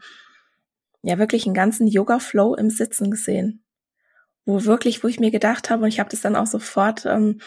ja 1.01 1.17
wirklich 1.17 1.45
einen 1.45 1.53
ganzen 1.53 1.88
Yoga-Flow 1.88 2.56
im 2.56 2.69
Sitzen 2.69 3.10
gesehen, 3.10 3.63
wo 4.43 4.65
wirklich, 4.65 5.06
wo 5.06 5.08
ich 5.08 5.21
mir 5.21 5.32
gedacht 5.32 5.69
habe 5.69 5.84
und 5.84 5.88
ich 5.88 6.01
habe 6.01 6.10
das 6.10 6.19
dann 6.19 6.36
auch 6.36 6.45
sofort 6.45 7.06
ähm, 7.06 7.39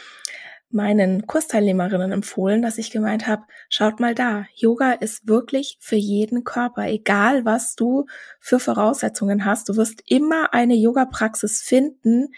meinen 0.70 1.26
Kursteilnehmerinnen 1.26 2.10
empfohlen, 2.10 2.62
dass 2.62 2.78
ich 2.78 2.90
gemeint 2.90 3.26
habe, 3.26 3.42
schaut 3.68 4.00
mal 4.00 4.14
da, 4.14 4.46
Yoga 4.54 4.92
ist 4.92 5.28
wirklich 5.28 5.76
für 5.78 5.96
jeden 5.96 6.42
Körper, 6.42 6.86
egal 6.86 7.44
was 7.44 7.74
du 7.74 8.06
für 8.40 8.58
Voraussetzungen 8.58 9.44
hast, 9.44 9.68
du 9.68 9.76
wirst 9.76 10.04
immer 10.06 10.54
eine 10.54 10.74
Yoga-Praxis 10.74 11.60
finden, 11.60 12.28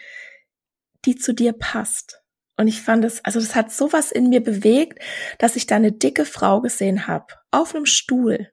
die 1.05 1.15
zu 1.15 1.33
dir 1.33 1.53
passt. 1.53 2.18
Und 2.59 2.67
ich 2.67 2.81
fand 2.81 3.05
es, 3.05 3.23
also 3.23 3.39
das 3.39 3.55
hat 3.55 3.71
sowas 3.71 4.11
in 4.11 4.27
mir 4.27 4.43
bewegt, 4.43 4.99
dass 5.37 5.55
ich 5.55 5.65
da 5.65 5.77
eine 5.77 5.93
dicke 5.93 6.25
Frau 6.25 6.59
gesehen 6.59 7.07
habe, 7.07 7.27
auf 7.51 7.73
einem 7.73 7.85
Stuhl, 7.85 8.51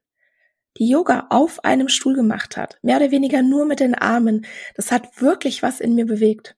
die 0.78 0.88
Yoga 0.88 1.26
auf 1.30 1.64
einem 1.64 1.88
Stuhl 1.88 2.14
gemacht 2.14 2.56
hat, 2.56 2.78
mehr 2.82 2.98
oder 2.98 3.10
weniger 3.10 3.42
nur 3.42 3.66
mit 3.66 3.80
den 3.80 3.96
Armen. 3.96 4.46
Das 4.76 4.92
hat 4.92 5.20
wirklich 5.20 5.64
was 5.64 5.80
in 5.80 5.96
mir 5.96 6.06
bewegt. 6.06 6.54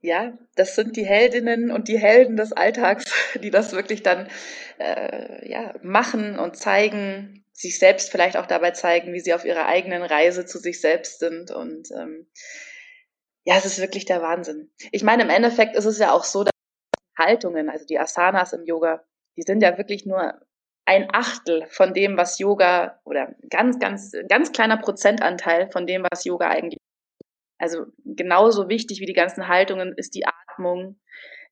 Ja, 0.00 0.38
das 0.54 0.76
sind 0.76 0.96
die 0.96 1.04
Heldinnen 1.04 1.72
und 1.72 1.88
die 1.88 1.98
Helden 1.98 2.36
des 2.36 2.52
Alltags, 2.52 3.12
die 3.42 3.50
das 3.50 3.72
wirklich 3.72 4.04
dann 4.04 4.28
äh, 4.78 5.50
ja, 5.50 5.74
machen 5.82 6.38
und 6.38 6.56
zeigen, 6.56 7.44
sich 7.52 7.80
selbst 7.80 8.12
vielleicht 8.12 8.36
auch 8.36 8.46
dabei 8.46 8.70
zeigen, 8.70 9.12
wie 9.12 9.20
sie 9.20 9.34
auf 9.34 9.44
ihrer 9.44 9.66
eigenen 9.66 10.04
Reise 10.04 10.46
zu 10.46 10.60
sich 10.60 10.80
selbst 10.80 11.18
sind 11.18 11.50
und 11.50 11.90
ähm, 11.90 12.28
ja, 13.42 13.56
es 13.56 13.64
ist 13.64 13.80
wirklich 13.80 14.04
der 14.04 14.22
Wahnsinn. 14.22 14.70
Ich 14.92 15.02
meine, 15.02 15.22
im 15.22 15.30
Endeffekt 15.30 15.74
ist 15.74 15.86
es 15.86 15.98
ja 15.98 16.12
auch 16.12 16.22
so, 16.22 16.44
Haltungen, 17.18 17.68
also 17.68 17.84
die 17.84 17.98
Asanas 17.98 18.52
im 18.52 18.64
Yoga, 18.64 19.04
die 19.36 19.42
sind 19.42 19.62
ja 19.62 19.76
wirklich 19.76 20.06
nur 20.06 20.34
ein 20.86 21.08
Achtel 21.12 21.66
von 21.68 21.92
dem, 21.92 22.16
was 22.16 22.38
Yoga 22.38 22.98
oder 23.04 23.34
ganz, 23.50 23.78
ganz, 23.78 24.12
ganz 24.28 24.52
kleiner 24.52 24.78
Prozentanteil 24.78 25.70
von 25.70 25.86
dem, 25.86 26.06
was 26.10 26.24
Yoga 26.24 26.48
eigentlich. 26.48 26.80
Also 27.58 27.86
genauso 28.04 28.68
wichtig 28.68 29.00
wie 29.00 29.06
die 29.06 29.12
ganzen 29.12 29.48
Haltungen 29.48 29.92
ist 29.96 30.14
die 30.14 30.24
Atmung, 30.26 30.98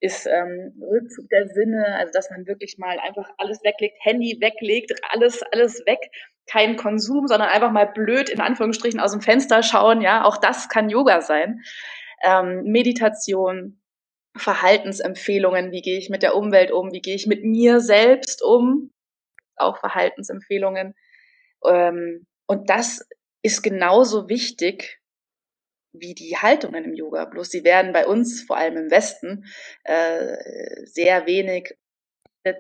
ist 0.01 0.27
ähm, 0.27 0.73
Rückzug 0.81 1.29
der 1.31 1.49
Sinne, 1.49 1.97
also 1.99 2.13
dass 2.13 2.31
man 2.31 2.47
wirklich 2.47 2.77
mal 2.79 2.99
einfach 2.99 3.29
alles 3.39 3.63
weglegt, 3.63 3.97
Handy 4.01 4.39
weglegt, 4.41 4.93
alles, 5.11 5.43
alles 5.53 5.85
weg, 5.87 5.99
kein 6.47 6.77
Konsum, 6.77 7.27
sondern 7.27 7.49
einfach 7.49 7.73
mal 7.73 7.87
blöd 7.87 8.31
in 8.31 8.41
Anführungsstrichen 8.41 9.01
aus 9.01 9.13
dem 9.13 9.21
Fenster 9.21 9.63
schauen, 9.63 10.01
ja, 10.01 10.25
auch 10.25 10.37
das 10.37 10.69
kann 10.69 10.89
Yoga 10.89 11.21
sein. 11.21 11.61
Ähm, 12.25 12.63
Meditation, 12.65 13.81
Verhaltensempfehlungen, 14.39 15.73
wie 15.73 15.83
gehe 15.83 15.99
ich 15.99 16.11
mit 16.11 16.23
der 16.23 16.35
Umwelt 16.35 16.71
um, 16.71 16.93
wie 16.93 17.01
gehe 17.01 17.15
ich 17.15 17.27
mit 17.27 17.45
mir 17.45 17.81
selbst 17.81 18.43
um, 18.43 18.93
auch 19.57 19.79
Verhaltensempfehlungen. 19.79 20.95
Ähm, 21.65 22.27
und 22.47 22.71
das 22.71 23.07
ist 23.43 23.63
genauso 23.63 24.29
wichtig 24.29 25.01
wie 25.93 26.15
die 26.15 26.37
Haltungen 26.37 26.85
im 26.85 26.95
Yoga. 26.95 27.25
Bloß 27.25 27.49
sie 27.49 27.65
werden 27.65 27.93
bei 27.93 28.07
uns, 28.07 28.43
vor 28.43 28.57
allem 28.57 28.77
im 28.77 28.91
Westen, 28.91 29.45
äh, 29.85 30.37
sehr 30.85 31.27
wenig 31.27 31.77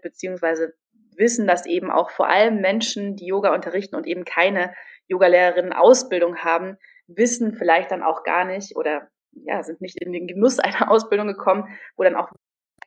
beziehungsweise 0.02 0.74
wissen, 1.16 1.46
dass 1.46 1.66
eben 1.66 1.90
auch 1.90 2.10
vor 2.10 2.28
allem 2.28 2.60
Menschen, 2.60 3.16
die 3.16 3.26
Yoga 3.26 3.54
unterrichten 3.54 3.96
und 3.96 4.06
eben 4.06 4.24
keine 4.24 4.74
Yogalehrerinnen 5.08 5.72
Ausbildung 5.72 6.38
haben, 6.38 6.76
wissen 7.06 7.54
vielleicht 7.54 7.90
dann 7.90 8.02
auch 8.02 8.24
gar 8.24 8.44
nicht 8.44 8.76
oder 8.76 9.08
ja, 9.44 9.62
sind 9.62 9.80
nicht 9.80 10.00
in 10.00 10.12
den 10.12 10.26
Genuss 10.26 10.58
einer 10.58 10.90
Ausbildung 10.90 11.26
gekommen, 11.26 11.76
wo 11.96 12.02
dann 12.02 12.16
auch 12.16 12.30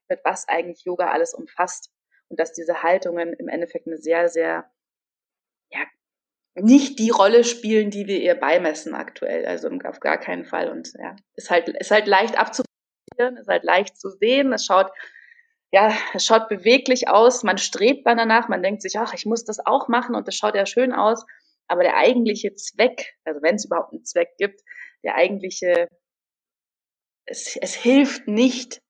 wird, 0.08 0.22
was 0.24 0.48
eigentlich 0.48 0.84
Yoga 0.86 1.12
alles 1.12 1.34
umfasst 1.34 1.92
und 2.30 2.40
dass 2.40 2.54
diese 2.54 2.84
Haltungen 2.84 3.34
im 3.34 3.48
Endeffekt 3.48 3.88
eine 3.88 3.98
sehr, 3.98 4.30
sehr 4.30 4.70
ja, 5.72 5.82
nicht 6.56 7.00
die 7.00 7.10
Rolle 7.10 7.44
spielen, 7.44 7.92
die 7.92 8.08
wir 8.08 8.20
ihr 8.20 8.36
beimessen 8.36 8.94
aktuell. 8.94 9.46
Also 9.46 9.70
auf 9.86 10.00
gar 10.00 10.18
keinen 10.18 10.46
Fall. 10.46 10.70
Und 10.70 10.94
ja, 10.98 11.16
ist 11.36 11.50
halt, 11.50 11.70
ist 11.70 11.92
halt 11.92 12.08
leicht 12.08 12.38
abzuprobieren, 12.38 13.38
ist 13.38 13.48
halt 13.48 13.64
leicht 13.64 13.98
zu 13.98 14.10
sehen. 14.10 14.52
Es 14.54 14.66
schaut, 14.66 14.92
ja, 15.72 15.94
es 16.14 16.26
schaut 16.26 16.50
beweglich 16.50 17.08
aus. 17.08 17.44
Man 17.44 17.58
strebt 17.58 18.06
dann 18.08 18.18
danach. 18.18 18.48
Man 18.48 18.64
denkt 18.64 18.82
sich, 18.82 18.98
ach, 18.98 19.14
ich 19.14 19.26
muss 19.26 19.46
das 19.46 19.64
auch 19.64 19.88
machen 19.88 20.16
und 20.16 20.28
das 20.28 20.36
schaut 20.36 20.56
ja 20.56 20.66
schön 20.66 20.94
aus. 20.94 21.26
Aber 21.68 21.84
der 21.84 21.98
eigentliche 21.98 22.56
Zweck, 22.56 23.14
also 23.26 23.42
wenn 23.44 23.56
es 23.56 23.66
überhaupt 23.66 23.94
einen 23.94 24.04
Zweck 24.04 24.30
gibt, 24.38 24.62
der 25.04 25.16
eigentliche, 25.16 25.88
es, 27.30 27.56
es 27.56 27.74
hilft 27.76 28.28
nicht 28.28 28.82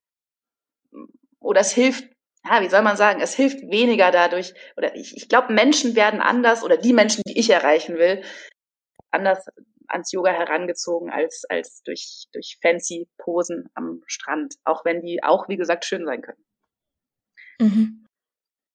oder 1.39 1.61
es 1.61 1.71
hilft 1.71 2.09
ja, 2.45 2.61
wie 2.61 2.69
soll 2.69 2.81
man 2.81 2.95
sagen, 2.95 3.19
es 3.21 3.35
hilft 3.35 3.61
weniger 3.69 4.11
dadurch, 4.11 4.53
oder 4.77 4.95
ich, 4.95 5.15
ich 5.15 5.27
glaube, 5.27 5.53
Menschen 5.53 5.95
werden 5.95 6.21
anders, 6.21 6.63
oder 6.63 6.77
die 6.77 6.93
Menschen, 6.93 7.21
die 7.27 7.37
ich 7.37 7.49
erreichen 7.49 7.97
will, 7.97 8.23
anders 9.11 9.45
ans 9.87 10.11
Yoga 10.11 10.31
herangezogen 10.31 11.09
als, 11.09 11.43
als 11.49 11.81
durch, 11.83 12.27
durch 12.31 12.57
fancy 12.61 13.09
Posen 13.17 13.69
am 13.73 14.01
Strand, 14.05 14.55
auch 14.63 14.85
wenn 14.85 15.01
die 15.01 15.23
auch, 15.23 15.49
wie 15.49 15.57
gesagt, 15.57 15.85
schön 15.85 16.05
sein 16.05 16.21
können. 16.21 16.45
Mhm. 17.59 18.05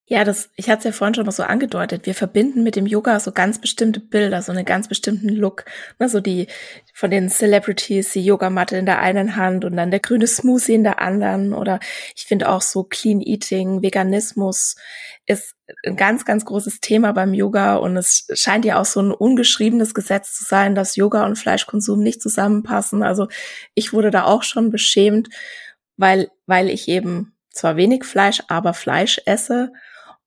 Ja, 0.06 0.22
das, 0.22 0.50
ich 0.56 0.68
hatte 0.68 0.80
es 0.80 0.84
ja 0.84 0.92
vorhin 0.92 1.14
schon 1.14 1.24
mal 1.24 1.32
so 1.32 1.44
angedeutet. 1.44 2.04
Wir 2.04 2.14
verbinden 2.14 2.62
mit 2.62 2.76
dem 2.76 2.84
Yoga 2.84 3.18
so 3.20 3.32
ganz 3.32 3.58
bestimmte 3.58 4.00
Bilder, 4.00 4.42
so 4.42 4.52
einen 4.52 4.66
ganz 4.66 4.86
bestimmten 4.86 5.30
Look. 5.30 5.64
Ne, 5.98 6.10
so 6.10 6.20
die 6.20 6.46
von 6.92 7.10
den 7.10 7.30
Celebrities, 7.30 8.12
die 8.12 8.22
Yogamatte 8.22 8.76
in 8.76 8.84
der 8.84 8.98
einen 8.98 9.36
Hand 9.36 9.64
und 9.64 9.76
dann 9.76 9.90
der 9.90 10.00
grüne 10.00 10.26
Smoothie 10.26 10.74
in 10.74 10.84
der 10.84 11.00
anderen. 11.00 11.54
Oder 11.54 11.80
ich 12.14 12.26
finde 12.26 12.50
auch 12.50 12.60
so 12.60 12.84
Clean 12.84 13.22
Eating, 13.22 13.80
Veganismus 13.80 14.76
ist 15.24 15.56
ein 15.86 15.96
ganz, 15.96 16.26
ganz 16.26 16.44
großes 16.44 16.80
Thema 16.80 17.12
beim 17.12 17.32
Yoga 17.32 17.76
und 17.76 17.96
es 17.96 18.26
scheint 18.34 18.66
ja 18.66 18.78
auch 18.78 18.84
so 18.84 19.00
ein 19.00 19.10
ungeschriebenes 19.10 19.94
Gesetz 19.94 20.34
zu 20.34 20.44
sein, 20.44 20.74
dass 20.74 20.96
Yoga 20.96 21.24
und 21.24 21.36
Fleischkonsum 21.36 22.00
nicht 22.00 22.20
zusammenpassen. 22.20 23.02
Also 23.02 23.28
ich 23.74 23.94
wurde 23.94 24.10
da 24.10 24.24
auch 24.24 24.42
schon 24.42 24.70
beschämt, 24.70 25.30
weil, 25.96 26.30
weil 26.44 26.68
ich 26.68 26.88
eben 26.88 27.34
zwar 27.50 27.76
wenig 27.76 28.04
Fleisch, 28.04 28.42
aber 28.48 28.74
Fleisch 28.74 29.18
esse 29.24 29.72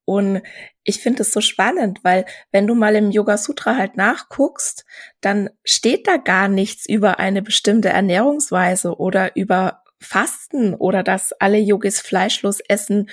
und 0.09 0.41
ich 0.85 1.01
finde 1.01 1.23
es 1.23 1.33
so 1.33 1.41
spannend, 1.41 1.99
weil 2.01 2.23
wenn 2.53 2.65
du 2.65 2.75
mal 2.75 2.95
im 2.95 3.11
Yoga 3.11 3.37
Sutra 3.37 3.75
halt 3.75 3.97
nachguckst, 3.97 4.85
dann 5.19 5.49
steht 5.65 6.07
da 6.07 6.15
gar 6.15 6.47
nichts 6.47 6.87
über 6.87 7.19
eine 7.19 7.41
bestimmte 7.41 7.89
Ernährungsweise 7.89 8.95
oder 8.95 9.35
über 9.35 9.83
Fasten 9.99 10.75
oder 10.75 11.03
dass 11.03 11.33
alle 11.33 11.57
Yogis 11.57 11.99
fleischlos 11.99 12.61
essen 12.69 13.09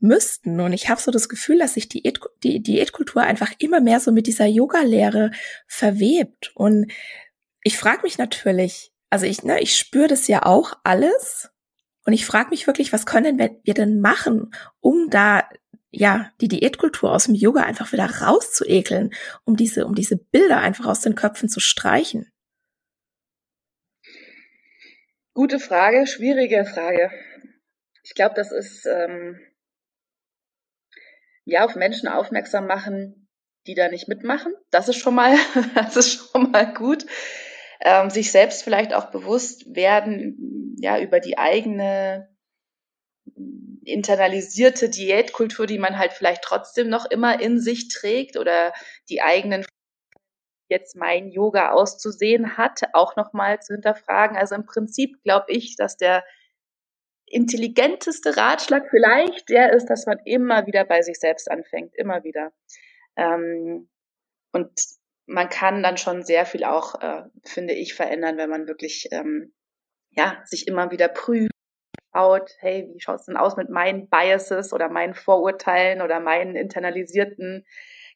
müssten. 0.00 0.58
Und 0.58 0.72
ich 0.72 0.88
habe 0.88 1.00
so 1.00 1.12
das 1.12 1.28
Gefühl, 1.28 1.60
dass 1.60 1.74
sich 1.74 1.88
die, 1.88 2.12
die 2.42 2.60
Diätkultur 2.60 3.22
einfach 3.22 3.52
immer 3.58 3.80
mehr 3.80 4.00
so 4.00 4.10
mit 4.10 4.26
dieser 4.26 4.46
Yoga-Lehre 4.46 5.30
verwebt. 5.68 6.50
Und 6.56 6.90
ich 7.62 7.78
frage 7.78 8.02
mich 8.02 8.18
natürlich, 8.18 8.92
also 9.10 9.26
ich, 9.26 9.44
ne, 9.44 9.60
ich 9.60 9.78
spüre 9.78 10.08
das 10.08 10.26
ja 10.26 10.44
auch 10.44 10.72
alles. 10.82 11.50
Und 12.04 12.14
ich 12.14 12.26
frage 12.26 12.50
mich 12.50 12.66
wirklich, 12.66 12.92
was 12.92 13.06
können 13.06 13.38
wir 13.38 13.74
denn 13.74 14.00
machen, 14.00 14.52
um 14.80 15.08
da 15.08 15.44
ja, 15.92 16.32
die 16.40 16.48
Diätkultur 16.48 17.12
aus 17.12 17.24
dem 17.24 17.34
Yoga 17.34 17.62
einfach 17.62 17.92
wieder 17.92 18.06
rauszuekeln, 18.06 19.12
um 19.44 19.56
diese, 19.56 19.86
um 19.86 19.94
diese 19.94 20.16
Bilder 20.16 20.58
einfach 20.58 20.86
aus 20.86 21.02
den 21.02 21.14
Köpfen 21.14 21.48
zu 21.48 21.60
streichen? 21.60 22.32
Gute 25.34 25.60
Frage, 25.60 26.06
schwierige 26.06 26.64
Frage. 26.64 27.10
Ich 28.02 28.14
glaube, 28.14 28.34
das 28.34 28.52
ist 28.52 28.86
ähm, 28.86 29.38
ja 31.44 31.64
auf 31.64 31.76
Menschen 31.76 32.08
aufmerksam 32.08 32.66
machen, 32.66 33.28
die 33.66 33.74
da 33.74 33.88
nicht 33.88 34.08
mitmachen. 34.08 34.54
Das 34.70 34.88
ist 34.88 34.96
schon 34.96 35.14
mal, 35.14 35.36
das 35.74 35.96
ist 35.96 36.30
schon 36.32 36.50
mal 36.50 36.72
gut. 36.72 37.04
Ähm, 37.80 38.10
sich 38.10 38.30
selbst 38.32 38.62
vielleicht 38.62 38.94
auch 38.94 39.10
bewusst 39.10 39.74
werden, 39.74 40.76
ja, 40.78 41.00
über 41.00 41.20
die 41.20 41.36
eigene 41.36 42.31
internalisierte 43.84 44.88
Diätkultur, 44.88 45.66
die 45.66 45.78
man 45.78 45.98
halt 45.98 46.12
vielleicht 46.12 46.42
trotzdem 46.42 46.88
noch 46.88 47.10
immer 47.10 47.40
in 47.40 47.60
sich 47.60 47.88
trägt 47.88 48.36
oder 48.36 48.72
die 49.08 49.22
eigenen 49.22 49.64
jetzt 50.68 50.96
mein 50.96 51.28
Yoga 51.28 51.72
auszusehen 51.72 52.56
hat, 52.56 52.80
auch 52.94 53.16
nochmal 53.16 53.60
zu 53.60 53.74
hinterfragen. 53.74 54.36
Also 54.36 54.54
im 54.54 54.64
Prinzip 54.64 55.22
glaube 55.22 55.46
ich, 55.48 55.76
dass 55.76 55.96
der 55.96 56.24
intelligenteste 57.26 58.36
Ratschlag 58.36 58.88
vielleicht 58.90 59.48
der 59.48 59.72
ist, 59.72 59.86
dass 59.86 60.06
man 60.06 60.18
immer 60.24 60.66
wieder 60.66 60.84
bei 60.84 61.02
sich 61.02 61.18
selbst 61.18 61.50
anfängt, 61.50 61.94
immer 61.94 62.24
wieder. 62.24 62.52
Ähm, 63.16 63.88
und 64.52 64.70
man 65.26 65.48
kann 65.48 65.82
dann 65.82 65.96
schon 65.96 66.24
sehr 66.24 66.46
viel 66.46 66.64
auch, 66.64 67.00
äh, 67.00 67.24
finde 67.44 67.74
ich, 67.74 67.94
verändern, 67.94 68.36
wenn 68.36 68.50
man 68.50 68.66
wirklich 68.66 69.08
ähm, 69.12 69.54
ja 70.10 70.42
sich 70.44 70.68
immer 70.68 70.90
wieder 70.90 71.08
prüft 71.08 71.52
out, 72.12 72.50
hey, 72.58 72.88
wie 72.92 73.00
schaut 73.00 73.20
es 73.20 73.26
denn 73.26 73.36
aus 73.36 73.56
mit 73.56 73.70
meinen 73.70 74.08
Biases 74.08 74.72
oder 74.72 74.88
meinen 74.88 75.14
Vorurteilen 75.14 76.02
oder 76.02 76.20
meinen 76.20 76.56
internalisierten 76.56 77.64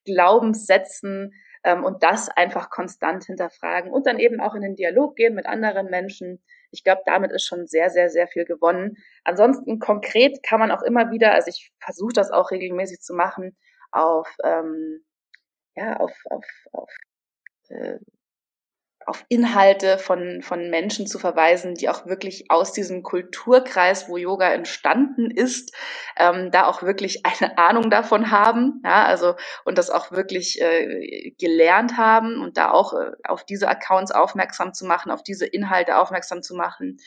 Glaubenssätzen 0.05 1.33
ähm, 1.65 1.85
und 1.85 2.03
das 2.03 2.29
einfach 2.29 2.71
konstant 2.71 3.25
hinterfragen 3.25 3.91
und 3.91 4.07
dann 4.07 4.19
eben 4.19 4.41
auch 4.41 4.55
in 4.55 4.63
den 4.63 4.77
Dialog 4.77 5.17
gehen 5.17 5.35
mit 5.35 5.47
anderen 5.47 5.91
Menschen. 5.91 6.43
Ich 6.71 6.85
glaube, 6.85 7.03
damit 7.07 7.33
ist 7.33 7.47
schon 7.47 7.67
sehr, 7.67 7.91
sehr, 7.91 8.11
sehr 8.11 8.29
viel 8.29 8.45
gewonnen. 8.45 8.97
Ansonsten 9.25 9.79
konkret 9.79 10.43
kann 10.43 10.61
man 10.61 10.71
auch 10.71 10.83
immer 10.83 11.11
wieder, 11.11 11.33
also 11.33 11.49
ich 11.49 11.73
versuche 11.81 12.13
das 12.15 12.31
auch 12.31 12.51
regelmäßig 12.51 13.01
zu 13.01 13.15
machen, 13.15 13.57
auf 13.91 14.29
ähm, 14.45 15.05
ja, 15.77 15.97
auf, 15.97 16.13
auf, 16.31 16.47
auf 16.73 16.91
äh, 17.69 17.99
auf 19.07 19.25
Inhalte 19.29 19.99
von, 19.99 20.42
von 20.42 20.69
Menschen 20.69 21.07
zu 21.07 21.21
verweisen, 21.21 21.75
die 21.75 21.88
auch 21.88 22.07
wirklich 22.07 22.51
aus 22.51 22.73
diesem 22.73 23.05
Kulturkreis, 23.05 24.09
wo 24.09 24.16
Yoga 24.16 24.51
entstanden 24.51 25.31
ist, 25.31 25.75
ähm, 26.16 26.51
da 26.51 26.66
auch 26.66 26.83
wirklich 26.83 27.25
eine 27.25 27.57
Ahnung 27.59 27.88
davon 27.88 28.33
haben, 28.33 28.83
ja, 28.85 29.05
also 29.05 29.37
und 29.64 29.79
das 29.79 29.90
auch 29.90 30.11
wirklich 30.11 30.61
äh, 30.61 31.31
gelernt 31.38 31.97
haben 31.97 32.42
und 32.42 32.57
da 32.57 32.73
auch 32.73 32.95
äh, 32.95 33.12
auf 33.25 33.45
diese 33.45 33.69
Accounts 33.69 34.11
aufmerksam 34.11 34.75
zu 34.75 34.85
machen, 34.87 35.12
auf 35.12 35.23
diese 35.23 35.47
Inhalte 35.47 35.99
aufmerksam 35.99 36.42
zu 36.42 36.57
machen. 36.57 36.99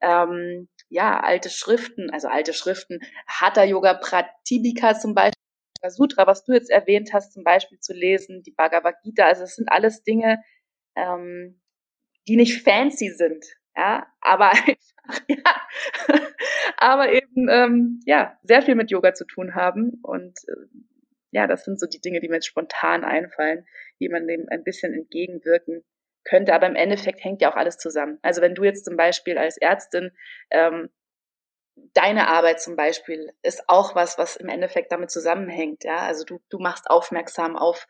Ähm, 0.00 0.68
ja, 0.88 1.20
alte 1.20 1.50
Schriften, 1.50 2.10
also 2.10 2.28
alte 2.28 2.54
Schriften, 2.54 3.00
Hatha 3.26 3.62
Yoga 3.64 3.94
Pratibhika 3.94 4.98
zum 4.98 5.14
Beispiel, 5.14 5.32
Sutra, 5.88 6.26
was 6.26 6.44
du 6.44 6.52
jetzt 6.52 6.70
erwähnt 6.70 7.10
hast, 7.12 7.32
zum 7.32 7.44
Beispiel 7.44 7.78
zu 7.80 7.92
lesen, 7.92 8.42
die 8.42 8.52
Bhagavad 8.52 9.02
Gita, 9.02 9.24
also 9.24 9.42
es 9.42 9.56
sind 9.56 9.70
alles 9.70 10.02
Dinge, 10.02 10.38
ähm, 10.96 11.60
die 12.28 12.36
nicht 12.36 12.62
fancy 12.62 13.10
sind, 13.10 13.44
ja, 13.76 14.06
aber 14.20 14.50
einfach, 14.52 15.20
ja, 15.28 15.68
aber 16.76 17.12
eben 17.12 17.48
ähm, 17.48 18.00
ja 18.06 18.38
sehr 18.42 18.62
viel 18.62 18.74
mit 18.74 18.90
Yoga 18.90 19.14
zu 19.14 19.24
tun 19.24 19.54
haben 19.54 19.98
und 20.02 20.38
äh, 20.48 20.78
ja, 21.32 21.46
das 21.46 21.64
sind 21.64 21.80
so 21.80 21.86
die 21.86 22.00
Dinge, 22.00 22.20
die 22.20 22.28
mir 22.28 22.36
jetzt 22.36 22.46
spontan 22.46 23.04
einfallen, 23.04 23.66
wie 23.98 24.10
man 24.10 24.26
dem 24.26 24.46
ein 24.50 24.64
bisschen 24.64 24.92
entgegenwirken 24.92 25.82
könnte. 26.24 26.54
Aber 26.54 26.66
im 26.66 26.76
Endeffekt 26.76 27.24
hängt 27.24 27.40
ja 27.40 27.50
auch 27.50 27.56
alles 27.56 27.78
zusammen. 27.78 28.18
Also 28.20 28.42
wenn 28.42 28.54
du 28.54 28.64
jetzt 28.64 28.84
zum 28.84 28.96
Beispiel 28.96 29.38
als 29.38 29.56
Ärztin 29.56 30.12
ähm, 30.50 30.90
deine 31.94 32.28
Arbeit 32.28 32.60
zum 32.60 32.76
Beispiel 32.76 33.32
ist 33.42 33.68
auch 33.68 33.94
was, 33.94 34.18
was 34.18 34.36
im 34.36 34.48
Endeffekt 34.48 34.92
damit 34.92 35.10
zusammenhängt. 35.10 35.84
Ja, 35.84 35.98
also 36.06 36.24
du, 36.24 36.40
du 36.50 36.58
machst 36.58 36.90
aufmerksam 36.90 37.56
auf 37.56 37.86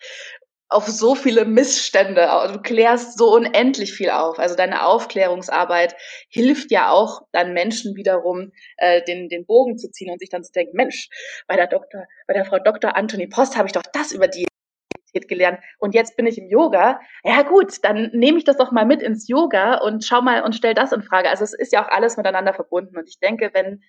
auf 0.72 0.86
so 0.88 1.14
viele 1.14 1.44
Missstände. 1.44 2.28
Du 2.52 2.60
klärst 2.60 3.18
so 3.18 3.34
unendlich 3.34 3.92
viel 3.92 4.10
auf. 4.10 4.38
Also 4.38 4.56
deine 4.56 4.86
Aufklärungsarbeit 4.86 5.94
hilft 6.28 6.70
ja 6.70 6.90
auch 6.90 7.22
dann 7.32 7.52
Menschen 7.52 7.94
wiederum, 7.96 8.52
äh, 8.76 9.02
den, 9.04 9.28
den 9.28 9.46
Bogen 9.46 9.78
zu 9.78 9.90
ziehen 9.90 10.10
und 10.10 10.18
sich 10.18 10.30
dann 10.30 10.44
zu 10.44 10.52
denken, 10.52 10.76
Mensch, 10.76 11.08
bei 11.46 11.56
der 11.56 11.66
Doktor, 11.66 12.06
bei 12.26 12.34
der 12.34 12.44
Frau 12.44 12.58
Dr. 12.58 12.96
Anthony 12.96 13.26
Post 13.26 13.56
habe 13.56 13.68
ich 13.68 13.72
doch 13.72 13.82
das 13.92 14.12
über 14.12 14.28
die 14.28 14.46
gelernt 15.28 15.58
und 15.78 15.94
jetzt 15.94 16.16
bin 16.16 16.26
ich 16.26 16.38
im 16.38 16.48
Yoga. 16.48 16.98
Ja 17.22 17.42
gut, 17.42 17.84
dann 17.84 18.10
nehme 18.14 18.38
ich 18.38 18.44
das 18.44 18.56
doch 18.56 18.72
mal 18.72 18.86
mit 18.86 19.02
ins 19.02 19.28
Yoga 19.28 19.74
und 19.74 20.04
schau 20.04 20.22
mal 20.22 20.42
und 20.42 20.54
stell 20.54 20.72
das 20.72 20.92
in 20.92 21.02
Frage. 21.02 21.28
Also 21.28 21.44
es 21.44 21.52
ist 21.52 21.72
ja 21.72 21.84
auch 21.84 21.88
alles 21.88 22.16
miteinander 22.16 22.54
verbunden 22.54 22.96
und 22.96 23.06
ich 23.08 23.18
denke, 23.18 23.50
wenn 23.52 23.82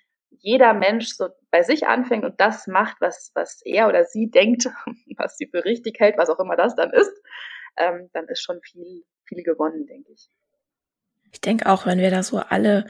jeder 0.43 0.73
Mensch 0.73 1.08
so 1.08 1.29
bei 1.51 1.63
sich 1.63 1.88
anfängt 1.88 2.25
und 2.25 2.39
das 2.39 2.67
macht, 2.67 2.97
was, 2.99 3.32
was 3.34 3.62
er 3.63 3.88
oder 3.88 4.03
sie 4.03 4.29
denkt, 4.29 4.65
was 5.17 5.38
sie 5.38 5.47
für 5.47 5.63
richtig 5.63 5.99
hält, 5.99 6.17
was 6.17 6.29
auch 6.29 6.39
immer 6.39 6.58
das 6.58 6.75
dann 6.75 6.91
ist, 6.91 7.13
ähm, 7.77 8.10
dann 8.13 8.27
ist 8.27 8.43
schon 8.43 8.60
viel, 8.62 9.03
viel 9.25 9.41
gewonnen, 9.41 9.88
denke 9.88 10.12
ich. 10.12 10.29
Ich 11.32 11.39
denke 11.39 11.67
auch, 11.67 11.86
wenn 11.86 11.97
wir 11.97 12.12
da 12.12 12.21
so 12.21 12.39
alle 12.39 12.86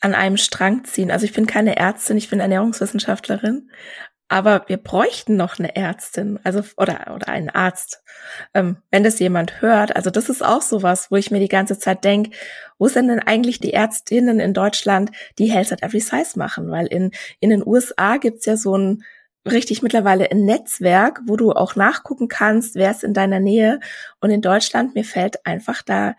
an 0.00 0.14
einem 0.14 0.36
Strang 0.36 0.84
ziehen. 0.84 1.12
Also 1.12 1.24
ich 1.24 1.32
bin 1.32 1.46
keine 1.46 1.76
Ärztin, 1.76 2.16
ich 2.16 2.28
bin 2.28 2.40
Ernährungswissenschaftlerin, 2.40 3.70
aber 4.32 4.64
wir 4.66 4.78
bräuchten 4.78 5.36
noch 5.36 5.58
eine 5.58 5.76
Ärztin, 5.76 6.40
also 6.42 6.62
oder 6.78 7.12
oder 7.14 7.28
einen 7.28 7.50
Arzt, 7.50 8.02
ähm, 8.54 8.78
wenn 8.90 9.04
das 9.04 9.18
jemand 9.18 9.60
hört. 9.60 9.94
Also 9.94 10.08
das 10.08 10.30
ist 10.30 10.42
auch 10.42 10.62
sowas, 10.62 11.10
wo 11.10 11.16
ich 11.16 11.30
mir 11.30 11.38
die 11.38 11.48
ganze 11.48 11.78
Zeit 11.78 12.02
denke, 12.02 12.30
wo 12.78 12.88
sind 12.88 13.08
denn 13.08 13.18
eigentlich 13.18 13.60
die 13.60 13.74
Ärztinnen 13.74 14.40
in 14.40 14.54
Deutschland, 14.54 15.10
die 15.38 15.52
Health 15.52 15.70
at 15.70 15.82
Every 15.82 16.00
Size 16.00 16.38
machen? 16.38 16.70
Weil 16.70 16.86
in 16.86 17.10
in 17.40 17.50
den 17.50 17.62
USA 17.66 18.16
gibt's 18.16 18.46
ja 18.46 18.56
so 18.56 18.74
ein 18.74 19.04
richtig 19.46 19.82
mittlerweile 19.82 20.30
ein 20.30 20.46
Netzwerk, 20.46 21.20
wo 21.26 21.36
du 21.36 21.52
auch 21.52 21.76
nachgucken 21.76 22.28
kannst, 22.28 22.74
wer 22.74 22.90
ist 22.90 23.04
in 23.04 23.12
deiner 23.12 23.38
Nähe. 23.38 23.80
Und 24.20 24.30
in 24.30 24.40
Deutschland 24.40 24.94
mir 24.94 25.04
fällt 25.04 25.44
einfach 25.44 25.82
da 25.82 26.14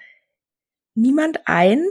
niemand 0.93 1.47
ein, 1.47 1.83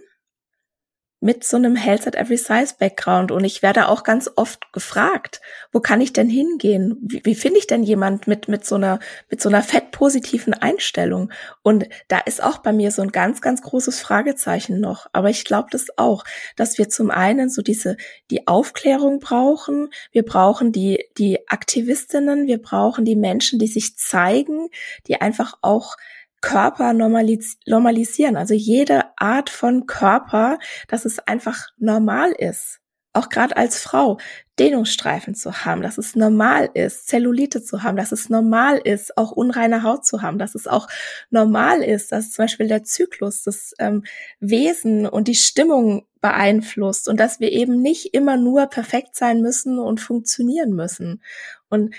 mit 1.23 1.45
so 1.45 1.57
einem 1.57 1.77
Health 1.77 2.07
at 2.09 2.17
Every 2.17 2.37
Size 2.37 2.75
Background 2.79 3.31
und 3.31 3.45
ich 3.45 3.63
werde 3.63 3.89
auch 3.89 4.03
ganz 4.03 4.29
oft 4.35 4.73
gefragt, 4.73 5.41
wo 5.71 5.79
kann 5.79 6.01
ich 6.01 6.13
denn 6.13 6.29
hingehen? 6.29 6.99
Wie, 7.01 7.25
wie 7.25 7.37
finde 7.37 7.59
ich 7.59 7.69
denn 7.69 7.85
jemand 7.85 8.27
mit 8.27 8.49
mit 8.49 8.67
so 8.67 8.75
einer 8.75 8.99
mit 9.31 9.41
so 9.41 9.49
einer 9.49 9.63
fettpositiven 9.63 10.53
Einstellung? 10.53 11.31
Und 11.63 11.89
da 12.09 12.19
ist 12.19 12.43
auch 12.43 12.59
bei 12.59 12.73
mir 12.73 12.91
so 12.91 13.03
ein 13.03 13.13
ganz 13.13 13.41
ganz 13.41 13.63
großes 13.63 14.01
Fragezeichen 14.01 14.81
noch, 14.81 15.07
aber 15.13 15.31
ich 15.31 15.45
glaube 15.45 15.69
das 15.71 15.97
auch, 15.97 16.25
dass 16.57 16.77
wir 16.77 16.89
zum 16.89 17.13
einen 17.13 17.49
so 17.49 17.63
diese 17.63 17.97
die 18.33 18.49
Aufklärung 18.49 19.21
brauchen, 19.21 19.91
wir 20.11 20.25
brauchen 20.25 20.73
die 20.73 21.07
die 21.19 21.49
Aktivistinnen, 21.49 22.49
wir 22.49 22.61
brauchen 22.61 23.05
die 23.05 23.17
Menschen, 23.17 23.61
die 23.61 23.69
sich 23.69 23.97
zeigen, 23.97 24.69
die 25.07 25.21
einfach 25.21 25.55
auch 25.63 25.97
Körper 26.43 26.93
normalis 26.93 27.57
normalisieren. 27.67 28.37
Also 28.37 28.53
jede 28.53 29.02
Art 29.23 29.51
von 29.51 29.87
Körper, 29.87 30.59
dass 30.89 31.05
es 31.07 31.19
einfach 31.21 31.69
normal 31.79 32.33
ist. 32.33 32.81
auch 33.15 33.29
gerade 33.29 33.57
als 33.57 33.79
Frau, 33.79 34.19
Dehnungsstreifen 34.59 35.35
zu 35.35 35.65
haben, 35.65 35.83
dass 35.83 35.99
es 35.99 36.17
normal 36.17 36.71
ist, 36.75 37.09
Zellulite 37.09 37.63
zu 37.63 37.83
haben, 37.83 37.97
dass 37.97 38.13
es 38.13 38.29
normal 38.31 38.79
ist, 38.79 39.17
auch 39.19 39.33
unreine 39.33 39.83
Haut 39.83 40.07
zu 40.07 40.23
haben, 40.23 40.39
dass 40.39 40.55
es 40.55 40.67
auch 40.67 40.89
normal 41.31 41.83
ist, 41.83 42.13
dass 42.13 42.31
zum 42.33 42.45
Beispiel 42.45 42.69
der 42.69 42.85
Zyklus, 42.85 43.43
das 43.43 43.75
ähm, 43.79 44.05
Wesen 44.41 45.07
und 45.07 45.29
die 45.29 45.35
Stimmung 45.35 46.07
beeinflusst 46.21 47.09
und 47.09 47.19
dass 47.21 47.41
wir 47.41 47.53
eben 47.53 47.83
nicht 47.83 48.15
immer 48.15 48.37
nur 48.37 48.67
perfekt 48.67 49.17
sein 49.17 49.43
müssen 49.43 49.79
und 49.79 50.01
funktionieren 50.01 50.71
müssen. 50.73 51.23
Und 51.69 51.95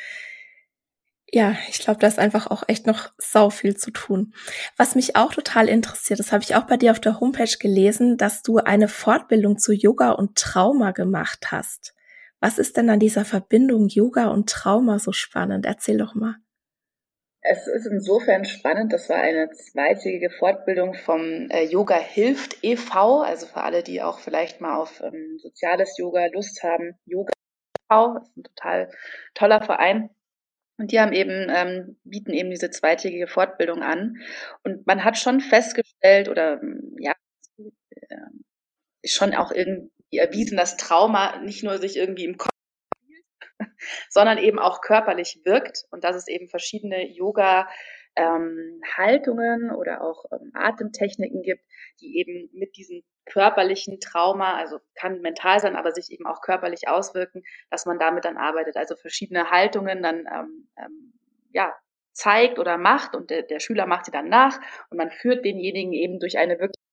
ja, 1.36 1.56
ich 1.68 1.80
glaube, 1.80 2.00
da 2.00 2.06
ist 2.06 2.20
einfach 2.20 2.52
auch 2.52 2.62
echt 2.68 2.86
noch 2.86 3.12
sau 3.18 3.50
viel 3.50 3.76
zu 3.76 3.90
tun. 3.90 4.36
Was 4.78 4.94
mich 4.94 5.16
auch 5.16 5.34
total 5.34 5.68
interessiert, 5.68 6.20
das 6.20 6.32
habe 6.32 6.44
ich 6.44 6.56
auch 6.56 6.68
bei 6.68 6.78
dir 6.78 6.92
auf 6.92 7.00
der 7.00 7.20
Homepage 7.20 7.58
gelesen, 7.60 8.18
dass 8.18 8.44
du 8.44 8.58
eine 8.58 8.88
Fortbildung 8.88 9.58
zu 9.58 9.74
Yoga 9.74 10.12
und 10.12 10.38
Trauma 10.38 10.92
gemacht 10.92 11.52
hast. 11.52 11.96
Was 12.40 12.60
ist 12.60 12.78
denn 12.78 12.88
an 12.92 13.00
dieser 13.00 13.26
Verbindung 13.26 13.88
Yoga 13.88 14.28
und 14.28 14.48
Trauma 14.48 15.00
so 15.00 15.12
spannend? 15.12 15.66
Erzähl 15.66 15.98
doch 15.98 16.14
mal. 16.14 16.36
Es 17.42 17.66
ist 17.66 17.88
insofern 17.88 18.46
spannend, 18.46 18.94
das 18.94 19.10
war 19.10 19.18
eine 19.18 19.50
zweitägige 19.50 20.30
Fortbildung 20.30 20.94
vom 20.94 21.50
äh, 21.50 21.64
Yoga 21.64 21.98
Hilft 21.98 22.64
e.V., 22.64 23.22
also 23.22 23.48
für 23.48 23.64
alle, 23.64 23.82
die 23.82 24.04
auch 24.04 24.20
vielleicht 24.20 24.62
mal 24.62 24.78
auf 24.78 25.02
ähm, 25.02 25.40
soziales 25.42 25.98
Yoga 25.98 26.28
Lust 26.28 26.62
haben. 26.62 27.00
Yoga 27.06 27.34
e.V. 27.90 28.18
ist 28.18 28.38
ein 28.38 28.44
total 28.44 28.92
toller 29.34 29.62
Verein 29.62 30.12
und 30.78 30.92
die 30.92 31.00
haben 31.00 31.14
eben, 31.14 31.48
ähm, 31.50 31.98
bieten 32.04 32.34
eben 32.34 32.50
diese 32.50 32.72
zweitägige 32.72 33.28
Fortbildung 33.28 33.84
an. 33.84 34.18
Und 34.64 34.88
man 34.88 35.04
hat 35.04 35.18
schon 35.18 35.40
festgestellt 35.40 36.30
oder 36.30 36.62
ja, 37.00 37.14
äh, 37.58 38.18
schon 39.06 39.34
auch 39.36 39.52
irgendwie 39.52 39.92
erwiesen, 40.18 40.58
dass 40.58 40.78
Trauma 40.78 41.40
nicht 41.42 41.64
nur 41.64 41.78
sich 41.78 41.98
irgendwie 41.98 42.26
im 42.26 42.38
Kopf 42.38 42.50
sondern 44.10 44.38
eben 44.38 44.60
auch 44.60 44.82
körperlich 44.82 45.42
wirkt 45.44 45.86
und 45.92 46.04
dass 46.04 46.16
es 46.16 46.28
eben 46.28 46.50
verschiedene 46.50 47.08
Yoga 47.08 47.70
ähm, 48.16 48.82
Haltungen 48.96 49.72
oder 49.72 50.02
auch 50.02 50.26
ähm, 50.32 50.52
Atemtechniken 50.54 51.42
gibt, 51.42 51.64
die 52.00 52.18
eben 52.18 52.50
mit 52.54 52.76
diesem 52.78 53.04
körperlichen 53.26 54.00
Trauma, 54.00 54.56
also 54.56 54.80
kann 54.96 55.22
mental 55.22 55.60
sein, 55.60 55.76
aber 55.76 55.92
sich 55.92 56.12
eben 56.12 56.26
auch 56.26 56.42
körperlich 56.42 56.88
auswirken, 56.88 57.44
dass 57.70 57.86
man 57.86 58.00
damit 58.00 58.26
dann 58.26 58.38
arbeitet. 58.38 58.78
Also 58.78 58.96
verschiedene 58.96 59.50
Haltungen 59.50 60.04
dann 60.04 60.28
ähm, 60.32 60.68
ähm, 60.78 61.14
ja 61.52 61.74
zeigt 62.14 62.60
oder 62.60 62.78
macht 62.78 63.16
und 63.16 63.30
der, 63.30 63.44
der 63.44 63.60
Schüler 63.60 63.86
macht 63.88 64.06
sie 64.06 64.12
dann 64.12 64.30
nach 64.30 64.60
und 64.90 64.98
man 64.98 65.12
führt 65.12 65.46
denjenigen 65.46 65.94
eben 65.94 66.20
durch 66.20 66.38
eine 66.38 66.60
wirklich 66.60 66.84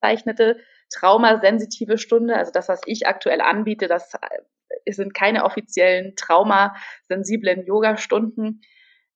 gezeichnete 0.00 0.58
traumasensitive 0.92 1.98
Stunde. 1.98 2.36
Also 2.36 2.52
das, 2.52 2.68
was 2.68 2.80
ich 2.86 3.06
aktuell 3.06 3.40
anbiete, 3.40 3.88
das 3.88 4.14
äh, 4.14 4.92
sind 4.92 5.14
keine 5.14 5.44
offiziellen 5.44 6.16
traumasensiblen 6.16 7.66
Yoga-Stunden, 7.66 8.60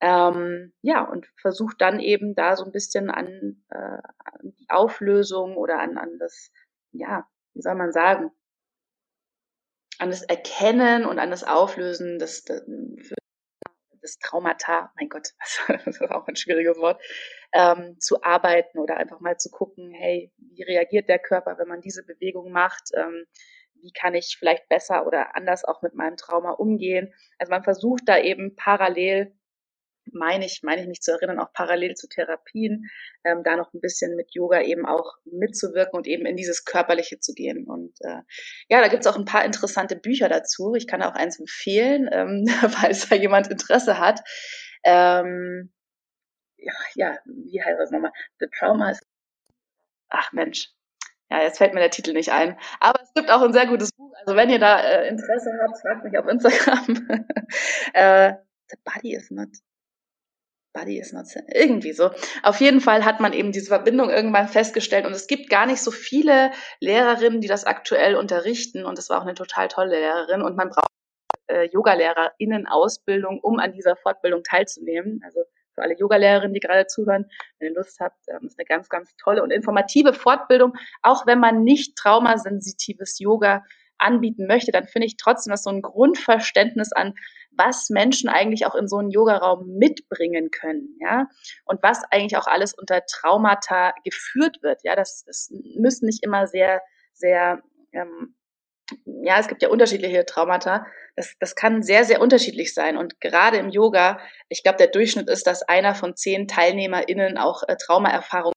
ähm, 0.03 0.73
ja, 0.83 1.05
und 1.05 1.29
versucht 1.41 1.81
dann 1.81 2.01
eben 2.01 2.35
da 2.35 2.57
so 2.57 2.65
ein 2.65 2.73
bisschen 2.73 3.09
an, 3.09 3.63
äh, 3.71 3.77
an 3.77 4.53
die 4.59 4.67
Auflösung 4.69 5.57
oder 5.57 5.79
an, 5.79 5.97
an 5.97 6.19
das, 6.19 6.51
ja, 6.91 7.25
wie 7.55 7.63
soll 7.63 7.77
man 7.77 7.93
sagen, 7.93 8.33
an 10.01 10.11
das 10.11 10.23
Erkennen 10.23 11.05
und 11.07 11.21
an 11.21 11.31
das 11.31 11.45
Auflösen 11.45 12.19
des, 12.19 12.43
des, 12.43 13.13
Traumata, 14.19 14.93
mein 14.97 15.09
Gott, 15.09 15.29
das 15.69 15.87
ist 15.87 16.03
auch 16.03 16.27
ein 16.27 16.35
schwieriges 16.35 16.77
Wort, 16.79 17.01
ähm, 17.53 17.97
zu 18.01 18.25
arbeiten 18.25 18.81
oder 18.81 18.97
einfach 18.97 19.21
mal 19.21 19.39
zu 19.39 19.51
gucken, 19.51 19.93
hey, 19.93 20.33
wie 20.37 20.65
reagiert 20.65 21.09
der 21.09 21.21
Körper, 21.21 21.59
wenn 21.59 21.69
man 21.69 21.81
diese 21.81 22.05
Bewegung 22.05 22.51
macht? 22.51 22.91
Ähm, 22.97 23.25
wie 23.75 23.93
kann 23.93 24.15
ich 24.17 24.37
vielleicht 24.37 24.69
besser 24.69 25.07
oder 25.07 25.37
anders 25.37 25.65
auch 25.65 25.81
mit 25.83 25.95
meinem 25.95 26.17
Trauma 26.17 26.51
umgehen? 26.51 27.15
Also 27.39 27.51
man 27.51 27.63
versucht 27.63 28.03
da 28.07 28.19
eben 28.19 28.57
parallel 28.57 29.37
meine 30.11 30.45
ich, 30.45 30.61
meine 30.63 30.83
ich 30.83 30.89
mich 30.89 31.01
zu 31.01 31.13
erinnern, 31.13 31.39
auch 31.39 31.53
parallel 31.53 31.95
zu 31.95 32.09
Therapien, 32.09 32.91
ähm, 33.25 33.43
da 33.45 33.57
noch 33.57 33.73
ein 33.73 33.81
bisschen 33.81 34.17
mit 34.17 34.35
Yoga 34.35 34.61
eben 34.63 34.87
auch 34.87 35.17
mitzuwirken 35.25 35.97
und 35.97 36.07
eben 36.07 36.27
in 36.27 36.37
dieses 36.37 36.65
Körperliche 36.65 37.21
zu 37.21 37.35
gehen. 37.35 37.67
Und 37.67 37.95
äh, 38.01 38.23
ja, 38.69 38.81
da 38.81 38.89
gibt's 38.89 39.07
auch 39.07 39.17
ein 39.17 39.25
paar 39.25 39.45
interessante 39.45 39.97
Bücher 39.97 40.29
dazu. 40.29 40.75
Ich 40.75 40.87
kann 40.87 41.03
auch 41.03 41.15
eins 41.15 41.39
empfehlen, 41.39 42.09
ähm, 42.13 42.47
falls 42.69 43.09
da 43.09 43.17
jemand 43.17 43.49
Interesse 43.49 43.99
hat. 43.99 44.21
Ähm, 44.85 45.73
ja, 46.57 46.73
ja, 46.95 47.19
wie 47.25 47.63
heißt 47.63 47.79
das 47.79 47.91
nochmal? 47.91 48.13
The 48.39 48.47
Trauma 48.59 48.91
is. 48.91 49.01
Ach 50.09 50.33
Mensch. 50.33 50.69
Ja, 51.31 51.43
jetzt 51.43 51.59
fällt 51.59 51.73
mir 51.73 51.81
der 51.81 51.91
Titel 51.91 52.13
nicht 52.13 52.31
ein. 52.31 52.59
Aber 52.79 53.01
es 53.03 53.13
gibt 53.15 53.31
auch 53.31 53.41
ein 53.41 53.55
sehr 53.55 53.67
gutes 53.67 53.93
Buch. 53.93 54.13
Also 54.21 54.37
wenn 54.37 54.51
ihr 54.51 54.59
da 54.59 54.81
äh, 54.81 55.09
Interesse 55.09 55.51
habt, 55.63 55.81
fragt 55.81 56.05
mich 56.05 56.19
auf 56.19 56.29
Instagram. 56.29 57.09
äh, 57.95 58.35
the 58.69 58.77
body 58.85 59.15
is 59.15 59.31
not 59.31 59.49
Body 60.73 60.99
is 60.99 61.12
not 61.12 61.27
irgendwie 61.53 61.93
so. 61.93 62.11
Auf 62.43 62.61
jeden 62.61 62.81
Fall 62.81 63.05
hat 63.05 63.20
man 63.20 63.33
eben 63.33 63.53
diese 63.53 63.68
Verbindung 63.68 64.11
irgendwann 64.11 64.49
festgestellt 64.49 65.07
und 65.07 65.12
es 65.12 65.27
gibt 65.27 65.51
gar 65.51 65.66
nicht 65.66 65.83
so 65.83 65.91
viele 65.91 66.51
Lehrerinnen, 66.81 67.41
die 67.41 67.49
das 67.49 67.64
aktuell 67.64 68.16
unterrichten 68.16 68.87
und 68.87 68.99
es 68.99 69.11
war 69.11 69.18
auch 69.18 69.27
eine 69.27 69.35
total 69.35 69.68
tolle 69.68 69.99
Lehrerin 69.99 70.43
und 70.43 70.57
man 70.57 70.70
braucht 70.70 70.89
äh, 71.49 71.68
Yogalehrerinnen 71.73 72.66
Ausbildung, 72.66 73.41
um 73.41 73.59
an 73.59 73.73
dieser 73.73 73.97
Fortbildung 73.97 74.43
teilzunehmen. 74.43 75.20
Also 75.25 75.41
für 75.75 75.83
alle 75.83 75.97
Yogalehrerinnen, 75.97 76.55
die 76.55 76.61
gerade 76.61 76.87
zuhören, 76.87 77.31
wenn 77.59 77.70
ihr 77.70 77.75
Lust 77.75 78.01
habt, 78.01 78.18
ähm, 78.29 78.47
ist 78.47 78.59
eine 78.59 78.66
ganz, 78.66 78.89
ganz 78.89 79.14
tolle 79.16 79.43
und 79.43 79.51
informative 79.51 80.12
Fortbildung, 80.12 80.75
auch 81.03 81.27
wenn 81.27 81.39
man 81.39 81.64
nicht 81.64 81.97
traumasensitives 81.97 83.18
Yoga 83.18 83.62
anbieten 83.99 84.47
möchte, 84.47 84.73
dann 84.73 84.87
finde 84.87 85.07
ich 85.07 85.16
trotzdem, 85.16 85.53
dass 85.53 85.62
so 85.62 85.70
ein 85.70 85.83
Grundverständnis 85.83 86.93
an 86.93 87.14
was 87.57 87.91
Menschen 87.91 88.29
eigentlich 88.29 88.67
auch 88.67 88.75
in 88.75 88.89
so 88.89 88.99
einen 88.99 89.11
Yogaraum 89.11 89.67
mitbringen 89.79 90.51
können, 90.51 90.97
ja, 91.01 91.29
und 91.65 91.83
was 91.83 92.03
eigentlich 92.11 92.37
auch 92.37 92.47
alles 92.47 92.75
unter 92.75 93.03
Traumata 93.07 93.95
geführt 94.05 94.59
wird, 94.63 94.81
ja, 94.85 94.97
das, 94.97 95.25
das 95.27 95.51
müssen 95.77 96.07
nicht 96.07 96.25
immer 96.25 96.47
sehr, 96.47 96.83
sehr, 97.13 97.63
ähm, 97.93 98.35
ja, 99.05 99.39
es 99.39 99.49
gibt 99.49 99.63
ja 99.63 99.69
unterschiedliche 99.69 100.27
Traumata. 100.27 100.87
Das, 101.17 101.35
das 101.39 101.55
kann 101.55 101.83
sehr, 101.83 102.05
sehr 102.05 102.21
unterschiedlich 102.21 102.75
sein. 102.75 102.97
Und 102.97 103.21
gerade 103.21 103.59
im 103.59 103.69
Yoga, 103.69 104.19
ich 104.49 104.63
glaube, 104.63 104.79
der 104.79 104.89
Durchschnitt 104.89 105.29
ist, 105.29 105.47
dass 105.47 105.63
einer 105.63 105.95
von 105.95 106.17
zehn 106.17 106.49
TeilnehmerInnen 106.49 107.39
auch 107.39 107.63
äh, 107.69 107.77
Traumaerfahrungen 107.77 108.55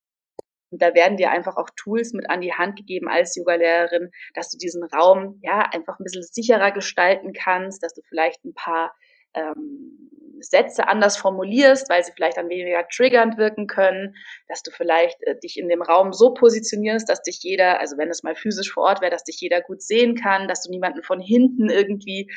und 0.75 0.81
da 0.81 0.93
werden 0.93 1.15
dir 1.15 1.31
einfach 1.31 1.55
auch 1.55 1.69
Tools 1.77 2.11
mit 2.11 2.29
an 2.29 2.41
die 2.41 2.51
Hand 2.51 2.75
gegeben 2.75 3.07
als 3.07 3.33
Yogalehrerin, 3.37 4.11
dass 4.33 4.49
du 4.49 4.57
diesen 4.57 4.83
Raum 4.83 5.39
ja 5.41 5.61
einfach 5.71 5.97
ein 5.97 6.03
bisschen 6.03 6.21
sicherer 6.21 6.73
gestalten 6.73 7.31
kannst, 7.31 7.81
dass 7.81 7.93
du 7.93 8.01
vielleicht 8.09 8.43
ein 8.43 8.53
paar 8.53 8.93
ähm, 9.35 10.11
Sätze 10.41 10.89
anders 10.89 11.15
formulierst, 11.15 11.89
weil 11.89 12.03
sie 12.03 12.11
vielleicht 12.11 12.35
dann 12.35 12.49
weniger 12.49 12.85
triggernd 12.89 13.37
wirken 13.37 13.67
können, 13.67 14.17
dass 14.49 14.63
du 14.63 14.71
vielleicht 14.71 15.23
äh, 15.23 15.39
dich 15.39 15.57
in 15.57 15.69
dem 15.69 15.81
Raum 15.81 16.11
so 16.11 16.33
positionierst, 16.33 17.07
dass 17.07 17.21
dich 17.21 17.39
jeder, 17.41 17.79
also 17.79 17.97
wenn 17.97 18.09
es 18.09 18.21
mal 18.21 18.35
physisch 18.35 18.73
vor 18.73 18.83
Ort 18.83 18.99
wäre, 18.99 19.11
dass 19.11 19.23
dich 19.23 19.39
jeder 19.39 19.61
gut 19.61 19.81
sehen 19.81 20.15
kann, 20.15 20.49
dass 20.49 20.63
du 20.63 20.71
niemanden 20.71 21.03
von 21.03 21.21
hinten 21.21 21.69
irgendwie 21.69 22.29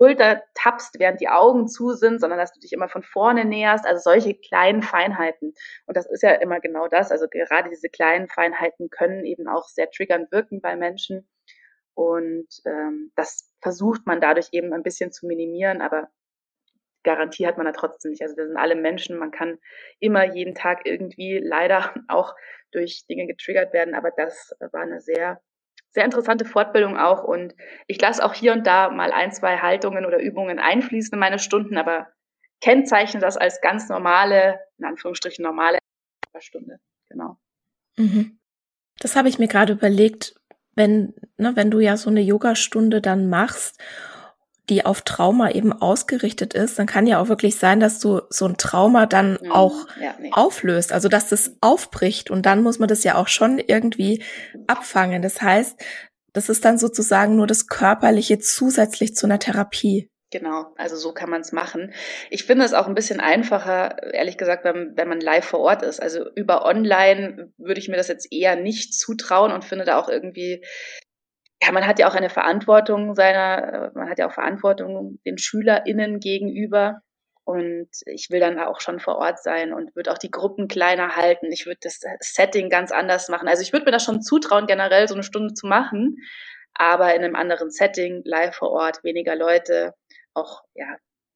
Schulter 0.00 0.42
tappst, 0.54 0.98
während 0.98 1.20
die 1.20 1.28
Augen 1.28 1.68
zu 1.68 1.92
sind, 1.92 2.20
sondern 2.20 2.38
dass 2.38 2.52
du 2.52 2.60
dich 2.60 2.72
immer 2.72 2.88
von 2.88 3.02
vorne 3.02 3.44
näherst. 3.44 3.86
Also 3.86 4.00
solche 4.00 4.34
kleinen 4.34 4.82
Feinheiten. 4.82 5.52
Und 5.86 5.96
das 5.96 6.06
ist 6.06 6.22
ja 6.22 6.32
immer 6.32 6.60
genau 6.60 6.88
das. 6.88 7.10
Also 7.10 7.26
gerade 7.28 7.68
diese 7.68 7.90
kleinen 7.90 8.28
Feinheiten 8.28 8.88
können 8.88 9.24
eben 9.26 9.46
auch 9.46 9.68
sehr 9.68 9.90
triggernd 9.90 10.32
wirken 10.32 10.62
bei 10.62 10.74
Menschen. 10.74 11.28
Und 11.92 12.48
ähm, 12.64 13.12
das 13.14 13.52
versucht 13.60 14.06
man 14.06 14.22
dadurch 14.22 14.48
eben 14.52 14.72
ein 14.72 14.82
bisschen 14.82 15.12
zu 15.12 15.26
minimieren, 15.26 15.82
aber 15.82 16.08
Garantie 17.02 17.46
hat 17.46 17.58
man 17.58 17.66
da 17.66 17.72
trotzdem 17.72 18.10
nicht. 18.10 18.22
Also 18.22 18.36
wir 18.36 18.46
sind 18.46 18.56
alle 18.56 18.76
Menschen, 18.76 19.18
man 19.18 19.30
kann 19.30 19.58
immer 19.98 20.24
jeden 20.24 20.54
Tag 20.54 20.86
irgendwie 20.86 21.38
leider 21.38 21.92
auch 22.08 22.34
durch 22.72 23.04
Dinge 23.06 23.26
getriggert 23.26 23.74
werden, 23.74 23.94
aber 23.94 24.10
das 24.10 24.54
war 24.60 24.82
eine 24.82 25.00
sehr 25.00 25.42
sehr 25.92 26.04
interessante 26.04 26.44
Fortbildung 26.44 26.96
auch 26.96 27.24
und 27.24 27.54
ich 27.86 28.00
lasse 28.00 28.24
auch 28.24 28.34
hier 28.34 28.52
und 28.52 28.66
da 28.66 28.90
mal 28.90 29.12
ein, 29.12 29.32
zwei 29.32 29.58
Haltungen 29.58 30.06
oder 30.06 30.20
Übungen 30.20 30.58
einfließen 30.58 31.14
in 31.14 31.18
meine 31.18 31.38
Stunden, 31.38 31.76
aber 31.76 32.08
kennzeichne 32.60 33.20
das 33.20 33.36
als 33.36 33.60
ganz 33.60 33.88
normale, 33.88 34.60
in 34.78 34.84
Anführungsstrichen 34.84 35.42
normale 35.42 35.78
Stunde. 36.38 36.78
Genau. 37.08 37.38
Mhm. 37.96 38.38
Das 39.00 39.16
habe 39.16 39.28
ich 39.28 39.38
mir 39.38 39.48
gerade 39.48 39.72
überlegt, 39.72 40.34
wenn, 40.74 41.14
ne, 41.36 41.56
wenn 41.56 41.70
du 41.70 41.80
ja 41.80 41.96
so 41.96 42.10
eine 42.10 42.20
Yogastunde 42.20 43.00
dann 43.00 43.28
machst 43.28 43.82
die 44.70 44.86
auf 44.86 45.02
Trauma 45.02 45.50
eben 45.50 45.72
ausgerichtet 45.72 46.54
ist, 46.54 46.78
dann 46.78 46.86
kann 46.86 47.06
ja 47.06 47.20
auch 47.20 47.28
wirklich 47.28 47.56
sein, 47.56 47.80
dass 47.80 47.98
du 47.98 48.22
so 48.30 48.46
ein 48.46 48.56
Trauma 48.56 49.06
dann 49.06 49.38
mhm. 49.42 49.52
auch 49.52 49.86
ja, 50.00 50.14
nee. 50.18 50.30
auflöst, 50.32 50.92
also 50.92 51.08
dass 51.08 51.28
das 51.28 51.56
aufbricht 51.60 52.30
und 52.30 52.46
dann 52.46 52.62
muss 52.62 52.78
man 52.78 52.88
das 52.88 53.04
ja 53.04 53.16
auch 53.16 53.28
schon 53.28 53.58
irgendwie 53.58 54.22
abfangen. 54.66 55.20
Das 55.20 55.42
heißt, 55.42 55.78
das 56.32 56.48
ist 56.48 56.64
dann 56.64 56.78
sozusagen 56.78 57.36
nur 57.36 57.46
das 57.46 57.66
Körperliche 57.66 58.38
zusätzlich 58.38 59.14
zu 59.14 59.26
einer 59.26 59.40
Therapie. 59.40 60.08
Genau, 60.32 60.72
also 60.76 60.94
so 60.94 61.12
kann 61.12 61.28
man 61.28 61.40
es 61.40 61.50
machen. 61.50 61.92
Ich 62.30 62.44
finde 62.44 62.64
es 62.64 62.72
auch 62.72 62.86
ein 62.86 62.94
bisschen 62.94 63.18
einfacher, 63.18 64.00
ehrlich 64.14 64.38
gesagt, 64.38 64.64
wenn, 64.64 64.92
wenn 64.94 65.08
man 65.08 65.20
live 65.20 65.44
vor 65.44 65.58
Ort 65.58 65.82
ist. 65.82 66.00
Also 66.00 66.24
über 66.36 66.64
online 66.64 67.52
würde 67.58 67.80
ich 67.80 67.88
mir 67.88 67.96
das 67.96 68.06
jetzt 68.06 68.32
eher 68.32 68.54
nicht 68.54 68.94
zutrauen 68.94 69.50
und 69.50 69.64
finde 69.64 69.84
da 69.84 69.98
auch 69.98 70.08
irgendwie 70.08 70.64
ja, 71.62 71.72
man 71.72 71.86
hat 71.86 71.98
ja 71.98 72.08
auch 72.08 72.14
eine 72.14 72.30
Verantwortung 72.30 73.14
seiner, 73.14 73.90
äh, 73.94 73.98
man 73.98 74.08
hat 74.08 74.18
ja 74.18 74.28
auch 74.28 74.32
Verantwortung 74.32 75.20
den 75.26 75.38
SchülerInnen 75.38 76.20
gegenüber. 76.20 77.02
Und 77.44 77.88
ich 78.06 78.28
will 78.30 78.38
dann 78.38 78.60
auch 78.60 78.80
schon 78.80 79.00
vor 79.00 79.16
Ort 79.16 79.42
sein 79.42 79.72
und 79.72 79.94
würde 79.96 80.12
auch 80.12 80.18
die 80.18 80.30
Gruppen 80.30 80.68
kleiner 80.68 81.16
halten. 81.16 81.50
Ich 81.50 81.66
würde 81.66 81.80
das 81.82 82.00
Setting 82.20 82.70
ganz 82.70 82.92
anders 82.92 83.28
machen. 83.28 83.48
Also 83.48 83.62
ich 83.62 83.72
würde 83.72 83.86
mir 83.86 83.90
das 83.90 84.04
schon 84.04 84.22
zutrauen, 84.22 84.66
generell 84.66 85.08
so 85.08 85.14
eine 85.14 85.24
Stunde 85.24 85.54
zu 85.54 85.66
machen, 85.66 86.16
aber 86.74 87.14
in 87.14 87.24
einem 87.24 87.34
anderen 87.34 87.70
Setting, 87.70 88.22
live 88.24 88.54
vor 88.54 88.70
Ort, 88.70 89.02
weniger 89.02 89.34
Leute, 89.34 89.94
auch 90.34 90.62
ja, 90.74 90.86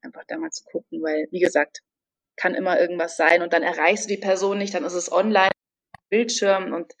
einfach 0.01 0.23
da 0.27 0.37
mal 0.37 0.51
zu 0.51 0.63
gucken, 0.65 1.01
weil, 1.03 1.27
wie 1.31 1.39
gesagt, 1.39 1.81
kann 2.37 2.55
immer 2.55 2.79
irgendwas 2.79 3.17
sein 3.17 3.41
und 3.41 3.51
dann 3.51 3.63
erreichst 3.63 4.05
du 4.05 4.15
die 4.15 4.21
Person 4.21 4.57
nicht, 4.57 4.73
dann 4.73 4.85
ist 4.85 4.93
es 4.93 5.11
online, 5.11 5.51
Bildschirm 6.09 6.73
und 6.73 6.93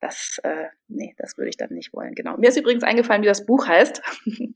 das, 0.00 0.38
äh, 0.42 0.66
nee, 0.88 1.14
das 1.18 1.36
würde 1.36 1.48
ich 1.50 1.56
dann 1.56 1.72
nicht 1.72 1.92
wollen. 1.92 2.14
Genau. 2.14 2.36
Mir 2.36 2.48
ist 2.48 2.56
übrigens 2.56 2.84
eingefallen, 2.84 3.22
wie 3.22 3.26
das 3.26 3.46
Buch 3.46 3.66
heißt. 3.66 4.02
the 4.24 4.52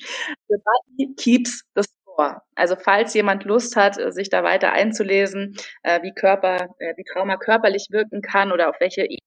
Body 0.48 1.14
Keeps 1.16 1.64
the 1.74 1.82
Score. 1.82 2.42
Also 2.54 2.76
falls 2.76 3.14
jemand 3.14 3.44
Lust 3.44 3.76
hat, 3.76 3.96
sich 4.12 4.28
da 4.28 4.42
weiter 4.42 4.72
einzulesen, 4.72 5.56
äh, 5.82 6.02
wie 6.02 6.12
Körper, 6.12 6.74
äh, 6.78 6.94
wie 6.96 7.04
Trauma 7.04 7.36
körperlich 7.36 7.88
wirken 7.90 8.22
kann 8.22 8.52
oder 8.52 8.68
auf 8.70 8.76
welche 8.80 9.02
Ebene 9.02 9.18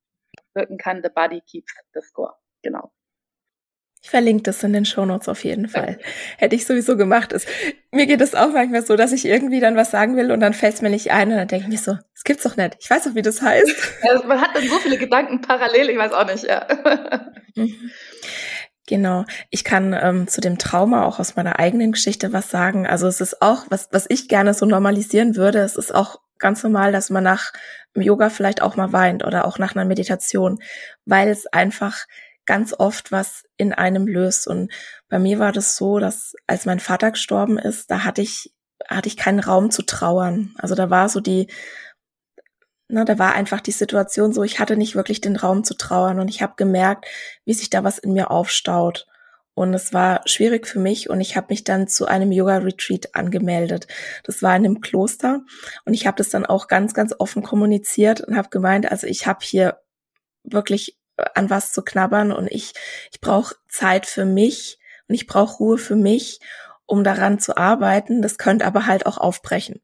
wirken 0.53 0.77
kann, 0.77 1.01
The 1.03 1.09
Body 1.13 1.41
Keeps 1.41 1.73
the 1.93 2.01
Score. 2.01 2.33
Genau. 2.61 2.91
Ich 4.03 4.09
verlinke 4.09 4.43
das 4.43 4.61
in 4.63 4.73
den 4.73 4.83
Shownotes 4.83 5.29
auf 5.29 5.45
jeden 5.45 5.69
Fall. 5.69 5.97
Hätte 6.37 6.57
ich 6.57 6.65
sowieso 6.65 6.97
gemacht. 6.97 7.31
Es, 7.31 7.45
mir 7.89 8.05
geht 8.05 8.19
es 8.19 8.35
auch 8.35 8.51
manchmal 8.51 8.85
so, 8.85 8.97
dass 8.97 9.13
ich 9.13 9.23
irgendwie 9.23 9.61
dann 9.61 9.77
was 9.77 9.91
sagen 9.91 10.17
will 10.17 10.29
und 10.33 10.41
dann 10.41 10.53
fällt 10.53 10.73
es 10.73 10.81
mir 10.81 10.89
nicht 10.89 11.11
ein 11.11 11.31
und 11.31 11.37
dann 11.37 11.47
denke 11.47 11.63
ich 11.63 11.71
mir 11.71 11.77
so, 11.77 11.93
das 12.13 12.25
gibt's 12.25 12.43
doch 12.43 12.57
nicht. 12.57 12.75
Ich 12.81 12.89
weiß 12.89 13.05
doch, 13.05 13.15
wie 13.15 13.21
das 13.21 13.41
heißt. 13.41 13.73
Also 14.09 14.27
man 14.27 14.41
hat 14.41 14.49
dann 14.55 14.67
so 14.67 14.75
viele 14.79 14.97
Gedanken 14.97 15.39
parallel, 15.39 15.89
ich 15.89 15.97
weiß 15.97 16.11
auch 16.11 16.27
nicht, 16.27 16.43
ja. 16.43 16.67
Mhm. 17.55 17.91
Genau. 18.87 19.25
Ich 19.51 19.63
kann 19.63 19.93
ähm, 19.93 20.27
zu 20.27 20.41
dem 20.41 20.57
Trauma 20.57 21.05
auch 21.05 21.19
aus 21.19 21.35
meiner 21.35 21.59
eigenen 21.59 21.91
Geschichte 21.93 22.33
was 22.33 22.49
sagen. 22.49 22.85
Also 22.87 23.07
es 23.07 23.21
ist 23.21 23.41
auch, 23.41 23.65
was, 23.69 23.87
was 23.91 24.05
ich 24.09 24.27
gerne 24.27 24.53
so 24.53 24.65
normalisieren 24.65 25.35
würde, 25.35 25.59
es 25.59 25.77
ist 25.77 25.93
auch 25.93 26.19
ganz 26.39 26.63
normal, 26.63 26.91
dass 26.91 27.11
man 27.11 27.23
nach 27.23 27.53
Yoga 27.95 28.29
vielleicht 28.29 28.61
auch 28.61 28.75
mal 28.75 28.91
weint 28.91 29.23
oder 29.23 29.45
auch 29.45 29.59
nach 29.59 29.75
einer 29.75 29.85
Meditation, 29.85 30.59
weil 31.05 31.29
es 31.29 31.45
einfach 31.47 32.05
ganz 32.45 32.73
oft 32.77 33.11
was 33.11 33.43
in 33.57 33.73
einem 33.73 34.07
löst. 34.07 34.47
Und 34.47 34.71
bei 35.09 35.19
mir 35.19 35.39
war 35.39 35.51
das 35.51 35.75
so, 35.75 35.99
dass 35.99 36.33
als 36.47 36.65
mein 36.65 36.79
Vater 36.79 37.11
gestorben 37.11 37.57
ist, 37.57 37.89
da 37.89 38.03
hatte 38.03 38.21
ich, 38.21 38.53
hatte 38.87 39.07
ich 39.07 39.17
keinen 39.17 39.39
Raum 39.39 39.71
zu 39.71 39.83
trauern. 39.83 40.53
Also 40.57 40.75
da 40.75 40.89
war 40.89 41.09
so 41.09 41.19
die, 41.19 41.47
na, 42.87 43.05
da 43.05 43.17
war 43.17 43.33
einfach 43.33 43.61
die 43.61 43.71
Situation 43.71 44.33
so, 44.33 44.43
ich 44.43 44.59
hatte 44.59 44.75
nicht 44.77 44.95
wirklich 44.95 45.21
den 45.21 45.35
Raum 45.35 45.63
zu 45.63 45.73
trauern 45.75 46.19
und 46.19 46.27
ich 46.27 46.41
habe 46.41 46.53
gemerkt, 46.57 47.07
wie 47.45 47.53
sich 47.53 47.69
da 47.69 47.83
was 47.83 47.97
in 47.97 48.13
mir 48.13 48.29
aufstaut. 48.29 49.07
Und 49.55 49.73
es 49.73 49.93
war 49.93 50.21
schwierig 50.25 50.67
für 50.67 50.79
mich 50.79 51.09
und 51.09 51.21
ich 51.21 51.37
habe 51.37 51.47
mich 51.49 51.63
dann 51.63 51.87
zu 51.87 52.07
einem 52.07 52.31
Yoga-Retreat 52.31 53.13
angemeldet. 53.13 53.87
Das 54.23 54.41
war 54.41 54.55
in 54.55 54.65
einem 54.65 54.81
Kloster 54.81 55.41
und 55.85 55.93
ich 55.93 56.07
habe 56.07 56.17
das 56.17 56.29
dann 56.29 56.45
auch 56.45 56.67
ganz, 56.67 56.93
ganz 56.93 57.13
offen 57.17 57.43
kommuniziert 57.43 58.21
und 58.21 58.35
habe 58.35 58.49
gemeint, 58.49 58.91
also 58.91 59.05
ich 59.07 59.27
habe 59.27 59.39
hier 59.43 59.79
wirklich 60.43 60.97
an 61.35 61.49
was 61.49 61.71
zu 61.71 61.83
knabbern 61.83 62.31
und 62.31 62.47
ich, 62.47 62.73
ich 63.11 63.21
brauche 63.21 63.55
Zeit 63.67 64.05
für 64.05 64.25
mich 64.25 64.79
und 65.07 65.15
ich 65.15 65.27
brauche 65.27 65.57
Ruhe 65.57 65.77
für 65.77 65.95
mich, 65.95 66.39
um 66.85 67.03
daran 67.03 67.39
zu 67.39 67.57
arbeiten. 67.57 68.21
Das 68.21 68.37
könnte 68.37 68.65
aber 68.65 68.87
halt 68.87 69.05
auch 69.05 69.17
aufbrechen. 69.17 69.81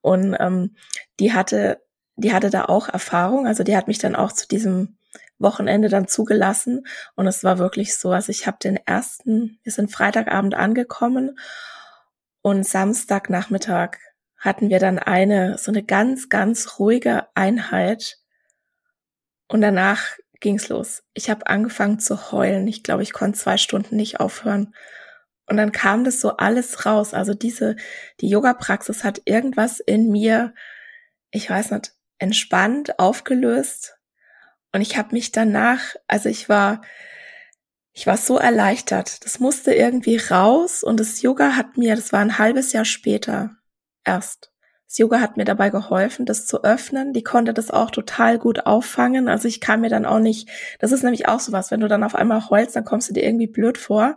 Und 0.00 0.36
ähm, 0.38 0.76
die 1.18 1.32
hatte, 1.32 1.82
die 2.16 2.32
hatte 2.32 2.50
da 2.50 2.66
auch 2.66 2.88
Erfahrung. 2.88 3.46
Also 3.46 3.62
die 3.64 3.76
hat 3.76 3.88
mich 3.88 3.98
dann 3.98 4.16
auch 4.16 4.32
zu 4.32 4.46
diesem 4.46 4.98
Wochenende 5.38 5.88
dann 5.88 6.08
zugelassen. 6.08 6.86
Und 7.14 7.26
es 7.26 7.44
war 7.44 7.58
wirklich 7.58 7.96
so, 7.96 8.10
also 8.10 8.30
ich 8.30 8.46
habe 8.46 8.58
den 8.62 8.76
ersten, 8.76 9.58
wir 9.62 9.72
sind 9.72 9.90
Freitagabend 9.90 10.54
angekommen 10.54 11.38
und 12.42 12.64
Samstagnachmittag 12.64 13.98
hatten 14.38 14.70
wir 14.70 14.78
dann 14.78 14.98
eine, 14.98 15.58
so 15.58 15.72
eine 15.72 15.82
ganz, 15.82 16.28
ganz 16.28 16.78
ruhige 16.78 17.26
Einheit. 17.34 18.18
Und 19.48 19.60
danach 19.60 20.16
ging's 20.40 20.68
los. 20.68 21.02
Ich 21.14 21.30
habe 21.30 21.46
angefangen 21.46 21.98
zu 21.98 22.32
heulen. 22.32 22.66
Ich 22.66 22.82
glaube, 22.82 23.02
ich 23.02 23.12
konnte 23.12 23.38
zwei 23.38 23.56
Stunden 23.56 23.96
nicht 23.96 24.20
aufhören. 24.20 24.74
Und 25.46 25.56
dann 25.56 25.72
kam 25.72 26.04
das 26.04 26.20
so 26.20 26.36
alles 26.36 26.86
raus. 26.86 27.14
Also 27.14 27.34
diese, 27.34 27.76
die 28.20 28.28
Yoga-Praxis 28.28 29.04
hat 29.04 29.22
irgendwas 29.24 29.80
in 29.80 30.10
mir, 30.10 30.54
ich 31.30 31.48
weiß 31.48 31.70
nicht, 31.70 31.92
entspannt, 32.18 32.98
aufgelöst. 32.98 33.96
Und 34.72 34.80
ich 34.80 34.96
habe 34.96 35.14
mich 35.14 35.32
danach, 35.32 35.94
also 36.08 36.28
ich 36.28 36.48
war, 36.48 36.82
ich 37.92 38.06
war 38.06 38.16
so 38.16 38.38
erleichtert. 38.38 39.24
Das 39.24 39.38
musste 39.38 39.72
irgendwie 39.72 40.16
raus 40.18 40.82
und 40.82 41.00
das 41.00 41.22
Yoga 41.22 41.56
hat 41.56 41.76
mir, 41.76 41.94
das 41.96 42.12
war 42.12 42.20
ein 42.20 42.38
halbes 42.38 42.72
Jahr 42.72 42.84
später 42.84 43.56
erst, 44.04 44.52
das 44.88 44.98
Yoga 44.98 45.20
hat 45.20 45.36
mir 45.36 45.44
dabei 45.44 45.70
geholfen, 45.70 46.26
das 46.26 46.46
zu 46.46 46.62
öffnen. 46.62 47.12
Die 47.12 47.24
konnte 47.24 47.52
das 47.52 47.70
auch 47.70 47.90
total 47.90 48.38
gut 48.38 48.66
auffangen. 48.66 49.28
Also 49.28 49.48
ich 49.48 49.60
kam 49.60 49.80
mir 49.80 49.90
dann 49.90 50.06
auch 50.06 50.20
nicht, 50.20 50.48
das 50.78 50.92
ist 50.92 51.02
nämlich 51.02 51.28
auch 51.28 51.40
sowas, 51.40 51.70
wenn 51.70 51.80
du 51.80 51.88
dann 51.88 52.04
auf 52.04 52.14
einmal 52.14 52.48
heulst, 52.50 52.76
dann 52.76 52.84
kommst 52.84 53.08
du 53.08 53.12
dir 53.12 53.24
irgendwie 53.24 53.48
blöd 53.48 53.78
vor. 53.78 54.16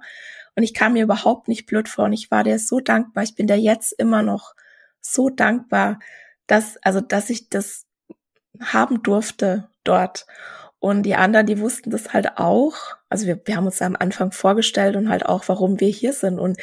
Und 0.56 0.64
ich 0.64 0.74
kam 0.74 0.94
mir 0.94 1.04
überhaupt 1.04 1.48
nicht 1.48 1.66
blöd 1.66 1.90
vor 1.90 2.06
und 2.06 2.14
ich 2.14 2.30
war 2.32 2.44
dir 2.44 2.60
so 2.60 2.80
dankbar. 2.80 3.24
Ich 3.24 3.36
bin 3.36 3.48
dir 3.48 3.58
jetzt 3.58 3.94
immer 3.94 4.22
noch 4.22 4.54
so 5.02 5.30
dankbar, 5.30 6.00
dass, 6.48 6.78
also, 6.84 7.02
dass 7.02 7.30
ich 7.30 7.50
das 7.50 7.86
haben 8.62 9.02
durfte 9.02 9.70
dort. 9.84 10.28
Und 10.80 11.04
die 11.04 11.16
anderen, 11.16 11.46
die 11.46 11.60
wussten 11.60 11.90
das 11.90 12.14
halt 12.14 12.38
auch. 12.38 12.76
Also 13.10 13.26
wir, 13.26 13.42
wir 13.46 13.56
haben 13.56 13.66
uns 13.66 13.82
am 13.82 13.96
Anfang 13.98 14.32
vorgestellt 14.32 14.96
und 14.96 15.10
halt 15.10 15.26
auch, 15.26 15.48
warum 15.48 15.80
wir 15.80 15.90
hier 15.90 16.14
sind. 16.14 16.40
Und 16.40 16.58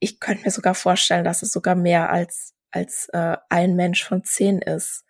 ich 0.00 0.20
könnte 0.20 0.44
mir 0.44 0.50
sogar 0.50 0.74
vorstellen, 0.74 1.24
dass 1.24 1.42
es 1.42 1.52
sogar 1.52 1.74
mehr 1.74 2.10
als 2.10 2.54
als 2.70 3.08
äh, 3.12 3.36
ein 3.48 3.76
Mensch 3.76 4.04
von 4.04 4.24
zehn 4.24 4.60
ist, 4.60 5.04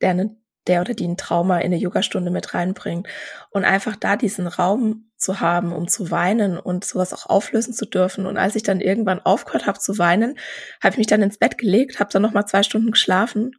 der, 0.00 0.10
eine, 0.10 0.36
der 0.66 0.80
oder 0.80 0.94
die 0.94 1.06
ein 1.06 1.16
Trauma 1.16 1.58
in 1.58 1.66
eine 1.66 1.76
Yogastunde 1.76 2.30
mit 2.30 2.54
reinbringt. 2.54 3.08
Und 3.50 3.64
einfach 3.64 3.96
da 3.96 4.16
diesen 4.16 4.46
Raum 4.46 5.10
zu 5.16 5.40
haben, 5.40 5.72
um 5.72 5.88
zu 5.88 6.10
weinen 6.10 6.58
und 6.58 6.84
sowas 6.84 7.12
auch 7.14 7.26
auflösen 7.26 7.72
zu 7.72 7.86
dürfen. 7.86 8.26
Und 8.26 8.36
als 8.36 8.56
ich 8.56 8.62
dann 8.62 8.80
irgendwann 8.80 9.20
aufgehört 9.20 9.66
habe 9.66 9.78
zu 9.78 9.98
weinen, 9.98 10.38
habe 10.82 10.94
ich 10.94 10.98
mich 10.98 11.06
dann 11.06 11.22
ins 11.22 11.38
Bett 11.38 11.58
gelegt, 11.58 12.00
habe 12.00 12.10
dann 12.12 12.22
noch 12.22 12.32
mal 12.32 12.46
zwei 12.46 12.62
Stunden 12.62 12.90
geschlafen 12.90 13.56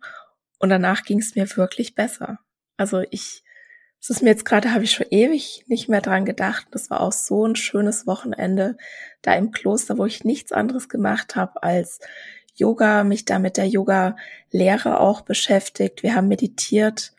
und 0.60 0.70
danach 0.70 1.04
ging 1.04 1.20
es 1.20 1.36
mir 1.36 1.46
wirklich 1.58 1.96
besser. 1.96 2.40
Also 2.78 3.04
ich, 3.12 3.44
es 4.00 4.10
ist 4.10 4.22
mir 4.22 4.30
jetzt 4.30 4.46
gerade, 4.46 4.74
habe 4.74 4.84
ich 4.84 4.92
schon 4.92 5.08
ewig 5.10 5.64
nicht 5.68 5.90
mehr 5.90 6.02
dran 6.02 6.26
gedacht. 6.26 6.68
Das 6.72 6.90
war 6.90 7.02
auch 7.02 7.12
so 7.12 7.46
ein 7.46 7.56
schönes 7.56 8.08
Wochenende 8.08 8.78
da 9.22 9.34
im 9.34 9.52
Kloster, 9.52 9.98
wo 9.98 10.06
ich 10.06 10.24
nichts 10.24 10.52
anderes 10.52 10.90
gemacht 10.90 11.36
habe 11.36 11.64
als 11.64 12.00
Yoga, 12.56 13.04
mich 13.04 13.26
da 13.26 13.40
mit 13.40 13.58
der 13.58 13.68
Yoga-Lehre 13.68 15.00
auch 15.00 15.22
beschäftigt. 15.22 16.04
Wir 16.04 16.16
haben 16.16 16.28
meditiert. 16.28 17.14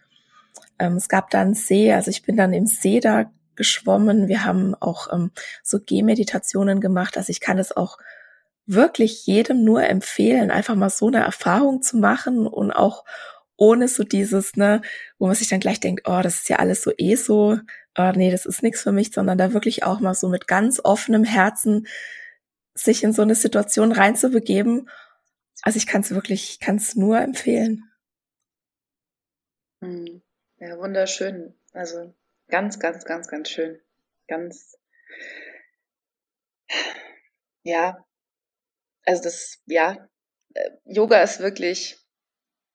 Ähm, 0.79 0.95
es 0.97 1.09
gab 1.09 1.31
da 1.31 1.41
einen 1.41 1.55
See, 1.55 1.93
also 1.93 2.11
ich 2.11 2.23
bin 2.23 2.37
dann 2.37 2.53
im 2.53 2.67
See 2.67 3.01
da 3.01 3.31
geschwommen. 3.57 4.29
Wir 4.29 4.45
haben 4.45 4.75
auch 4.75 5.13
ähm, 5.13 5.31
so 5.63 5.79
Gehmeditationen 5.81 6.81
gemacht. 6.81 7.17
Also 7.17 7.31
ich 7.31 7.41
kann 7.41 7.59
es 7.59 7.77
auch 7.77 7.99
wirklich 8.67 9.27
jedem 9.27 9.65
nur 9.65 9.85
empfehlen, 9.85 10.51
einfach 10.51 10.75
mal 10.75 10.91
so 10.91 11.09
eine 11.09 11.23
Erfahrung 11.23 11.83
zu 11.83 11.99
machen 11.99 12.47
und 12.47 12.73
auch 12.73 13.05
ohne 13.57 13.89
so 13.89 14.03
dieses, 14.03 14.57
ne, 14.57 14.83
wo 15.19 15.27
man 15.27 15.37
sich 15.37 15.49
dann 15.49 15.61
gleich 15.61 15.81
denkt, 15.81 16.03
oh, 16.07 16.21
das 16.23 16.37
ist 16.37 16.49
ja 16.49 16.57
alles 16.57 16.83
so 16.83 16.91
eh 16.97 17.15
so, 17.15 17.59
oh, 17.97 18.13
nee, 18.15 18.31
das 18.31 18.47
ist 18.47 18.63
nichts 18.63 18.83
für 18.83 18.93
mich, 18.93 19.13
sondern 19.13 19.39
da 19.39 19.53
wirklich 19.53 19.85
auch 19.85 20.01
mal 20.01 20.15
so 20.15 20.29
mit 20.29 20.49
ganz 20.49 20.81
offenem 20.83 21.25
Herzen 21.25 21.87
sich 22.75 23.05
in 23.05 23.13
so 23.13 23.23
eine 23.23 23.37
Situation 23.37 23.93
reinzubegeben 23.93 24.89
also 25.65 25.79
ich 25.79 25.87
kann 25.87 26.03
es 26.03 26.11
wirklich, 26.11 26.61
kann 26.61 26.77
es 26.77 26.95
nur 26.95 27.19
empfehlen. 27.19 27.91
Hm. 29.83 30.23
Ja, 30.59 30.79
wunderschön. 30.79 31.59
Also 31.73 32.15
ganz, 32.49 32.79
ganz, 32.79 33.05
ganz, 33.07 33.29
ganz 33.29 33.49
schön. 33.49 33.81
Ganz, 34.29 34.79
ja, 37.63 38.07
also 39.05 39.23
das, 39.23 39.63
ja, 39.67 40.09
äh, 40.55 40.71
Yoga 40.85 41.23
ist 41.23 41.41
wirklich, 41.41 41.97